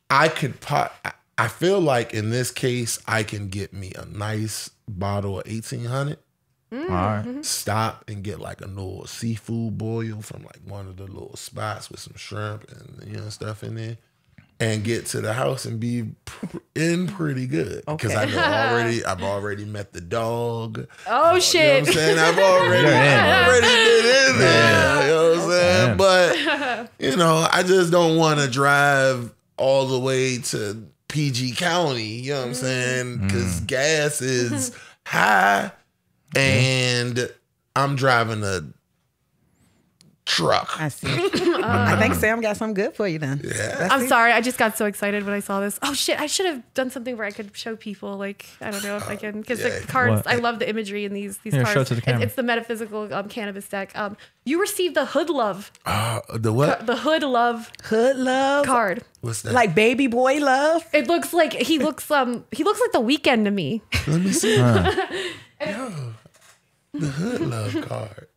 I 0.10 0.28
could 0.28 0.60
pot. 0.62 0.94
I- 1.04 1.14
I 1.38 1.48
feel 1.48 1.80
like 1.80 2.14
in 2.14 2.30
this 2.30 2.52
case, 2.52 3.00
I 3.08 3.24
can 3.24 3.48
get 3.48 3.74
me 3.74 3.94
a 3.98 4.06
nice 4.06 4.70
bottle 4.88 5.40
of 5.40 5.48
eighteen 5.48 5.86
hundred. 5.86 6.20
Mm. 6.72 6.84
All 6.84 6.90
right. 6.90 7.26
Mm-hmm. 7.26 7.42
Stop 7.42 8.04
and 8.08 8.24
get 8.24 8.40
like 8.40 8.62
a 8.62 8.68
little 8.68 9.08
seafood 9.08 9.76
boil 9.76 10.22
from 10.22 10.44
like 10.44 10.60
one 10.64 10.88
of 10.88 10.98
the 10.98 11.06
little 11.06 11.36
spots 11.36 11.90
with 11.90 12.00
some 12.00 12.14
shrimp 12.16 12.70
and 12.72 13.10
you 13.12 13.18
know 13.18 13.30
stuff 13.30 13.64
in 13.64 13.74
there, 13.74 13.98
and 14.62 14.84
get 14.84 15.08
to 15.08 15.22
the 15.22 15.34
house 15.34 15.66
and 15.66 15.80
be 15.80 16.06
in 16.76 17.08
pretty 17.08 17.48
good 17.48 17.84
because 17.88 18.16
I 18.16 18.26
know 18.26 18.38
already 18.38 19.04
I've 19.06 19.24
already 19.24 19.66
met 19.66 19.92
the 19.92 20.02
dog. 20.02 20.86
Oh 21.08 21.30
You 21.30 21.34
know 21.34 21.40
shit! 21.40 21.82
what 21.82 21.88
I'm 21.88 21.94
saying? 21.96 22.20
I've 22.20 22.38
already, 22.38 22.82
You're 22.88 22.92
in. 22.92 23.20
I've 23.20 23.48
already 23.48 23.68
been 23.68 24.30
in 24.30 24.38
there. 24.38 25.02
You 25.02 25.08
know 25.08 25.30
what 25.30 25.40
I'm 25.40 25.50
saying? 25.50 25.90
Yeah. 25.90 25.96
But, 25.96 26.90
you 27.00 27.16
know, 27.18 27.48
I 27.52 27.64
just 27.64 27.92
don't 27.92 28.18
want 28.18 28.40
to 28.40 28.48
drive 28.48 29.34
all 29.58 29.88
the 29.88 30.00
way 30.00 30.38
to 30.38 30.88
PG 31.08 31.54
County. 31.54 32.04
You 32.04 32.34
know 32.34 32.40
what 32.42 32.46
I'm 32.46 32.54
mm. 32.54 32.56
saying? 32.56 33.18
Mm. 33.18 33.28
Because 33.28 33.60
gas 33.62 34.22
is 34.22 34.78
high 35.08 35.72
and 36.36 37.32
I'm 37.76 37.96
driving 37.96 38.44
a 38.44 38.62
truck. 40.36 40.80
I 40.80 40.90
see. 40.90 41.08
I 41.64 41.98
think 42.00 42.16
Sam 42.16 42.42
got 42.42 42.58
something 42.58 42.74
good 42.74 42.96
for 42.96 43.08
you 43.08 43.20
then. 43.20 43.42
Yeah. 43.44 43.90
I'm 43.92 44.08
sorry. 44.08 44.32
I 44.32 44.42
just 44.42 44.58
got 44.58 44.78
so 44.78 44.86
excited 44.86 45.26
when 45.26 45.34
I 45.34 45.40
saw 45.42 45.60
this. 45.60 45.78
Oh 45.82 45.94
shit! 45.94 46.20
I 46.20 46.28
should 46.28 46.46
have 46.46 46.62
done 46.74 46.90
something 46.90 47.18
where 47.18 47.28
I 47.28 47.32
could 47.32 47.56
show 47.56 47.76
people. 47.76 48.18
Like 48.18 48.46
I 48.62 48.72
don't 48.72 48.84
know 48.84 48.96
if 48.96 49.08
I 49.10 49.16
can 49.16 49.42
because 49.42 49.60
yeah. 49.60 49.80
the 49.80 49.88
cards. 49.88 50.26
What? 50.26 50.28
I 50.28 50.36
love 50.36 50.60
the 50.60 50.70
imagery 50.70 51.04
in 51.06 51.14
these 51.14 51.38
these 51.40 51.54
Here, 51.54 51.64
cards. 51.64 51.74
show 51.74 51.82
it 51.82 51.88
to 51.88 51.96
the 51.96 52.00
It's- 52.00 52.12
camera. 52.14 52.26
It's, 52.26 52.36
the 52.36 52.44
metaphysical 52.44 53.14
um, 53.14 53.28
cannabis 53.30 53.68
deck. 53.68 53.92
Um, 53.96 54.16
you 54.46 54.60
received 54.60 54.96
the 54.96 55.06
Hood 55.06 55.30
Love, 55.30 55.72
Uh, 55.86 56.22
the 56.34 56.52
what? 56.54 56.86
the 56.88 56.96
Hood 56.98 57.24
Love 57.24 57.72
Hood 57.84 58.16
love, 58.16 58.66
card. 58.66 59.04
What's 59.22 59.42
that? 59.44 59.54
like 59.54 59.76
baby 59.76 60.08
boy 60.08 60.38
love. 60.40 60.84
It 60.94 61.08
looks 61.08 61.34
like 61.34 61.54
he 61.54 61.78
looks 61.78 62.10
um 62.10 62.46
he 62.52 62.64
looks 62.64 62.80
like 62.80 62.92
the 62.94 63.02
Weeknd 63.02 63.44
to 63.46 63.52
me. 63.52 63.82
Let 64.08 64.22
me 64.22 64.32
see. 64.32 64.56
Yo, 64.58 66.14
the 66.94 67.08
hood 67.08 67.42
love 67.42 67.88
card. 67.88 68.28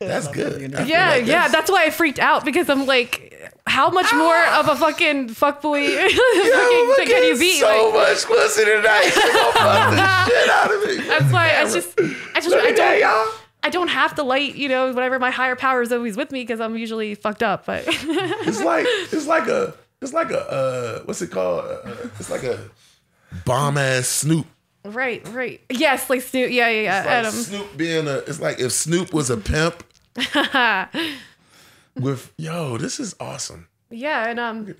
That's 0.00 0.28
good. 0.28 0.74
I 0.74 0.84
Yeah, 0.84 1.08
like 1.10 1.26
yeah. 1.26 1.48
That's 1.48 1.70
why 1.70 1.84
I 1.84 1.90
freaked 1.90 2.20
out 2.20 2.44
because 2.44 2.68
I'm 2.70 2.86
like, 2.86 3.52
how 3.66 3.90
much 3.90 4.12
more 4.14 4.38
of 4.46 4.68
a 4.68 4.76
fucking 4.76 5.30
fuckboy 5.30 5.86
fucking 6.96 7.06
can 7.06 7.24
you 7.24 7.38
be? 7.38 7.58
So 7.58 7.66
Like, 7.66 7.94
much 7.94 8.24
pussy 8.26 8.64
tonight. 8.64 9.10
She 9.12 9.20
gonna 9.32 9.52
fuck 9.52 9.90
the 9.90 10.24
shit 10.30 10.50
out 10.50 10.72
of 10.72 10.86
me. 10.86 11.08
that's 11.08 11.32
why 11.32 11.56
I 11.56 11.64
just 11.64 12.00
I 12.00 12.40
just 12.40 12.48
Look 12.50 12.60
I 12.64 12.72
don't 12.72 13.00
y'all. 13.00 13.28
I 13.64 13.70
don't 13.70 13.88
have 13.88 14.14
to 14.14 14.22
light, 14.22 14.54
you 14.54 14.68
know, 14.68 14.92
whatever 14.92 15.18
my 15.18 15.30
higher 15.32 15.56
power 15.56 15.82
is 15.82 15.90
always 15.90 16.16
with 16.16 16.30
me 16.30 16.42
because 16.42 16.60
I'm 16.60 16.76
usually 16.76 17.16
fucked 17.16 17.42
up. 17.42 17.66
But 17.66 17.84
It's 17.88 18.62
like 18.62 18.86
it's 18.88 19.26
like 19.26 19.48
a 19.48 19.74
it's 20.00 20.12
like 20.12 20.30
a 20.30 20.38
uh, 20.38 21.02
what's 21.06 21.20
it 21.22 21.32
called? 21.32 21.64
Uh, 21.64 21.90
it's 22.20 22.30
like 22.30 22.44
a 22.44 22.70
bomb 23.44 23.76
ass 23.76 24.06
Snoop. 24.06 24.46
Right, 24.88 25.26
right, 25.28 25.60
yes, 25.70 26.08
like 26.10 26.22
Snoop, 26.22 26.50
yeah, 26.50 26.68
yeah, 26.68 26.80
yeah, 26.80 26.98
It's 26.98 27.06
like 27.06 27.14
Adam. 27.14 27.32
Snoop 27.32 27.76
being 27.76 28.08
a. 28.08 28.16
It's 28.18 28.40
like 28.40 28.58
if 28.60 28.72
Snoop 28.72 29.12
was 29.12 29.30
a 29.30 29.36
pimp. 29.36 29.84
with 31.94 32.32
yo, 32.36 32.76
this 32.78 32.98
is 33.00 33.14
awesome. 33.20 33.68
yeah, 33.90 34.28
and 34.28 34.40
um, 34.40 34.74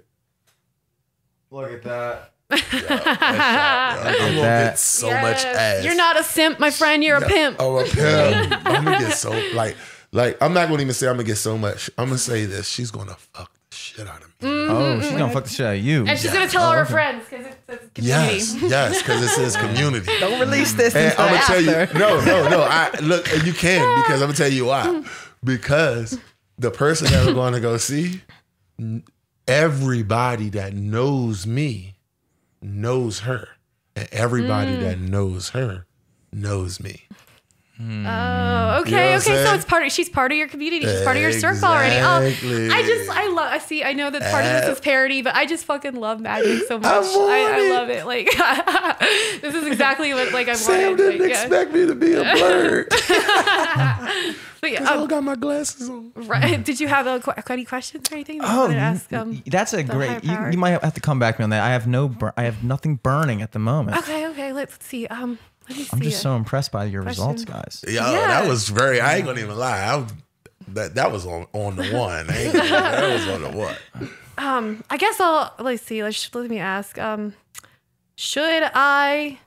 Look 1.51 1.73
at 1.73 1.83
that. 1.85 2.33
I'm 2.51 2.59
gonna 4.19 4.41
that. 4.41 4.71
get 4.71 4.79
so 4.79 5.09
yes, 5.09 5.23
much 5.23 5.45
ass. 5.45 5.85
You're 5.85 5.95
not 5.95 6.19
a 6.19 6.25
simp, 6.25 6.59
my 6.59 6.71
friend. 6.71 7.05
You're 7.05 7.19
a 7.19 7.27
pimp. 7.27 7.57
Oh, 7.59 7.79
a 7.79 7.85
pimp. 7.85 8.53
I'm 8.67 8.85
gonna 8.85 8.99
get 8.99 9.13
so 9.13 9.31
like 9.55 9.77
like 10.13 10.37
I'm 10.41 10.55
not 10.55 10.69
gonna 10.69 10.83
even 10.83 10.95
say 10.95 11.09
I'm 11.09 11.15
gonna 11.15 11.25
get 11.25 11.37
so 11.37 11.59
much. 11.59 11.91
I'm 11.99 12.07
gonna 12.07 12.19
say 12.19 12.45
this. 12.47 12.69
She's 12.69 12.91
gonna 12.91 13.15
fuck 13.15 13.53
the 13.53 13.58
shit 13.99 14.09
out 14.09 14.23
of 14.23 14.29
me. 14.41 14.49
Oh, 14.69 15.01
she's 15.01 15.11
gonna 15.13 15.33
fuck 15.33 15.45
the 15.45 15.51
shit 15.51 15.67
out 15.67 15.75
of 15.77 15.81
you. 15.85 16.07
And 16.07 16.19
she's 16.19 16.33
gonna 16.33 16.49
tell 16.49 16.63
all 16.63 16.73
her 16.73 16.85
friends 16.85 17.25
because 17.29 17.47
it's, 17.47 17.57
it's 17.69 17.93
community. 17.95 18.35
Yes, 18.37 18.63
yes, 18.63 19.03
because 19.03 19.23
it 19.23 19.29
says 19.29 19.57
community. 19.67 20.13
Don't 20.21 20.41
release 20.41 20.73
this 20.75 20.95
And 20.95 21.13
I'm 21.19 21.35
gonna 21.35 21.41
tell 21.47 21.71
after. 21.81 21.95
you, 21.95 22.01
no, 22.01 22.21
no, 22.25 22.49
no. 22.49 22.61
I 22.63 22.91
look, 23.03 23.27
you 23.45 23.53
can 23.53 24.03
because 24.03 24.23
I'm 24.23 24.29
gonna 24.29 24.35
tell 24.39 24.53
you 24.53 24.67
why. 24.67 25.05
Because 25.45 26.19
the 26.59 26.71
person 26.71 27.09
that 27.13 27.27
we're 27.27 27.35
going 27.35 27.53
to 27.53 27.61
go 27.61 27.77
see, 27.77 28.21
everybody 29.47 30.49
that 30.51 30.75
knows 30.75 31.47
me 31.47 31.95
knows 32.61 33.21
her, 33.21 33.49
and 33.95 34.09
everybody 34.13 34.73
Mm. 34.73 34.81
that 34.81 34.99
knows 34.99 35.51
her 35.51 35.87
knows 36.33 36.81
me. 36.81 37.05
Oh, 37.81 38.81
okay, 38.81 38.91
You 38.91 38.97
know 38.97 39.17
okay. 39.19 39.45
So 39.45 39.55
it's 39.55 39.65
part 39.65 39.85
of 39.85 39.93
she's 39.93 40.09
part 40.09 40.33
of 40.33 40.39
your 40.39 40.49
community. 40.49 40.85
She's 40.87 41.03
part 41.03 41.17
of 41.17 41.23
your 41.23 41.33
circle 41.33 41.65
already. 41.69 41.95
Oh, 41.97 42.27
I 42.75 42.83
just 42.83 43.09
I 43.11 43.29
love. 43.29 43.53
I 43.53 43.59
see. 43.59 43.85
I 43.85 43.93
know 43.93 44.11
that 44.11 44.23
part 44.33 44.45
of 44.45 44.51
this 44.51 44.69
is 44.77 44.81
parody, 44.81 45.23
but 45.23 45.35
I 45.37 45.47
just 45.47 45.65
fucking 45.65 45.95
love 45.95 46.21
magic 46.21 46.67
so 46.67 46.79
much. 46.79 46.85
want 47.05 47.31
I, 47.31 47.67
I 47.67 47.71
love 47.71 47.89
it. 47.91 48.05
Like 48.05 48.27
this 49.43 49.55
is 49.55 49.67
exactly 49.67 50.13
what 50.13 50.33
like 50.33 50.49
I'm. 50.49 50.57
Sam 50.57 50.91
wanted. 50.91 50.97
didn't 50.97 51.21
Like, 51.21 51.31
yeah. 51.31 51.43
expect 51.43 51.73
me 51.73 51.87
to 51.87 51.95
be 51.95 52.15
a 52.15 52.23
blur. 52.23 52.87
But 54.61 54.73
yeah, 54.73 54.91
I 54.91 54.97
um, 54.97 55.07
got 55.07 55.23
my 55.23 55.37
glasses 55.37 55.89
on. 55.89 56.11
right. 56.17 56.63
Did 56.65 56.81
you 56.81 56.89
have 56.89 57.07
a, 57.07 57.23
any 57.49 57.65
questions 57.65 58.11
or 58.11 58.15
anything? 58.17 58.39
that 58.39 58.49
Oh, 58.51 58.67
to 58.67 58.73
you- 58.73 58.79
ask, 58.79 59.13
um, 59.13 59.41
that's 59.47 59.73
a 59.73 59.85
great. 59.85 60.25
You, 60.25 60.37
you 60.51 60.59
might 60.59 60.71
have 60.83 60.95
to 60.95 61.01
come 61.01 61.21
back 61.21 61.37
to 61.37 61.43
me 61.43 61.45
on 61.45 61.51
that. 61.51 61.63
I 61.63 61.69
have 61.71 61.87
no. 61.87 62.09
Bur- 62.09 62.35
I 62.37 62.43
have 62.43 62.65
nothing 62.65 62.97
burning 62.97 63.41
at 63.41 63.53
the 63.53 63.61
moment. 63.61 63.99
Okay, 63.99 64.27
okay. 64.29 64.53
Let's 64.53 64.85
see. 64.85 65.07
Um, 65.07 65.21
Let 65.21 65.29
me 65.31 65.39
I'm 65.93 66.01
just 66.01 66.19
it. 66.19 66.21
so 66.23 66.37
impressed 66.37 66.73
by 66.73 66.85
your 66.85 67.03
Question. 67.03 67.29
results, 67.29 67.45
guys. 67.45 67.85
Yo, 67.87 67.93
Yeah. 67.95 68.27
that 68.29 68.49
was 68.49 68.69
very. 68.69 69.01
I 69.01 69.17
ain't 69.17 69.27
gonna 69.27 69.41
even 69.41 69.57
lie. 69.57 69.81
I, 69.95 70.07
that 70.69 70.95
that 70.97 71.13
was 71.13 71.27
on 71.27 71.47
on 71.53 71.77
the 71.77 71.91
one. 71.97 72.31
I 72.31 72.37
ain't 72.45 72.53
gonna 72.55 72.65
lie, 72.71 72.71
that 72.91 73.13
was 73.15 73.29
on 73.29 73.43
the 73.43 73.51
one. 73.59 73.77
Um, 74.39 74.85
I 74.91 74.97
guess 74.97 75.19
I'll 75.21 75.53
let's 75.59 75.83
see. 75.83 76.03
Let's 76.03 76.35
let 76.35 76.49
me 76.51 76.59
ask. 76.59 76.99
Um, 76.99 77.35
should 78.17 78.63
I 78.75 79.39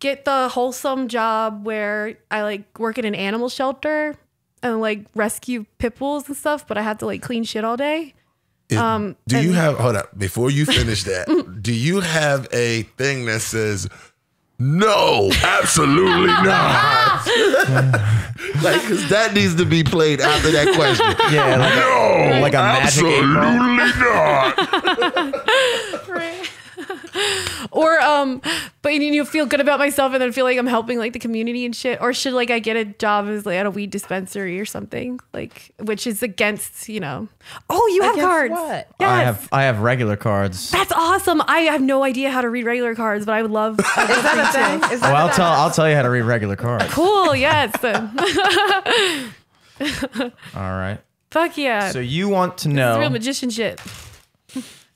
get 0.00 0.24
the 0.24 0.48
wholesome 0.48 1.08
job 1.08 1.64
where 1.64 2.18
I 2.30 2.42
like 2.42 2.78
work 2.78 2.98
in 2.98 3.04
an 3.04 3.14
animal 3.14 3.48
shelter 3.48 4.16
and 4.62 4.80
like 4.80 5.06
rescue 5.14 5.66
pit 5.78 5.98
bulls 5.98 6.28
and 6.28 6.36
stuff, 6.36 6.66
but 6.66 6.78
I 6.78 6.82
have 6.82 6.98
to 6.98 7.06
like 7.06 7.22
clean 7.22 7.44
shit 7.44 7.64
all 7.64 7.76
day? 7.76 8.14
It- 8.68 8.76
Um, 8.78 9.16
do 9.26 9.40
you 9.40 9.52
have 9.54 9.78
hold 9.78 9.96
up 9.96 10.16
before 10.18 10.50
you 10.50 10.66
finish 10.66 11.04
that? 11.04 11.26
do 11.62 11.72
you 11.72 12.00
have 12.00 12.46
a 12.52 12.82
thing 12.96 13.24
that 13.26 13.40
says 13.40 13.88
no, 14.58 15.30
absolutely 15.42 16.26
not? 16.26 17.24
like, 18.62 18.80
because 18.82 19.08
that 19.08 19.32
needs 19.34 19.54
to 19.56 19.64
be 19.64 19.84
played 19.84 20.20
after 20.20 20.50
that 20.50 20.74
question. 20.74 21.06
Yeah, 21.32 21.56
like 21.56 21.74
no, 21.76 22.40
like 22.40 22.54
a 22.54 22.58
magic 22.58 23.04
absolutely 23.04 23.92
not. 24.00 24.58
Right. 27.18 27.68
or 27.72 28.00
um, 28.00 28.40
but 28.82 28.94
you, 28.94 29.00
you 29.02 29.24
feel 29.24 29.46
good 29.46 29.60
about 29.60 29.78
myself 29.78 30.12
and 30.12 30.22
then 30.22 30.32
feel 30.32 30.44
like 30.44 30.58
I'm 30.58 30.66
helping 30.66 30.98
like 30.98 31.12
the 31.12 31.18
community 31.18 31.64
and 31.64 31.74
shit. 31.74 32.00
Or 32.00 32.12
should 32.12 32.32
like 32.32 32.50
I 32.50 32.58
get 32.58 32.76
a 32.76 32.84
job 32.84 33.28
as 33.28 33.46
like 33.46 33.56
at 33.56 33.66
a 33.66 33.70
weed 33.70 33.90
dispensary 33.90 34.58
or 34.60 34.64
something 34.64 35.20
like, 35.32 35.72
which 35.80 36.06
is 36.06 36.22
against 36.22 36.88
you 36.88 37.00
know. 37.00 37.28
Oh, 37.70 37.86
you 37.94 38.02
have 38.02 38.14
Against 38.14 38.28
cards. 38.28 38.50
what? 38.52 38.88
Yes. 39.00 39.10
I 39.10 39.22
have 39.24 39.48
I 39.52 39.62
have 39.64 39.80
regular 39.80 40.16
cards. 40.16 40.70
That's 40.70 40.92
awesome. 40.92 41.42
I 41.46 41.60
have 41.60 41.80
no 41.82 42.02
idea 42.04 42.30
how 42.30 42.40
to 42.40 42.48
read 42.48 42.64
regular 42.64 42.94
cards, 42.94 43.26
but 43.26 43.32
I 43.34 43.42
would 43.42 43.50
love. 43.50 43.78
Is 43.78 43.84
that 43.86 44.38
a 44.38 44.52
thing? 44.52 44.92
Is 44.92 45.00
that 45.00 45.12
Well, 45.12 45.26
I'll 45.26 45.30
a 45.30 45.34
tell 45.34 45.52
I'll 45.52 45.70
tell 45.70 45.88
you 45.88 45.94
how 45.96 46.02
to 46.02 46.10
read 46.10 46.22
regular 46.22 46.56
cards. 46.56 46.86
cool. 46.92 47.18
Yes. 47.38 47.72
All 50.54 50.54
right. 50.54 50.98
Fuck 51.30 51.56
yeah. 51.58 51.90
So 51.90 52.00
you 52.00 52.28
want 52.28 52.58
to 52.58 52.68
It's 52.70 52.98
real 52.98 53.10
magician 53.10 53.50
shit. 53.50 53.80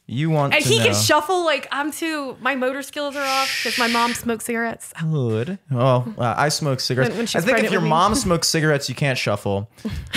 You 0.06 0.30
want 0.30 0.52
to 0.52 0.56
And 0.56 0.64
to 0.64 0.70
he 0.72 0.78
know? 0.78 0.86
can 0.86 0.94
shuffle 0.94 1.44
like 1.44 1.68
I'm 1.70 1.92
too. 1.92 2.36
My 2.40 2.54
motor 2.54 2.82
skills 2.82 3.14
are 3.16 3.24
off 3.24 3.60
because 3.62 3.78
my 3.78 3.86
mom 3.86 4.12
smokes 4.14 4.44
cigarettes. 4.44 4.92
Good. 5.00 5.58
Well, 5.70 6.12
uh, 6.18 6.34
I 6.36 6.48
smoke 6.48 6.80
cigarettes. 6.80 7.10
When- 7.10 7.18
when 7.18 7.28
I 7.34 7.40
think 7.40 7.58
if 7.58 7.70
your 7.70 7.80
with 7.80 7.84
me. 7.84 7.88
mom 7.90 8.14
smokes 8.14 8.48
cigarettes, 8.56 8.88
you 8.88 8.94
can't 8.94 9.16
shuffle. 9.16 9.70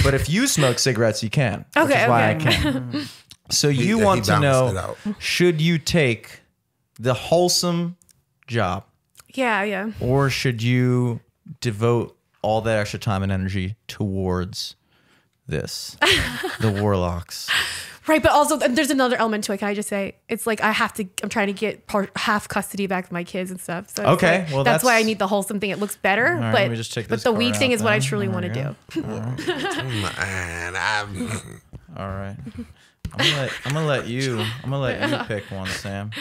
But 0.03 0.13
if 0.13 0.27
you 0.27 0.47
smoke 0.47 0.79
cigarettes, 0.79 1.21
you 1.23 1.29
can. 1.29 1.65
Okay. 1.77 1.83
which 1.85 1.91
Okay, 1.93 2.03
is 2.03 2.09
why 2.09 2.21
I 2.31 2.35
okay. 2.35 2.55
can. 2.55 3.05
So 3.51 3.67
you 3.67 3.99
he 3.99 4.03
want 4.03 4.25
to 4.25 4.39
know: 4.39 4.95
should 5.19 5.61
you 5.61 5.77
take 5.77 6.41
the 6.99 7.13
wholesome 7.13 7.95
job, 8.47 8.85
Yeah, 9.35 9.61
yeah. 9.61 9.91
or 9.99 10.31
should 10.31 10.63
you 10.63 11.19
devote 11.61 12.17
all 12.41 12.61
that 12.61 12.79
extra 12.79 12.97
time 12.97 13.21
and 13.21 13.31
energy 13.31 13.75
towards 13.87 14.75
this, 15.47 15.95
the 16.59 16.71
warlocks? 16.71 17.47
Right, 18.07 18.21
but 18.21 18.31
also 18.31 18.59
th- 18.59 18.71
there's 18.71 18.91
another 18.91 19.15
element 19.15 19.45
to 19.45 19.53
it. 19.53 19.57
Can 19.57 19.67
I 19.67 19.73
just 19.73 19.89
say 19.89 20.15
it's 20.29 20.45
like 20.45 20.61
I 20.61 20.71
have 20.71 20.93
to. 20.95 21.07
I'm 21.23 21.29
trying 21.29 21.47
to 21.47 21.53
get 21.53 21.87
part, 21.87 22.11
half 22.15 22.47
custody 22.47 22.85
back 22.85 23.05
of 23.05 23.11
my 23.11 23.23
kids 23.23 23.49
and 23.49 23.59
stuff. 23.59 23.89
So 23.89 24.03
Okay, 24.05 24.41
like, 24.43 24.51
well, 24.51 24.63
that's, 24.63 24.83
why 24.83 24.97
I 24.97 25.03
need 25.03 25.17
the 25.17 25.27
wholesome 25.27 25.59
thing. 25.59 25.71
It 25.71 25.79
looks 25.79 25.95
better, 25.95 26.35
right, 26.35 26.51
but 26.51 26.61
let 26.61 26.71
me 26.71 26.77
just 26.77 26.93
take 26.93 27.07
but 27.07 27.23
the 27.23 27.31
card 27.31 27.37
weed 27.37 27.55
thing 27.55 27.71
out 27.71 27.75
is 27.75 27.83
what 27.83 27.93
I 27.93 27.99
truly 27.99 28.27
want 28.27 28.45
to 28.45 28.53
do. 28.53 28.75
go. 29.01 29.01
Man, 29.07 30.75
I'm, 30.75 31.29
All 31.97 32.07
right. 32.07 32.37
I'm 33.13 33.17
gonna 33.17 33.37
let 33.37 33.51
I'm 33.65 33.73
gonna 33.73 33.87
let 33.87 34.07
you 34.07 34.39
I'm 34.39 34.69
gonna 34.69 34.79
let 34.79 35.09
you 35.09 35.17
pick 35.25 35.49
one, 35.49 35.67
Sam. 35.67 36.11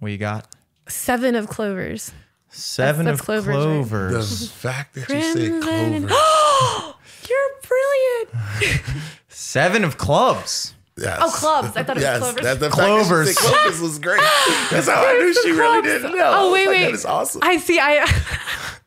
What 0.00 0.10
you 0.10 0.18
got? 0.18 0.48
Seven 0.88 1.34
of 1.36 1.46
clovers. 1.46 2.12
Seven 2.48 3.06
that's 3.06 3.20
of 3.20 3.24
clovers, 3.24 3.92
right? 3.92 4.10
the 4.20 4.48
fact 4.52 4.94
that 4.94 5.08
you 5.08 5.22
said 5.22 5.62
Crimson. 5.62 6.08
clover. 6.58 6.94
You're 7.28 7.50
brilliant. 7.66 8.82
Seven 9.28 9.84
of 9.84 9.96
clubs. 9.98 10.74
Yes. 10.96 11.18
Oh, 11.20 11.30
clubs. 11.30 11.76
I 11.76 11.82
thought 11.82 11.96
it 11.96 12.00
was 12.00 12.02
yes, 12.02 12.18
clovers. 12.20 12.42
That, 12.44 12.60
the 12.60 12.68
Clovers. 12.68 13.26
Fact 13.28 13.40
that 13.40 13.42
she 13.42 13.48
said 13.48 13.60
clovers 13.62 13.80
was 13.80 13.98
great. 13.98 14.20
That's 14.70 14.86
how 14.88 15.04
I 15.04 15.18
knew 15.18 15.34
she 15.42 15.50
really 15.50 15.82
didn't 15.82 16.12
know. 16.12 16.32
Oh 16.34 16.50
I 16.50 16.52
wait, 16.52 16.68
wait. 16.68 16.84
That 16.84 16.92
is 16.94 17.04
awesome. 17.04 17.40
I 17.42 17.56
see. 17.56 17.80
I. 17.80 18.06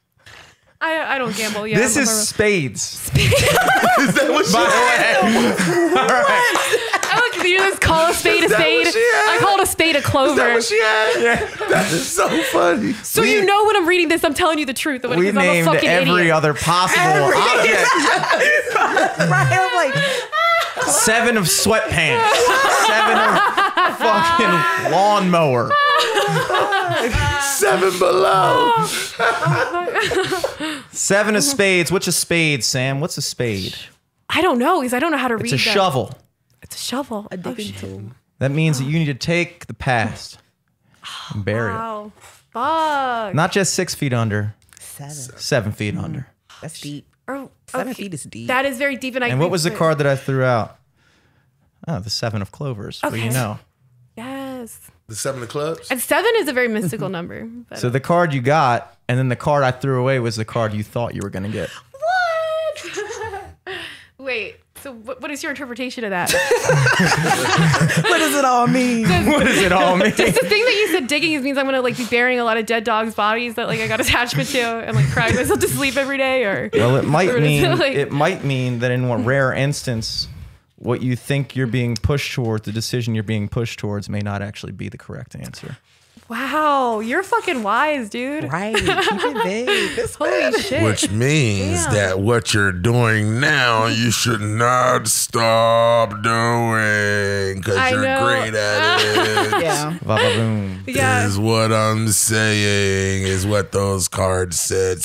I, 0.80 1.16
I 1.16 1.18
don't 1.18 1.36
gamble. 1.36 1.66
Yeah, 1.66 1.80
This 1.80 1.98
is 1.98 2.08
a- 2.08 2.26
spades. 2.26 3.10
is 3.16 4.14
that 4.14 4.30
what 4.30 4.46
she 4.46 4.54
By 4.54 4.64
the 4.64 5.26
way. 5.26 5.90
All 6.00 6.08
right. 6.08 6.97
I 7.56 7.60
look. 7.60 7.66
You 7.66 7.70
just 7.70 7.82
call 7.82 8.10
a 8.10 8.14
spade 8.14 8.44
a 8.44 8.50
spade. 8.50 8.88
she 8.88 9.00
had? 9.00 9.36
I 9.36 9.40
called 9.40 9.62
a 9.62 9.66
spade 9.66 9.96
a 9.96 10.00
Is 10.00 10.04
that 10.04 10.12
clover. 10.12 10.54
what 10.54 10.64
she 10.64 10.80
had? 10.80 11.48
That 11.70 11.92
is 11.92 12.08
so 12.08 12.28
funny. 12.44 12.94
So 13.04 13.22
you 13.24 13.46
know 13.46 13.66
when 13.66 13.76
I'm 13.76 13.88
reading 13.88 14.08
this, 14.10 14.24
I'm 14.24 14.34
telling 14.34 14.60
you 14.60 14.66
the 14.66 14.74
truth. 14.74 15.04
We 15.04 15.16
because 15.16 15.30
I'm 15.30 15.38
a 15.38 15.42
named 15.42 15.68
fucking 15.68 15.90
every 15.90 16.22
idiot. 16.22 16.36
other 16.36 16.54
possible 16.54 17.04
object. 17.34 17.88
right? 18.76 19.48
I'm 19.52 19.76
like, 19.76 19.96
Seven 20.88 21.38
of 21.38 21.46
sweatpants. 21.46 22.32
Seven 22.86 23.18
of 23.18 23.98
fucking 23.98 24.92
lawnmower. 24.92 25.72
Seven 27.42 27.98
below. 27.98 28.86
Seven 30.92 31.36
of 31.36 31.44
spades. 31.44 31.92
What's 31.92 32.08
a 32.08 32.12
spade, 32.12 32.64
Sam? 32.64 33.00
What's 33.00 33.18
a 33.18 33.22
spade? 33.22 33.76
I 34.30 34.42
don't 34.42 34.60
know 34.60 34.82
because 34.82 34.94
I 34.94 35.00
don't 35.00 35.12
know 35.12 35.18
how 35.18 35.28
to 35.30 35.38
read. 35.38 35.52
It's 35.52 35.62
a 35.64 35.66
that. 35.66 35.74
shovel. 35.74 36.14
It's 36.68 36.76
a 36.76 36.80
shovel. 36.80 37.28
a 37.32 37.36
Oh, 37.36 37.38
digging 37.38 37.74
shit. 37.74 37.78
tool. 37.78 38.04
That 38.40 38.52
means 38.52 38.80
that 38.80 38.86
you 38.86 39.00
need 39.00 39.06
to 39.06 39.14
take 39.14 39.66
the 39.68 39.74
past 39.74 40.38
and 41.34 41.44
bury 41.44 41.72
it. 41.72 41.76
Wow. 41.76 42.12
Fuck. 42.20 43.34
Not 43.34 43.52
just 43.52 43.74
six 43.74 43.96
feet 43.96 44.14
under, 44.14 44.54
Seven. 44.80 45.14
seven 45.38 45.72
feet 45.72 45.96
mm-hmm. 45.96 46.04
under. 46.04 46.28
That's 46.62 46.80
deep. 46.80 47.08
Oh, 47.28 47.52
Seven 47.68 47.90
okay. 47.90 48.04
feet 48.04 48.14
is 48.14 48.24
deep. 48.24 48.48
That 48.48 48.66
is 48.66 48.78
very 48.78 48.96
deep. 48.96 49.16
And 49.16 49.24
I. 49.24 49.28
And 49.30 49.40
what 49.40 49.50
was 49.52 49.64
the 49.64 49.72
card 49.72 49.98
that 50.00 50.08
I 50.08 50.16
threw 50.16 50.44
out? 50.44 50.78
Oh, 51.88 52.00
the 52.00 52.10
seven 52.10 52.42
of 52.42 52.52
clovers. 52.52 53.02
What 53.02 53.14
do 53.14 53.20
you 53.20 53.30
know? 53.32 53.60
Yes. 54.16 54.80
The 55.08 55.16
seven 55.16 55.42
of 55.44 55.50
clubs. 55.50 55.90
And 55.90 56.00
seven 56.02 56.32
is 56.38 56.48
a 56.48 56.54
very 56.54 56.68
mystical 56.68 57.10
number. 57.18 57.46
But 57.46 57.80
So 57.80 57.90
the 57.90 58.00
card 58.00 58.34
you 58.34 58.42
got, 58.42 58.98
and 59.08 59.18
then 59.18 59.30
the 59.30 59.36
card 59.36 59.64
I 59.64 59.72
threw 59.72 60.00
away 60.00 60.20
was 60.20 60.36
the 60.36 60.46
card 60.46 60.74
you 60.74 60.84
thought 60.84 61.16
you 61.16 61.22
were 61.24 61.30
going 61.30 61.44
to 61.44 61.50
get. 61.52 61.70
what? 63.64 63.76
Wait. 64.18 64.56
So 64.84 64.94
what, 64.94 65.22
what 65.22 65.32
is 65.32 65.42
your 65.44 65.50
interpretation 65.50 66.04
of 66.04 66.12
that? 66.12 66.32
what 68.10 68.18
does 68.20 68.36
it 68.36 68.46
all 68.46 68.68
mean? 68.68 69.08
what 69.28 69.46
does 69.46 69.58
it 69.58 69.72
all 69.72 69.98
mean? 69.98 70.12
the 70.12 70.32
thing 70.32 70.66
that 70.66 70.76
you 70.80 70.88
said 70.92 71.08
digging 71.08 71.34
is 71.34 71.44
means 71.44 71.58
I'm 71.58 71.66
gonna 71.66 71.82
like 71.82 71.98
be 71.98 72.06
burying 72.06 72.40
a 72.40 72.44
lot 72.44 72.58
of 72.58 72.66
dead 72.66 72.84
dogs' 72.84 73.16
bodies 73.16 73.56
that 73.56 73.68
like 73.68 73.80
I 73.80 73.88
got 73.88 74.00
attachment 74.00 74.50
to 74.50 74.60
and 74.62 74.96
like 74.96 75.08
crying 75.10 75.36
myself 75.36 75.60
to 75.62 75.68
sleep 75.68 75.98
every 75.98 76.18
day 76.18 76.44
or 76.44 76.70
Well, 76.74 76.96
it 76.98 77.06
might 77.06 77.30
Or 77.30 77.38
is 77.38 77.44
it 77.44 77.48
mean 77.70 77.78
like- 77.80 77.96
it 77.96 78.12
might 78.12 78.44
mean 78.44 78.80
that 78.80 78.92
in 78.92 79.08
one 79.08 79.26
rare 79.26 79.52
instance, 79.54 80.28
what 80.78 81.02
you 81.02 81.16
think 81.16 81.56
you're 81.56 81.68
being 81.68 81.96
pushed 81.96 82.34
towards, 82.34 82.66
the 82.66 82.72
decision 82.72 83.16
you're 83.16 83.24
being 83.24 83.50
pushed 83.50 83.80
towards, 83.80 84.10
may 84.10 84.20
not 84.20 84.42
actually 84.42 84.74
be 84.74 84.90
the 84.90 84.98
correct 84.98 85.36
answer. 85.36 85.78
Wow, 86.30 87.00
you're 87.00 87.24
fucking 87.24 87.64
wise, 87.64 88.10
dude. 88.10 88.52
Right. 88.52 88.76
Keep 88.76 88.88
it 88.90 89.44
vague. 89.44 89.96
This 89.96 90.16
Holy 90.16 90.52
shit. 90.62 90.84
Which 90.84 91.10
means 91.12 91.84
Damn. 91.86 91.94
that 91.94 92.20
what 92.20 92.54
you're 92.54 92.72
doing 92.72 93.40
now, 93.40 93.86
you 93.88 94.12
should 94.12 94.42
not 94.42 95.08
stop 95.08 96.10
doing 96.24 97.58
because 97.58 97.92
you're 97.92 98.02
know. 98.02 98.24
great 98.26 98.54
at 98.54 99.00
it. 99.56 99.64
Yeah. 99.64 99.98
Va 100.00 100.18
va 100.18 100.36
boom. 100.36 100.84
yeah, 100.88 101.26
Is 101.28 101.40
what 101.40 101.72
I'm 101.72 102.10
saying. 102.10 103.24
Is 103.24 103.46
what 103.46 103.72
those 103.72 104.08
cards 104.08 104.60
said. 104.60 105.00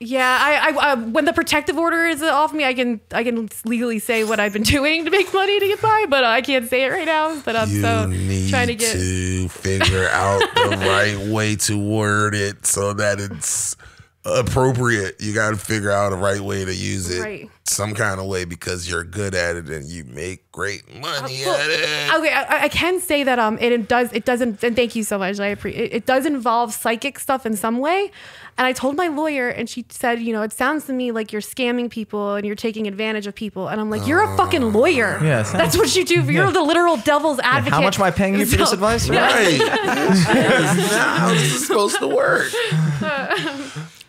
Yeah. 0.00 0.38
I, 0.40 0.70
I, 0.70 0.92
I, 0.92 0.94
when 0.94 1.24
the 1.24 1.32
protective 1.32 1.76
order 1.76 2.06
is 2.06 2.22
off 2.22 2.52
me, 2.52 2.64
I 2.64 2.74
can, 2.74 3.00
I 3.12 3.24
can 3.24 3.48
legally 3.64 3.98
say 3.98 4.24
what 4.24 4.38
I've 4.40 4.52
been 4.52 4.62
doing 4.76 5.04
to 5.04 5.10
make 5.10 5.32
money 5.32 5.58
to 5.58 5.66
get 5.66 5.80
by, 5.82 6.06
but 6.08 6.24
I 6.24 6.40
can't 6.42 6.68
say 6.68 6.84
it 6.84 6.88
right 6.90 7.06
now. 7.06 7.40
But 7.44 7.56
I'm 7.56 7.68
You 7.70 7.80
so 7.80 8.04
trying 8.50 8.68
to, 8.68 8.74
get 8.74 8.92
to 8.92 9.48
figure 9.48 10.08
out 10.10 10.40
the 10.54 10.76
right 10.80 11.18
way 11.32 11.56
to 11.56 11.78
word 11.78 12.34
it 12.34 12.66
so 12.66 12.92
that 12.94 13.18
it's 13.20 13.76
appropriate. 14.24 15.16
You 15.20 15.32
got 15.34 15.50
to 15.50 15.56
figure 15.56 15.90
out 15.90 16.12
a 16.12 16.16
right 16.16 16.40
way 16.40 16.64
to 16.64 16.74
use 16.74 17.10
it, 17.10 17.22
Right. 17.22 17.50
some 17.64 17.94
kind 17.94 18.20
of 18.20 18.26
way, 18.26 18.44
because 18.44 18.88
you're 18.88 19.04
good 19.04 19.34
at 19.34 19.56
it 19.56 19.68
and 19.68 19.86
you 19.86 20.04
make 20.04 20.50
great 20.52 20.86
money 21.00 21.42
Well, 21.44 21.54
at 21.56 21.70
it. 21.70 22.14
Okay, 22.14 22.32
I, 22.32 22.64
I 22.64 22.68
can 22.68 23.00
say 23.00 23.24
that 23.24 23.38
um, 23.38 23.58
it 23.58 23.88
does. 23.88 24.12
It 24.12 24.24
doesn't. 24.24 24.62
And 24.62 24.76
thank 24.76 24.94
you 24.96 25.02
so 25.04 25.18
much. 25.18 25.40
I 25.40 25.46
appreciate. 25.46 25.92
It, 25.92 25.94
it 25.96 26.06
does 26.06 26.26
involve 26.26 26.72
psychic 26.74 27.18
stuff 27.18 27.46
in 27.46 27.56
some 27.56 27.78
way. 27.78 28.10
And 28.58 28.66
I 28.66 28.72
told 28.72 28.96
my 28.96 29.06
lawyer, 29.06 29.48
and 29.48 29.70
she 29.70 29.86
said, 29.88 30.20
you 30.20 30.32
know, 30.32 30.42
it 30.42 30.52
sounds 30.52 30.86
to 30.86 30.92
me 30.92 31.12
like 31.12 31.32
you're 31.32 31.40
scamming 31.40 31.88
people 31.88 32.34
and 32.34 32.44
you're 32.44 32.56
taking 32.56 32.88
advantage 32.88 33.28
of 33.28 33.34
people. 33.36 33.68
And 33.68 33.80
I'm 33.80 33.88
like, 33.88 34.04
you're 34.04 34.20
a 34.20 34.36
fucking 34.36 34.64
oh. 34.64 34.68
lawyer. 34.68 35.20
Yeah, 35.22 35.44
sounds- 35.44 35.58
that's 35.58 35.76
what 35.78 35.94
you 35.94 36.04
do. 36.04 36.22
You're 36.24 36.46
Yeah. 36.46 36.50
the 36.50 36.62
literal 36.62 36.96
devil's 36.96 37.38
advocate. 37.38 37.72
How 37.72 37.80
much 37.82 38.00
am 38.00 38.04
I 38.04 38.10
paying 38.10 38.34
you 38.34 38.44
for 38.46 38.56
this 38.56 38.70
So- 38.70 38.74
advice? 38.74 39.08
Right. 39.08 39.58
That's 39.84 40.90
not 40.90 41.34
this 41.34 41.66
supposed 41.68 42.00
to 42.00 42.08
work. 42.08 42.50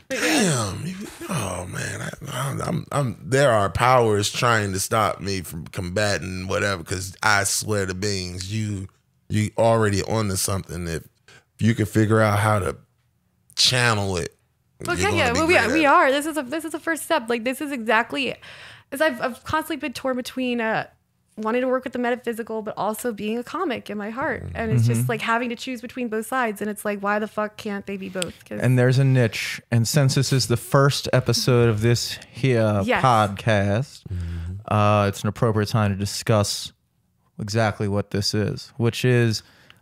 Damn. 0.10 0.96
Oh 1.30 1.68
man, 1.68 2.02
I, 2.02 2.10
I'm, 2.34 2.62
I'm, 2.62 2.86
I'm. 2.92 3.18
There 3.24 3.52
are 3.52 3.70
powers 3.70 4.32
trying 4.32 4.74
to 4.74 4.80
stop 4.80 5.22
me 5.22 5.42
from 5.42 5.68
combating 5.68 6.48
whatever. 6.48 6.82
Because 6.82 7.16
I 7.22 7.44
swear 7.44 7.86
to 7.86 7.94
beings, 7.94 8.52
you 8.52 8.88
you 9.28 9.52
already 9.60 10.02
onto 10.02 10.36
something. 10.36 10.88
If 10.88 11.08
you 11.60 11.76
can 11.76 11.86
figure 11.86 12.20
out 12.20 12.40
how 12.40 12.58
to 12.58 12.78
channel 13.56 14.18
it. 14.18 14.36
Okay, 14.88 15.02
you're 15.02 15.12
yeah, 15.12 15.34
well, 15.34 15.48
we 15.48 15.58
are, 15.58 15.72
we 15.72 15.86
are. 15.86 16.12
This 16.12 16.26
is 16.26 16.38
a 16.38 16.44
this 16.44 16.64
is 16.66 16.74
a 16.74 16.80
first 16.80 17.04
step. 17.04 17.30
Like 17.30 17.44
this 17.44 17.60
is 17.62 17.72
exactly, 17.72 18.36
as 18.92 19.02
I've 19.02 19.20
I've 19.22 19.44
constantly 19.44 19.78
been 19.78 19.94
torn 19.94 20.16
between 20.16 20.62
uh 20.62 20.88
wanting 21.38 21.62
to 21.62 21.68
work 21.70 21.86
with 21.86 21.94
the 21.94 22.00
metaphysical, 22.00 22.62
but 22.62 22.74
also 22.78 23.14
being 23.14 23.38
a 23.38 23.44
comic 23.44 23.90
in 23.90 23.98
my 23.98 24.10
heart, 24.10 24.44
and 24.56 24.72
it's 24.72 24.84
Mm-hmm. 24.84 24.94
just 24.94 25.08
like 25.10 25.22
having 25.22 25.48
to 25.50 25.56
choose 25.56 25.80
between 25.82 26.08
both 26.10 26.26
sides, 26.28 26.62
and 26.62 26.70
it's 26.70 26.84
like 26.86 27.00
why 27.00 27.18
the 27.20 27.28
fuck 27.28 27.56
can't 27.58 27.86
they 27.86 27.98
be 27.98 28.10
both? 28.10 28.34
and 28.52 28.78
there's 28.78 29.00
a 29.00 29.04
niche. 29.06 29.62
And 29.72 29.88
since 29.88 30.16
this 30.16 30.32
is 30.34 30.48
the 30.48 30.58
first 30.58 31.08
episode 31.14 31.70
of 31.70 31.82
this 31.82 32.20
here 32.32 32.82
Yes. 32.84 33.04
podcast, 33.04 34.04
uh, 34.68 35.06
it's 35.10 35.22
an 35.24 35.30
appropriate 35.30 35.70
time 35.70 35.92
to 35.92 35.98
discuss 35.98 36.72
exactly 37.40 37.88
what 37.88 38.12
this 38.12 38.34
is, 38.34 38.74
which 38.78 39.06
is 39.06 39.42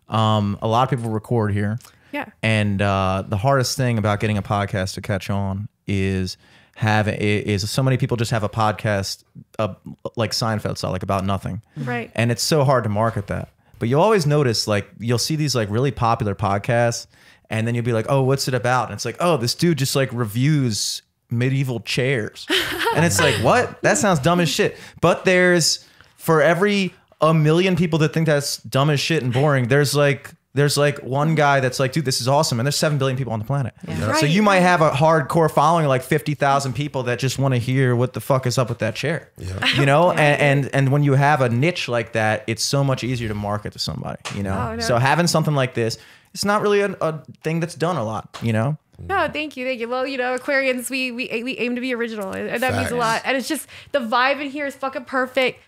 um, 0.10 0.58
a 0.62 0.68
lot 0.68 0.84
of 0.92 0.98
people 0.98 1.12
record 1.12 1.54
here. 1.54 1.80
yeah, 2.12 2.26
And 2.42 2.82
uh, 2.82 3.24
the 3.28 3.38
hardest 3.38 3.78
thing 3.78 3.98
about 3.98 4.20
getting 4.20 4.38
a 4.38 4.42
podcast 4.42 4.94
to 4.96 5.02
catch 5.02 5.30
on 5.30 5.68
is 5.86 6.38
have 6.76 7.08
is 7.08 7.70
so 7.70 7.82
many 7.82 7.98
people 7.98 8.18
just 8.18 8.30
have 8.32 8.44
a 8.44 8.50
podcast 8.50 9.24
uh, 9.58 9.74
like 10.16 10.32
Seinfeld 10.32 10.78
style, 10.78 10.92
like 10.92 11.04
about 11.04 11.26
nothing, 11.26 11.62
Right. 11.76 12.12
And 12.14 12.32
it's 12.32 12.44
so 12.44 12.64
hard 12.64 12.84
to 12.84 12.90
market 12.90 13.28
that. 13.28 13.50
But 13.80 13.90
you'll 13.90 14.02
always 14.02 14.26
notice 14.26 14.68
like 14.68 14.88
you'll 15.00 15.18
see 15.18 15.36
these 15.36 15.56
like 15.56 15.70
really 15.72 15.92
popular 15.92 16.36
podcasts, 16.36 17.08
and 17.50 17.68
then 17.68 17.74
you'll 17.76 17.84
be 17.86 17.94
like, 17.94 18.06
oh, 18.10 18.22
what's 18.24 18.48
it 18.48 18.54
about? 18.54 18.86
And 18.86 18.94
it's 18.94 19.06
like, 19.06 19.18
oh, 19.20 19.38
this 19.38 19.56
dude 19.56 19.78
just 19.78 19.96
like 19.96 20.12
reviews 20.14 21.02
medieval 21.30 21.80
chairs, 21.80 22.46
and 22.96 23.04
it's 23.06 23.20
like, 23.20 23.36
what? 23.44 23.82
That 23.82 23.98
sounds 23.98 24.20
dumb 24.20 24.40
as 24.40 24.50
shit. 24.50 24.78
But 25.02 25.26
there's 25.26 25.84
for 26.16 26.42
every 26.42 26.94
a 27.22 27.34
million 27.34 27.76
people 27.76 28.00
that 28.00 28.14
think 28.14 28.26
that's 28.28 28.58
dumb 28.58 28.90
as 28.90 29.00
shit 29.00 29.24
and 29.24 29.34
boring, 29.34 29.68
there's 29.68 29.96
like 29.96 30.32
there's 30.54 30.76
like 30.78 30.98
one 31.04 31.36
guy 31.36 31.60
that's 31.60 31.80
like, 31.80 31.92
dude, 31.92 32.04
this 32.06 32.20
is 32.20 32.28
awesome, 32.28 32.60
and 32.60 32.66
there's 32.66 32.76
seven 32.76 32.98
billion 32.98 33.16
people 33.16 33.32
on 33.32 33.38
the 33.38 33.46
planet. 33.46 33.76
So 33.86 34.08
Right, 34.08 34.28
you 34.28 34.42
might 34.42 34.62
have 34.62 34.82
a 34.82 34.90
hardcore 34.90 35.52
following, 35.52 35.86
like 35.88 36.02
fifty 36.02 36.34
thousand 36.34 36.74
people 36.74 37.04
that 37.04 37.20
just 37.20 37.38
want 37.38 37.54
to 37.54 37.60
hear 37.60 37.96
what 37.96 38.14
the 38.14 38.22
fuck 38.22 38.48
is 38.48 38.58
up 38.58 38.70
with 38.70 38.80
that 38.80 38.96
chair. 38.96 39.30
You 39.78 39.86
know, 39.86 40.12
and, 40.18 40.42
and 40.64 40.70
and 40.76 40.92
when 40.92 41.04
you 41.04 41.14
have 41.14 41.42
a 41.42 41.50
niche 41.50 41.88
like 41.88 42.14
that, 42.14 42.44
it's 42.48 42.64
so 42.64 42.84
much 42.84 43.04
easier 43.04 43.28
to 43.28 43.36
market 43.36 43.74
to 43.74 43.80
somebody. 43.80 44.20
You 44.36 44.44
know, 44.44 44.58
Oh, 44.58 44.76
no. 44.76 44.82
so 44.82 44.98
having 44.98 45.28
something 45.28 45.54
like 45.54 45.76
this, 45.76 45.98
it's 46.34 46.46
not 46.46 46.62
really 46.64 46.82
a, 46.82 46.92
a 47.02 47.24
thing 47.44 47.60
that's 47.60 47.76
done 47.76 47.98
a 47.98 48.04
lot. 48.04 48.36
You 48.42 48.54
know, 48.54 48.78
mm. 49.00 49.08
No, 49.08 49.28
thank 49.32 49.58
you, 49.58 49.66
thank 49.66 49.80
you. 49.80 49.88
Well, 49.88 50.08
you 50.08 50.18
know, 50.18 50.36
Aquarians, 50.36 50.90
we 50.90 51.12
we 51.12 51.44
we 51.44 51.56
aim 51.60 51.76
to 51.76 51.82
be 51.82 51.94
original, 51.94 52.32
and 52.32 52.50
and 52.50 52.64
that 52.64 52.74
means 52.74 52.90
a 52.90 52.96
lot. 52.96 53.22
And 53.26 53.38
it's 53.38 53.48
just 53.48 53.68
the 53.92 54.00
vibe 54.00 54.42
in 54.42 54.50
here 54.50 54.66
is 54.66 54.76
fucking 54.76 55.06
perfect. 55.06 55.60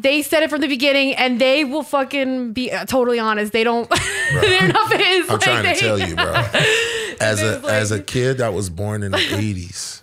They 0.00 0.22
said 0.22 0.42
it 0.42 0.50
from 0.50 0.60
the 0.60 0.68
beginning, 0.68 1.14
and 1.14 1.40
they 1.40 1.64
will 1.64 1.82
fucking 1.82 2.52
be 2.52 2.72
uh, 2.72 2.84
totally 2.86 3.18
honest. 3.18 3.52
They 3.52 3.64
don't. 3.64 3.88
they're 4.32 4.68
not 4.68 5.00
is. 5.00 5.30
I'm 5.30 5.38
trying 5.38 5.74
to 5.74 5.80
tell 5.80 5.98
you, 5.98 6.14
bro. 6.16 6.32
As 7.20 7.42
a 7.42 7.58
like- 7.58 7.64
as 7.72 7.90
a 7.90 8.02
kid 8.02 8.38
that 8.38 8.54
was 8.54 8.70
born 8.70 9.02
in 9.02 9.12
the 9.12 9.18
80s, 9.18 10.02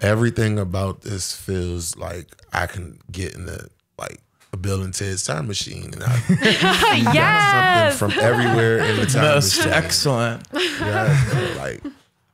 everything 0.00 0.58
about 0.58 1.02
this 1.02 1.34
feels 1.36 1.96
like 1.96 2.28
I 2.52 2.66
can 2.66 2.98
get 3.12 3.34
in 3.34 3.44
the 3.44 3.68
like 3.98 4.20
a 4.52 4.56
Bill 4.56 4.82
and 4.82 4.94
Ted's 4.94 5.22
time 5.24 5.46
machine 5.46 5.92
and 5.92 6.02
I 6.02 6.22
yes. 7.12 7.98
something 7.98 8.14
from 8.16 8.24
everywhere 8.24 8.78
in 8.78 8.96
the 8.96 9.06
time 9.06 9.22
most 9.22 9.58
machine. 9.58 9.72
excellent. 9.72 10.48
Yeah, 10.54 11.54
like 11.58 11.82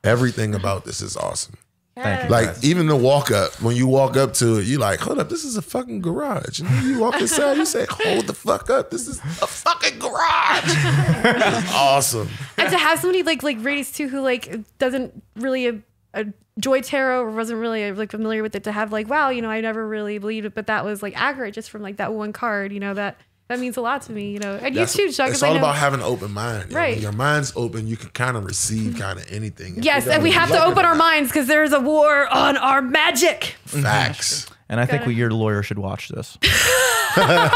everything 0.05 0.55
about 0.55 0.85
this 0.85 1.01
is 1.01 1.17
awesome. 1.17 1.55
Thank 2.03 2.23
you. 2.23 2.29
Like 2.29 2.63
even 2.63 2.87
the 2.87 2.95
walk 2.95 3.31
up, 3.31 3.61
when 3.61 3.75
you 3.75 3.87
walk 3.87 4.17
up 4.17 4.33
to 4.35 4.57
it, 4.59 4.65
you 4.65 4.77
like, 4.77 4.99
hold 4.99 5.19
up, 5.19 5.29
this 5.29 5.43
is 5.43 5.57
a 5.57 5.61
fucking 5.61 6.01
garage. 6.01 6.59
And 6.59 6.69
then 6.69 6.85
you 6.85 6.99
walk 6.99 7.19
inside, 7.19 7.57
you 7.57 7.65
say, 7.65 7.85
hold 7.89 8.27
the 8.27 8.33
fuck 8.33 8.69
up, 8.69 8.91
this 8.91 9.07
is 9.07 9.19
a 9.19 9.47
fucking 9.47 9.99
garage. 9.99 10.63
It's 10.65 11.73
awesome. 11.73 12.29
and 12.57 12.69
to 12.69 12.77
have 12.77 12.99
somebody 12.99 13.23
like 13.23 13.43
like 13.43 13.59
Raydiant 13.59 13.95
too, 13.95 14.07
who 14.07 14.21
like 14.21 14.55
doesn't 14.77 15.23
really 15.35 15.83
uh, 16.13 16.23
enjoy 16.55 16.81
tarot 16.81 17.21
or 17.21 17.31
wasn't 17.31 17.59
really 17.59 17.91
like 17.91 18.11
familiar 18.11 18.41
with 18.43 18.55
it, 18.55 18.63
to 18.65 18.71
have 18.71 18.91
like, 18.91 19.09
wow, 19.09 19.29
you 19.29 19.41
know, 19.41 19.49
I 19.49 19.61
never 19.61 19.87
really 19.87 20.17
believed 20.17 20.45
it, 20.45 20.55
but 20.55 20.67
that 20.67 20.85
was 20.85 21.01
like 21.03 21.19
accurate 21.19 21.53
just 21.53 21.69
from 21.69 21.81
like 21.81 21.97
that 21.97 22.13
one 22.13 22.33
card. 22.33 22.71
You 22.71 22.79
know 22.79 22.93
that 22.93 23.17
that 23.47 23.59
means 23.59 23.77
a 23.77 23.81
lot 23.81 24.01
to 24.03 24.11
me. 24.11 24.31
You 24.31 24.39
know, 24.39 24.53
and 24.55 24.75
That's- 24.75 24.97
you 24.97 25.07
too, 25.07 25.13
Chuck. 25.13 25.29
It's 25.29 25.41
all 25.43 25.55
about 25.55 25.75
having 25.75 25.99
an 26.01 26.05
open 26.05 26.31
mind. 26.31 26.73
Right. 26.73 26.95
When 26.95 27.03
your 27.03 27.11
mind's 27.11 27.53
open, 27.55 27.87
you 27.87 27.95
can 27.97 28.09
kind 28.09 28.35
of 28.37 28.45
receive 28.45 28.97
kind 28.97 29.19
of 29.19 29.31
anything. 29.31 29.83
Yes, 29.83 30.07
and 30.07 30.23
we 30.23 30.31
have 30.31 30.49
to 30.49 30.63
open 30.65 30.83
our 30.85 30.95
minds 30.95 31.29
because 31.29 31.47
there's 31.47 31.73
a 31.73 31.79
war 31.79 32.27
on 32.27 32.57
our 32.57 32.81
magic. 32.81 33.55
Facts. 33.65 34.47
And 34.69 34.81
I 34.81 34.85
think 34.85 35.01
Gotta- 35.03 35.09
we, 35.11 35.15
your 35.15 35.31
lawyer 35.31 35.63
should 35.63 35.79
watch 35.79 36.09
this. 36.09 36.37
right? 37.17 37.49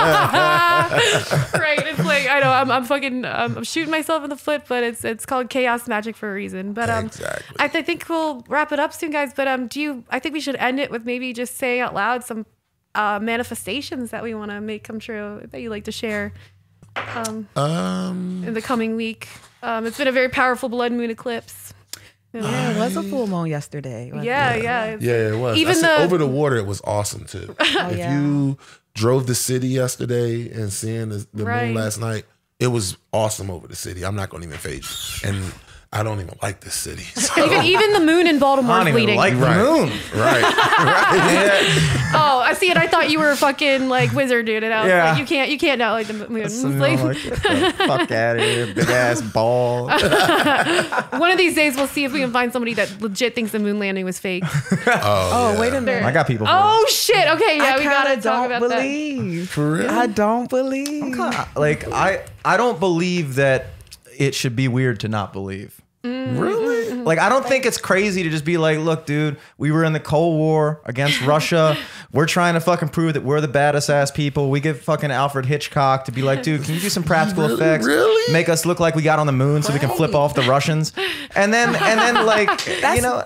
It's 1.86 2.00
like 2.00 2.28
I 2.30 2.40
know 2.40 2.50
I'm, 2.52 2.72
I'm 2.72 2.86
fucking 2.86 3.26
um, 3.26 3.58
I'm 3.58 3.64
shooting 3.64 3.92
myself 3.92 4.24
in 4.24 4.30
the 4.30 4.38
foot, 4.38 4.64
but 4.68 4.84
it's 4.84 5.04
it's 5.04 5.26
called 5.26 5.50
chaos 5.50 5.88
magic 5.90 6.16
for 6.16 6.32
a 6.32 6.34
reason. 6.34 6.72
But 6.74 6.90
um, 6.90 7.08
Exactly. 7.08 7.56
I, 7.60 7.68
th- 7.68 7.86
think 7.86 8.08
we'll 8.10 8.44
wrap 8.48 8.72
it 8.72 8.80
up 8.80 8.94
soon, 8.94 9.12
guys. 9.12 9.34
But 9.34 9.48
um, 9.48 9.68
do 9.68 9.80
you? 9.82 10.04
I 10.10 10.20
think 10.20 10.34
we 10.34 10.40
should 10.42 10.56
end 10.56 10.80
it 10.80 10.90
with 10.90 11.06
maybe 11.06 11.34
just 11.34 11.58
saying 11.58 11.82
out 11.82 11.94
loud 11.94 12.24
some 12.24 12.46
uh, 12.96 13.20
manifestations 13.22 14.12
that 14.12 14.24
we 14.24 14.34
want 14.34 14.52
to 14.52 14.60
make 14.62 14.84
come 14.84 15.00
true 15.00 15.42
that 15.52 15.62
you 15.62 15.70
like 15.70 15.86
to 15.86 15.92
share 15.92 16.34
Um, 16.96 17.48
in 18.46 18.54
the 18.54 18.62
coming 18.62 18.96
week. 18.96 19.28
Um, 19.64 19.86
it's 19.86 19.98
been 19.98 20.08
a 20.08 20.12
very 20.12 20.30
powerful 20.30 20.68
blood 20.70 20.92
moon 20.92 21.10
eclipse. 21.10 21.74
Yeah, 22.34 22.72
it 22.72 22.78
was 22.78 22.96
a 22.96 23.04
full 23.04 23.28
moon 23.28 23.48
yesterday. 23.48 24.10
Yeah, 24.14 24.54
it? 24.54 24.64
yeah, 24.64 24.86
it's- 24.86 25.02
yeah, 25.02 25.34
it 25.34 25.38
was. 25.38 25.58
Even 25.58 25.72
Even 25.78 25.82
the- 25.90 25.98
over 26.04 26.18
the 26.18 26.28
water, 26.28 26.56
it 26.58 26.66
was 26.66 26.82
awesome 26.84 27.26
too. 27.26 27.56
if 27.60 27.76
Oh, 27.78 27.90
yeah. 27.92 28.18
you 28.20 28.58
drove 28.94 29.28
the 29.28 29.36
city 29.36 29.68
yesterday 29.68 30.50
and 30.52 30.72
seeing 30.72 31.10
the, 31.10 31.28
the 31.34 31.44
Right. 31.46 31.68
moon 31.68 31.76
last 31.76 32.00
night, 32.00 32.26
it 32.60 32.68
was 32.68 32.98
awesome 33.12 33.50
over 33.50 33.68
the 33.68 33.76
city. 33.76 34.04
I'm 34.06 34.16
not 34.16 34.30
going 34.30 34.44
to 34.44 34.48
even 34.48 34.60
fade 34.60 34.84
you, 34.84 35.30
and 35.30 35.54
I 35.94 36.04
don't 36.04 36.22
even 36.22 36.38
like 36.42 36.62
this 36.62 36.74
city. 36.74 37.04
So. 37.22 37.46
Even 37.46 37.64
even 37.66 37.94
the 37.94 38.00
moon 38.00 38.28
in 38.28 38.40
Baltimore 38.40 38.76
I 38.76 38.80
is 38.80 38.86
don't 38.86 38.88
even 39.00 39.16
bleeding. 39.16 39.18
like 39.18 39.34
the 39.34 39.46
Right. 39.46 39.58
moon. 39.58 39.90
right, 40.16 40.42
right. 40.44 42.12
oh, 42.14 42.40
I 42.46 42.54
see 42.54 42.70
it. 42.72 42.78
I 42.78 42.88
thought 42.88 43.10
you 43.10 43.20
were 43.20 43.30
a 43.32 43.36
fucking 43.38 43.88
like 43.90 44.12
wizard, 44.14 44.46
dude. 44.46 44.64
And 44.64 44.74
I 44.74 44.82
was 44.84 44.90
Yeah. 44.90 45.10
like, 45.12 45.20
you 45.20 45.26
can't 45.26 45.50
you 45.50 45.58
can't 45.58 45.80
not 45.80 45.92
like 45.94 46.08
the 46.08 46.14
moon. 46.14 46.42
It's 46.44 46.64
like- 46.64 46.98
fuck 47.76 48.12
out 48.12 48.38
of 48.38 48.42
here, 48.42 48.68
big 48.74 48.90
ass 48.90 49.22
ball. 49.22 49.88
One 51.20 51.32
of 51.32 51.38
these 51.38 51.56
days, 51.56 51.76
we'll 51.76 51.88
see 51.88 52.04
if 52.06 52.14
we 52.14 52.20
can 52.20 52.32
find 52.32 52.52
somebody 52.54 52.74
that 52.76 53.02
legit 53.02 53.36
thinks 53.36 53.52
the 53.52 53.60
moon 53.60 53.80
landing 53.80 54.06
was 54.06 54.18
fake. 54.20 54.44
Oh, 54.46 55.56
oh 55.56 55.60
wait 55.60 55.74
a 55.74 55.82
minute. 55.82 56.04
I 56.04 56.12
got 56.12 56.28
people. 56.28 56.46
For 56.48 56.54
oh 56.56 56.86
shit! 56.90 57.28
Okay, 57.28 57.58
yeah, 57.58 57.76
I 57.76 57.78
we 57.78 57.84
gotta 57.84 58.10
kinda 58.12 58.22
talk 58.24 58.48
don't 58.50 58.58
about 58.58 58.70
that. 58.70 58.76
believe. 58.82 59.50
For 59.50 59.72
real? 59.74 59.90
I 59.90 60.08
don't 60.08 60.50
believe. 60.50 61.20
it. 61.20 61.48
like 61.56 61.88
I, 61.92 62.24
I 62.46 62.58
don't 62.58 62.80
believe 62.80 63.36
that 63.36 63.68
it 64.22 64.36
should 64.36 64.56
be 64.56 64.68
weird 64.68 65.00
to 65.00 65.08
not 65.08 65.34
believe. 65.34 65.82
Mm-hmm. 66.04 66.38
really? 66.38 66.81
Like 67.12 67.20
I 67.20 67.30
don't 67.30 67.46
think 67.46 67.66
it's 67.66 67.78
crazy 67.78 68.24
to 68.24 68.30
just 68.30 68.46
be 68.46 68.58
like, 68.58 68.80
look, 68.80 69.06
dude, 69.06 69.38
we 69.58 69.72
were 69.72 69.84
in 69.84 69.94
the 69.94 70.00
Cold 70.00 70.38
War 70.38 70.82
against 70.86 71.22
Russia. 71.26 71.78
We're 72.12 72.26
trying 72.28 72.54
to 72.54 72.60
fucking 72.60 72.90
prove 72.90 73.14
that 73.16 73.24
we're 73.24 73.42
the 73.42 73.48
baddest 73.48 73.90
ass 73.90 74.12
people. 74.12 74.50
We 74.50 74.60
get 74.60 74.78
fucking 74.78 75.12
Alfred 75.12 75.46
Hitchcock 75.46 76.06
to 76.06 76.12
be 76.12 76.22
like, 76.22 76.44
dude, 76.44 76.64
can 76.64 76.76
you 76.76 76.80
do 76.80 76.90
some 76.90 77.04
practical 77.04 77.44
Really? 77.44 77.56
effects? 77.56 77.86
Really? 77.86 78.34
Make 78.34 78.50
us 78.50 78.66
look 78.66 78.80
like 78.80 78.96
we 78.96 79.02
got 79.02 79.20
on 79.20 79.26
the 79.26 79.34
moon 79.34 79.64
so 79.64 79.74
we 79.74 79.80
can 79.80 79.90
flip 79.90 80.14
off 80.16 80.36
the 80.36 80.44
Russians. 80.44 80.94
And 81.36 81.54
then 81.54 81.70
and 81.76 82.00
then 82.00 82.26
like 82.26 82.50
you 82.96 83.02
know 83.02 83.24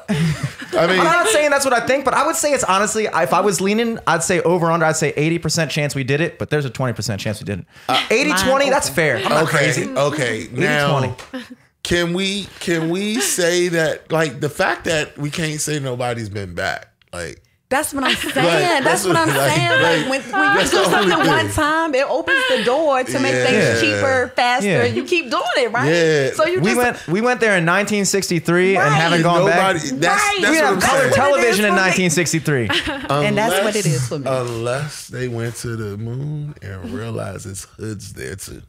I 0.77 0.87
mean, 0.87 0.99
I'm 0.99 1.05
not 1.05 1.27
saying 1.27 1.51
that's 1.51 1.63
what 1.63 1.73
I 1.73 1.85
think, 1.85 2.03
but 2.03 2.13
I 2.13 2.25
would 2.25 2.35
say 2.35 2.51
it's 2.51 2.63
honestly, 2.63 3.05
if 3.05 3.33
I 3.33 3.39
was 3.39 3.61
leaning, 3.61 3.97
I'd 4.07 4.23
say 4.23 4.41
over 4.41 4.69
under, 4.69 4.85
I'd 4.85 4.97
say 4.97 5.13
80% 5.13 5.69
chance 5.69 5.95
we 5.95 6.03
did 6.03 6.19
it, 6.19 6.37
but 6.37 6.49
there's 6.49 6.65
a 6.65 6.69
20% 6.69 7.17
chance 7.17 7.39
we 7.39 7.45
didn't. 7.45 7.65
Uh, 7.87 8.03
80 8.09 8.33
20, 8.43 8.69
that's 8.69 8.89
fair. 8.89 9.17
I'm 9.17 9.23
not 9.29 9.43
okay, 9.43 9.57
crazy. 9.57 9.89
okay. 9.89 10.47
Now, 10.51 10.99
20. 11.31 11.45
Can 11.85 12.13
we 12.13 12.47
can 12.59 12.89
we 12.89 13.19
say 13.21 13.69
that 13.69 14.11
like 14.11 14.39
the 14.41 14.49
fact 14.49 14.85
that 14.85 15.17
we 15.17 15.29
can't 15.29 15.61
say 15.61 15.79
nobody's 15.79 16.29
been 16.29 16.53
back, 16.55 16.87
like 17.13 17.41
That's 17.69 17.93
what 17.93 18.03
I'm 18.03 18.15
saying. 18.15 18.35
Like, 18.35 18.83
that's, 18.83 18.83
that's 18.85 19.05
what 19.05 19.15
I'm 19.17 19.27
like- 19.27 19.51
saying. 19.55 19.69
Like, 19.69 19.81
like, 19.81 20.09
when, 20.09 20.41
when 20.41 20.55
you 20.57 20.61
do 20.69 20.83
something 20.85 21.17
one 21.27 21.49
time, 21.49 21.95
it 21.95 22.05
opens 22.07 22.43
the 22.49 22.63
door 22.63 23.03
to 23.03 23.19
make 23.19 23.33
Yeah. 23.33 23.45
things 23.45 23.81
cheaper, 23.81 24.31
faster. 24.35 24.67
Yeah. 24.69 24.83
You 24.85 25.03
keep 25.03 25.29
doing 25.31 25.43
it, 25.57 25.71
right? 25.71 25.89
Yeah. 25.89 26.31
So 26.33 26.45
you 26.45 26.59
We 26.59 26.73
just 26.73 26.77
went 26.77 27.07
we 27.07 27.21
went 27.21 27.39
there 27.39 27.57
in 27.57 27.65
1963 27.65 28.77
and 28.77 28.93
haven't 28.93 29.23
gone 29.23 29.39
nobody. 29.45 29.79
back. 29.79 29.99
That's 29.99 30.21
Right. 30.21 30.37
that's 30.41 30.51
We 30.51 30.61
what 30.61 30.73
have 30.73 30.83
color 30.83 31.01
saying. 31.01 31.13
television 31.13 31.65
in 31.65 31.71
What 31.73 31.87
it 31.97 31.99
is 31.99 32.17
1963. 32.17 32.69
and 33.27 33.37
that's 33.37 33.63
what 33.63 33.75
it 33.75 33.85
is 33.85 34.07
for 34.07 34.19
me. 34.19 34.25
Unless 34.29 35.07
they 35.07 35.27
went 35.27 35.55
to 35.57 35.75
the 35.75 35.97
moon 35.97 36.55
and 36.61 36.91
realized 36.91 37.45
it's 37.47 37.65
hoods 37.77 38.13
there 38.13 38.35
too. 38.35 38.61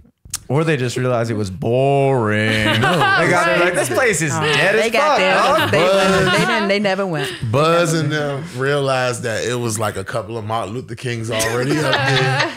Or 0.48 0.64
they 0.64 0.76
just 0.76 0.96
realized 0.96 1.30
it 1.30 1.34
was 1.34 1.50
boring. 1.50 2.38
they 2.64 2.78
got 2.80 3.46
there 3.46 3.58
like, 3.60 3.74
this 3.74 3.88
place 3.88 4.22
is 4.22 4.30
dead 4.32 4.74
Oh, 4.74 4.78
they 4.78 4.86
as 4.86 4.92
got 4.92 5.08
fuck. 5.08 5.18
there. 5.18 5.34
dog." 5.34 5.70
They, 5.70 5.82
went, 5.82 6.32
they 6.32 6.38
didn't. 6.46 6.68
They 6.68 6.78
never 6.78 7.06
went. 7.06 7.32
Buzz 7.50 7.92
and 7.94 8.10
them 8.12 8.44
realized 8.56 9.22
that 9.22 9.44
it 9.44 9.54
was 9.54 9.78
like 9.78 9.96
a 9.96 10.04
couple 10.04 10.36
of 10.38 10.44
Martin 10.44 10.74
Luther 10.74 10.94
Kings 10.94 11.30
already 11.30 11.72
up 11.78 11.92
there. 11.92 12.52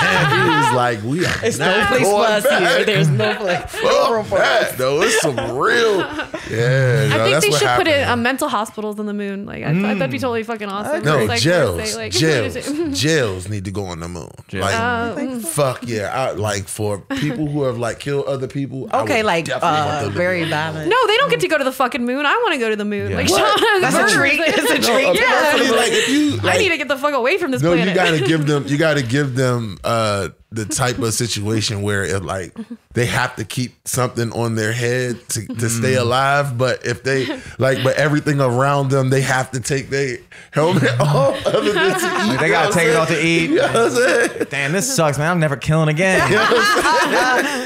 and 0.00 0.42
he 0.42 0.48
was 0.48 0.74
like, 0.74 1.02
"We 1.02 1.24
are 1.26 1.44
It's 1.44 1.58
no 1.58 1.66
not 1.66 1.88
place 1.88 2.00
for 2.02 2.04
going 2.10 2.30
us 2.32 2.44
back. 2.46 2.76
here. 2.76 2.84
There's 2.84 3.08
no 3.08 3.34
place. 3.36 3.58
No 3.82 4.22
Fuck 4.22 4.26
for 4.26 4.38
that, 4.38 4.78
though. 4.78 5.02
It's 5.02 5.20
some 5.20 5.36
real. 5.56 5.98
Yeah, 5.98 7.08
I 7.12 7.18
think 7.18 7.30
that's 7.32 7.44
they 7.44 7.50
what 7.50 7.58
should 7.58 7.68
put 7.76 7.86
happened. 7.86 7.88
it 7.88 8.08
um, 8.08 8.22
mental 8.22 8.48
hospitals 8.48 8.98
on 8.98 9.06
the 9.06 9.12
moon. 9.14 9.44
Like 9.46 9.62
I 9.64 9.74
thought 9.74 9.98
that'd 9.98 10.10
be 10.10 10.18
totally 10.18 10.42
fucking 10.42 10.68
awesome. 10.68 11.02
No, 11.04 11.24
like, 11.24 11.40
jails, 11.40 11.90
say, 11.90 11.96
like- 11.96 12.12
jails, 12.12 12.54
jails 13.00 13.48
need 13.48 13.64
to 13.66 13.70
go 13.70 13.84
on 13.86 14.00
the 14.00 14.08
moon. 14.08 14.30
Like, 14.52 14.74
Uh, 14.74 15.38
fuck 15.40 15.86
yeah! 15.86 16.10
I, 16.12 16.30
like 16.32 16.66
for 16.68 16.98
people 17.00 17.27
who 17.36 17.62
have 17.64 17.78
like 17.78 17.98
killed 18.00 18.26
other 18.26 18.46
people. 18.48 18.88
I 18.90 19.00
Okay, 19.02 19.16
would 19.18 19.26
like 19.26 19.44
definitely 19.44 19.78
want 19.78 19.90
uh, 19.90 20.02
them 20.04 20.12
very 20.12 20.38
be 20.38 20.42
on 20.44 20.50
the 20.50 20.56
moon. 20.56 20.72
violent. 20.72 20.90
no, 20.90 21.06
they 21.06 21.16
don't 21.18 21.30
get 21.30 21.40
to 21.40 21.48
go 21.48 21.58
to 21.58 21.64
the 21.64 21.72
fucking 21.72 22.04
moon. 22.04 22.24
I 22.26 22.32
want 22.44 22.52
to 22.54 22.58
go 22.58 22.70
to 22.70 22.76
the 22.76 22.84
moon. 22.84 23.12
Like, 23.14 23.28
What? 23.30 23.58
Sean- 23.60 23.80
That's 23.82 24.12
a 24.12 24.16
treat. 24.18 24.40
It's 24.40 24.70
a 24.70 24.78
No, 24.78 24.94
treat. 24.94 25.06
apparently, 25.22 25.76
like 25.76 25.92
if 25.92 26.08
you, 26.08 26.30
like, 26.38 26.54
I 26.54 26.58
need 26.58 26.68
to 26.70 26.76
get 26.78 26.88
the 26.88 26.96
fuck 26.96 27.14
away 27.14 27.38
from 27.38 27.50
this 27.50 27.62
no, 27.62 27.70
planet. 27.74 27.88
you 27.88 27.94
gotta 27.94 28.20
give 28.26 28.46
them. 28.46 28.66
You 28.66 28.78
gotta 28.78 29.02
give 29.16 29.34
them 29.34 29.78
uh 29.84 30.28
the 30.50 30.64
type 30.64 30.98
of 30.98 31.12
situation 31.12 31.82
where 31.82 32.04
it 32.04 32.22
like 32.24 32.54
they 32.94 33.04
have 33.04 33.36
to 33.36 33.44
keep 33.44 33.74
something 33.86 34.32
on 34.32 34.54
their 34.54 34.72
head 34.72 35.16
to, 35.28 35.46
to 35.46 35.68
stay 35.68 35.92
Mm. 35.94 36.00
alive. 36.00 36.56
But 36.56 36.86
if 36.86 37.02
they 37.02 37.26
like, 37.58 37.82
but 37.84 37.96
everything 37.96 38.40
around 38.40 38.90
them, 38.90 39.10
they 39.10 39.20
have 39.20 39.50
to 39.50 39.60
take 39.60 39.90
their 39.90 40.16
helmet 40.50 40.88
off 41.00 41.44
other 41.46 41.72
than 41.72 42.00
to 42.00 42.06
eat. 42.06 42.28
Like, 42.28 42.40
they 42.40 42.48
gotta 42.48 42.72
take 42.72 42.88
it 42.88 42.96
off 42.96 43.08
to 43.08 43.22
eat. 43.22 43.50
You 43.50 43.56
know 43.56 43.90
what 43.90 44.40
I'm? 44.40 44.46
Damn, 44.48 44.72
this 44.72 44.94
sucks, 44.96 45.18
man. 45.18 45.30
I'm 45.30 45.38
never 45.40 45.56
killing 45.56 45.88
again. 45.90 46.20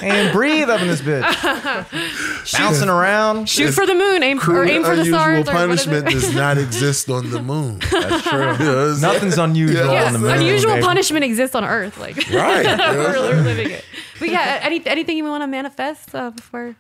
and 0.03 0.33
breathe 0.33 0.69
up 0.69 0.81
in 0.81 0.89
this 0.89 1.01
bitch. 1.03 2.53
Bouncing 2.59 2.89
around. 2.89 3.49
Shoot 3.49 3.73
for 3.73 3.87
the 3.87 3.95
moon, 3.95 4.23
aim 4.23 4.39
or 4.49 4.65
aim 4.65 4.83
for 4.83 4.97
the 4.97 5.03
unusual 5.03 5.19
stars. 5.19 5.49
or 5.49 5.53
what 5.55 5.71
is 5.71 5.87
punishment 5.87 6.07
does 6.09 6.35
not 6.35 6.59
exist 6.59 7.09
on 7.09 7.31
the 7.31 7.41
moon. 7.43 7.79
That's 7.91 8.23
true. 8.29 8.41
You 8.41 8.47
know 8.47 8.49
what 8.49 8.59
I'm 8.59 8.95
saying? 8.97 9.01
Nothing's 9.01 9.39
unusual 9.39 9.93
Yeah, 9.93 10.07
on 10.07 10.13
the 10.15 10.19
moon. 10.19 10.31
Unusual 10.33 10.73
baby. 10.73 10.85
punishment 10.85 11.25
exists 11.25 11.55
on 11.55 11.65
Earth. 11.65 11.99
Like 11.99 12.17
Right. 12.33 12.72
You 12.73 12.93
know 12.93 12.99
what 12.99 13.07
I'm 13.17 13.23
we're, 13.23 13.37
we're 13.37 13.43
living 13.43 13.71
it. 13.71 13.85
But 14.19 14.29
yeah, 14.29 14.61
any, 14.63 14.85
anything 14.87 15.17
you 15.17 15.25
want 15.25 15.43
to 15.43 15.47
manifest 15.49 16.15
uh, 16.15 16.31
before? 16.31 16.77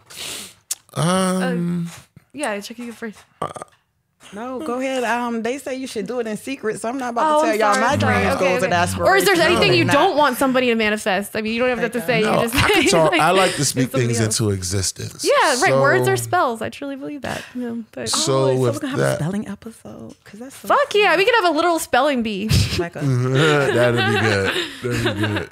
Um, 0.94 1.90
Yeah, 2.32 2.50
I 2.52 2.60
check 2.60 2.78
you 2.78 2.92
first. 2.92 3.18
No, 4.34 4.58
go 4.60 4.80
ahead. 4.80 5.04
Um, 5.04 5.42
they 5.42 5.58
say 5.58 5.74
you 5.74 5.86
should 5.86 6.06
do 6.06 6.18
it 6.20 6.26
in 6.26 6.36
secret, 6.38 6.80
so 6.80 6.88
I'm 6.88 6.96
not 6.96 7.10
about 7.10 7.40
Oh, 7.40 7.42
to 7.44 7.48
I'm 7.52 7.58
tell 7.58 7.72
y'all 7.74 7.80
my 7.82 7.98
sorry. 7.98 8.14
dreams, 8.14 8.34
Okay, 8.36 8.44
goals, 8.44 8.56
okay. 8.58 8.64
and 8.64 8.74
aspirations. 8.74 9.08
Or 9.08 9.16
is 9.16 9.24
there 9.38 9.46
anything 9.46 9.68
No, 9.72 9.74
you 9.74 9.84
they 9.84 9.92
don't 9.92 10.16
want 10.16 10.38
somebody 10.38 10.66
to 10.68 10.74
manifest? 10.74 11.36
I 11.36 11.42
mean, 11.42 11.52
you 11.54 11.58
don't 11.66 11.76
have 11.78 11.92
to 11.92 12.00
say. 12.00 12.22
no, 12.22 12.34
you 12.36 12.48
just 12.48 12.54
I, 12.56 12.68
can 12.70 12.88
talk, 12.88 13.12
I 13.12 13.30
like 13.32 13.54
to 13.56 13.64
speak 13.64 13.90
things 13.90 14.18
else. 14.20 14.40
into 14.40 14.50
existence. 14.52 15.22
Yeah, 15.24 15.32
right. 15.48 15.56
So- 15.68 15.80
Words 15.82 16.08
are 16.08 16.16
spells. 16.16 16.62
I 16.62 16.70
truly 16.70 16.96
believe 16.96 17.22
that. 17.22 17.44
Yeah, 17.54 17.74
but 17.92 18.08
So 18.08 18.16
Oh, 18.16 18.46
so 18.54 18.56
with 18.58 18.74
we're 18.74 18.80
gonna 18.80 18.90
have 18.96 19.00
a 19.00 19.14
spelling 19.16 19.48
episode 19.48 20.14
because 20.24 20.40
that's 20.40 20.56
so 20.56 20.68
fuck 20.68 20.94
yeah, 20.94 21.16
we 21.16 21.24
could 21.26 21.34
have 21.42 21.52
a 21.52 21.56
literal 21.56 21.78
spelling 21.78 22.22
bee. 22.22 22.48
like 22.78 22.96
a, 22.96 23.00
that'd 23.04 23.96
be 23.96 24.20
good. 24.20 24.54
That'd 24.94 25.14
be 25.14 25.26
good. 25.26 25.50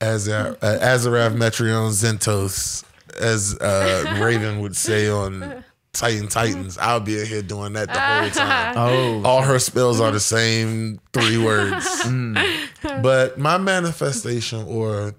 As 0.00 0.28
uh, 0.28 0.54
Azarath 0.60 1.36
Metrion 1.36 1.90
Zinthos, 1.90 2.84
as 3.20 3.56
uh, 3.60 4.18
Raven 4.20 4.60
would 4.60 4.76
say 4.76 5.08
on 5.08 5.64
Titan 5.96 6.20
mm-hmm. 6.20 6.28
Titans, 6.28 6.78
I'll 6.78 7.00
be 7.00 7.20
in 7.20 7.26
here 7.26 7.42
doing 7.42 7.72
that 7.74 7.92
the 7.92 8.00
whole 8.00 8.30
time. 8.46 8.74
Oh, 8.76 9.22
All 9.24 9.42
her 9.42 9.58
spells 9.58 10.00
are 10.00 10.10
the 10.10 10.18
mm-hmm. 10.18 10.36
same 10.36 11.00
three 11.12 11.38
words. 11.42 11.86
Mm. 12.06 13.02
But 13.02 13.36
my 13.36 13.58
manifestation 13.58 14.64
or 14.68 15.14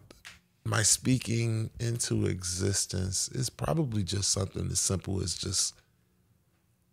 my 0.63 0.83
speaking 0.83 1.69
into 1.79 2.25
existence 2.27 3.29
is 3.29 3.49
probably 3.49 4.03
just 4.03 4.31
something 4.31 4.67
as 4.71 4.79
simple 4.79 5.21
as 5.21 5.35
just 5.35 5.75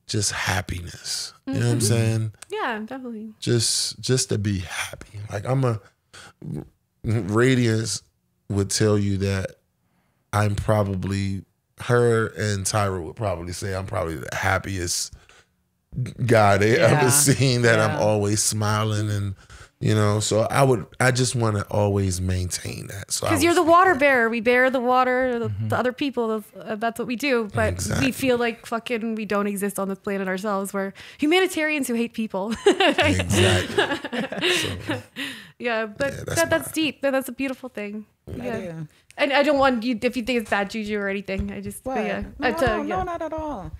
just 0.06 0.32
happiness. 0.32 1.32
You 1.46 1.54
know 1.54 1.58
what 1.60 1.66
I'm 1.66 1.78
mm-hmm. 1.78 1.86
saying? 1.86 2.32
yeah, 2.50 2.78
definitely. 2.80 3.34
Just 3.38 4.00
just 4.00 4.30
to 4.30 4.38
be 4.38 4.60
happy. 4.60 5.20
Like 5.30 5.46
I'm 5.46 5.64
a 5.64 5.80
Raydiant's 7.04 8.02
would 8.48 8.70
tell 8.70 8.98
you 8.98 9.18
that 9.18 9.56
I'm 10.32 10.54
probably 10.54 11.44
her 11.82 12.26
and 12.28 12.64
Tyra 12.64 13.02
would 13.04 13.16
probably 13.16 13.52
say 13.52 13.74
I'm 13.74 13.86
probably 13.86 14.16
the 14.16 14.34
happiest 14.34 15.12
guy 16.26 16.56
they 16.56 16.76
Yeah. 16.78 16.98
ever 17.00 17.10
seen 17.10 17.62
that 17.62 17.78
I'm 17.80 18.00
always 18.00 18.42
smiling 18.42 19.10
and 19.10 19.34
you 19.80 19.94
know 19.94 20.18
so 20.20 20.42
I 20.42 20.62
would 20.62 20.86
I 20.98 21.10
just 21.10 21.34
want 21.34 21.56
to 21.56 21.64
always 21.70 22.20
maintain 22.20 22.86
that 22.86 23.10
so 23.12 23.26
Because 23.26 23.42
you're 23.44 23.54
the 23.54 23.62
water 23.62 23.92
that. 23.92 24.00
bearer. 24.00 24.28
We 24.30 24.40
bear 24.40 24.70
the 24.70 24.80
water, 24.80 25.38
the, 25.38 25.52
the 25.68 25.76
other 25.76 25.92
people. 25.92 26.42
Uh, 26.58 26.76
that's 26.76 26.98
what 26.98 27.06
we 27.06 27.16
do. 27.16 27.50
But 27.52 27.74
Exactly. 27.74 28.06
we 28.06 28.12
feel 28.12 28.38
like 28.38 28.64
fucking 28.66 29.14
we 29.16 29.24
don't 29.26 29.46
exist 29.46 29.78
on 29.78 29.88
this 29.88 29.98
planet 29.98 30.26
ourselves. 30.28 30.72
We're 30.72 30.92
humanitarians 31.18 31.86
who 31.88 31.94
hate 31.94 32.14
people. 32.14 32.54
exactly 32.66 34.50
so, 34.50 35.02
yeah, 35.58 35.86
but 35.86 36.12
Yeah, 36.12 36.22
that's 36.24 36.34
that, 36.34 36.50
that's 36.50 36.72
deep. 36.72 37.00
That's 37.02 37.28
a 37.28 37.32
beautiful 37.32 37.68
thing. 37.68 38.06
Yeah. 38.36 38.84
Yeah. 39.16 39.24
And 39.24 39.32
I 39.32 39.42
don't 39.42 39.58
want 39.58 39.82
you 39.82 39.98
if 40.02 40.16
you 40.16 40.22
think 40.22 40.40
it's 40.40 40.50
bad 40.50 40.70
juju 40.70 40.98
or 40.98 41.08
anything. 41.08 41.50
I 41.52 41.60
just 41.60 41.84
but 41.84 41.96
What? 41.96 42.04
yeah. 42.06 42.22
No, 42.38 42.48
Uh, 42.48 42.52
to- 42.54 42.66
yeah. 42.66 42.82
no, 42.82 43.02
not 43.04 43.22
at 43.22 43.32
all. 43.32 43.70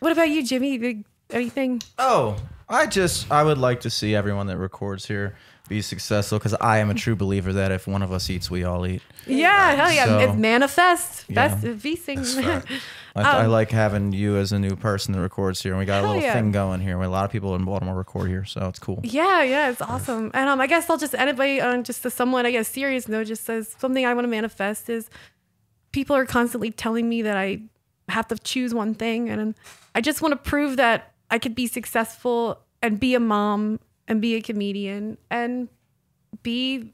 What 0.00 0.12
about 0.12 0.28
you, 0.30 0.44
Jimmy? 0.44 1.04
Anything? 1.30 1.80
Oh, 1.98 2.36
I 2.68 2.86
just 2.86 3.30
I 3.30 3.42
would 3.42 3.58
like 3.58 3.80
to 3.80 3.90
see 3.90 4.14
everyone 4.14 4.46
that 4.48 4.58
records 4.58 5.06
here 5.06 5.34
be 5.72 5.82
successful 5.82 6.38
because 6.38 6.54
I 6.54 6.78
am 6.78 6.90
a 6.90 6.94
true 6.94 7.16
believer 7.16 7.52
that 7.54 7.72
if 7.72 7.86
one 7.86 8.02
of 8.02 8.12
us 8.12 8.28
eats, 8.30 8.50
we 8.50 8.64
all 8.64 8.86
eat. 8.86 9.02
Yeah, 9.26 9.74
hell 9.74 9.92
yeah. 9.92 10.04
So- 10.06 10.18
it's 10.20 10.36
manifest. 10.36 11.24
Yeah. 11.28 11.48
That's 11.48 11.62
V-sing. 11.64 12.20
I, 13.14 13.42
I 13.42 13.46
like 13.46 13.70
having 13.70 14.12
you 14.12 14.36
as 14.38 14.52
a 14.52 14.58
new 14.58 14.74
person 14.74 15.12
that 15.12 15.20
records 15.20 15.62
here, 15.62 15.72
and 15.72 15.78
we 15.78 15.84
got 15.84 16.02
a 16.02 16.04
Um, 16.06 16.12
little 16.14 16.22
yeah. 16.22 16.32
thing 16.34 16.50
going 16.50 16.80
here. 16.80 16.98
A 17.00 17.08
lot 17.08 17.24
of 17.26 17.30
people 17.30 17.54
in 17.54 17.64
Baltimore 17.64 17.94
record 17.94 18.28
here, 18.28 18.44
so 18.46 18.66
it's 18.68 18.78
cool. 18.78 19.00
Yeah, 19.02 19.42
yeah, 19.42 19.70
it's 19.70 19.82
awesome. 19.82 20.30
And 20.32 20.48
um, 20.48 20.60
I 20.62 20.66
guess 20.66 20.88
I'll 20.88 20.96
just 20.96 21.14
end 21.14 21.28
it 21.28 21.36
by 21.36 21.58
um, 21.58 21.84
just 21.84 22.04
a 22.06 22.10
somewhat, 22.10 22.46
I 22.46 22.50
guess, 22.52 22.68
serious 22.68 23.08
note. 23.08 23.26
Just 23.26 23.44
says 23.44 23.74
something 23.78 24.06
I 24.06 24.14
want 24.14 24.24
to 24.24 24.30
manifest 24.30 24.88
is 24.88 25.10
people 25.92 26.16
are 26.16 26.24
constantly 26.24 26.70
telling 26.70 27.06
me 27.08 27.20
that 27.22 27.36
I 27.36 27.60
have 28.08 28.28
to 28.28 28.38
choose 28.38 28.72
one 28.72 28.94
thing, 28.94 29.28
and 29.28 29.54
I 29.94 30.00
just 30.00 30.22
want 30.22 30.32
to 30.32 30.50
prove 30.50 30.76
that 30.78 31.12
I 31.30 31.38
could 31.38 31.54
be 31.54 31.66
successful 31.66 32.60
and 32.80 32.98
be 32.98 33.14
a 33.14 33.20
mom 33.20 33.78
and 34.08 34.20
be 34.20 34.34
a 34.36 34.40
comedian 34.42 35.16
and 35.30 35.68
be 36.42 36.92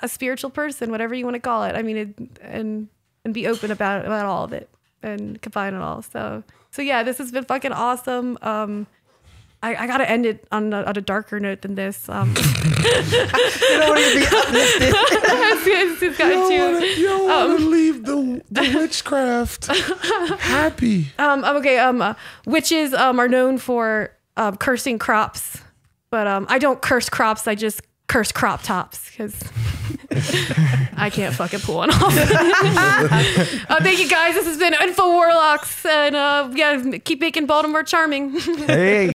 a 0.00 0.08
spiritual 0.08 0.50
person, 0.50 0.90
whatever 0.90 1.14
you 1.14 1.24
want 1.24 1.34
to 1.34 1.40
call 1.40 1.64
it. 1.64 1.74
I 1.74 1.82
mean, 1.82 1.96
it, 1.96 2.38
and 2.40 2.88
and 3.24 3.32
be 3.34 3.46
open 3.46 3.70
about 3.70 4.04
about 4.06 4.26
all 4.26 4.44
of 4.44 4.52
it 4.52 4.68
and 5.02 5.40
combine 5.42 5.74
it 5.74 5.80
all. 5.80 6.02
So 6.02 6.42
so 6.70 6.82
yeah, 6.82 7.02
this 7.02 7.18
has 7.18 7.30
been 7.32 7.44
fucking 7.44 7.72
awesome. 7.72 8.38
Um, 8.42 8.86
I, 9.64 9.76
I 9.76 9.86
gotta 9.86 10.08
end 10.10 10.26
it 10.26 10.44
on 10.50 10.72
a, 10.72 10.82
on 10.82 10.96
a 10.96 11.00
darker 11.00 11.38
note 11.38 11.62
than 11.62 11.74
this. 11.76 12.08
Um, 12.08 12.34
You 12.82 13.78
don't 13.78 13.88
want 13.90 14.00
to 14.00 14.18
be 14.18 14.26
uplifted. 14.26 14.92
it's, 14.92 16.02
it's 16.02 16.18
you 16.18 16.24
don't 16.24 16.50
to- 16.50 16.58
wanna- 16.74 16.86
you 16.86 17.06
don't 17.08 17.30
Um, 17.30 17.48
want 17.50 17.58
to 17.60 17.66
leave 17.68 18.04
the, 18.04 18.42
the 18.50 18.72
witchcraft 18.78 19.66
happy 20.40 21.12
Um, 21.18 21.44
okay. 21.44 21.78
Um, 21.78 22.02
uh, 22.02 22.14
witches 22.44 22.92
um 22.94 23.20
are 23.20 23.28
known 23.28 23.58
for 23.58 24.10
um, 24.36 24.56
cursing 24.56 24.98
crops, 24.98 25.60
but 26.12 26.26
um, 26.26 26.46
I 26.48 26.58
don't 26.58 26.80
curse 26.80 27.08
crops. 27.08 27.48
I 27.48 27.56
just 27.56 27.80
curse 28.06 28.30
crop 28.30 28.62
tops 28.62 29.10
because 29.10 29.42
I 30.96 31.08
can't 31.10 31.34
fucking 31.34 31.60
pull 31.60 31.76
one 31.76 31.90
off. 31.90 32.02
uh, 32.04 33.80
thank 33.80 33.98
you 33.98 34.08
guys. 34.08 34.34
This 34.34 34.46
has 34.46 34.58
been 34.58 34.74
InfoWarlocks, 34.74 35.86
and 35.86 36.14
uh, 36.14 36.50
yeah, 36.52 36.98
keep 36.98 37.20
making 37.20 37.46
Baltimore 37.46 37.82
charming. 37.82 38.38
Hey. 38.66 39.12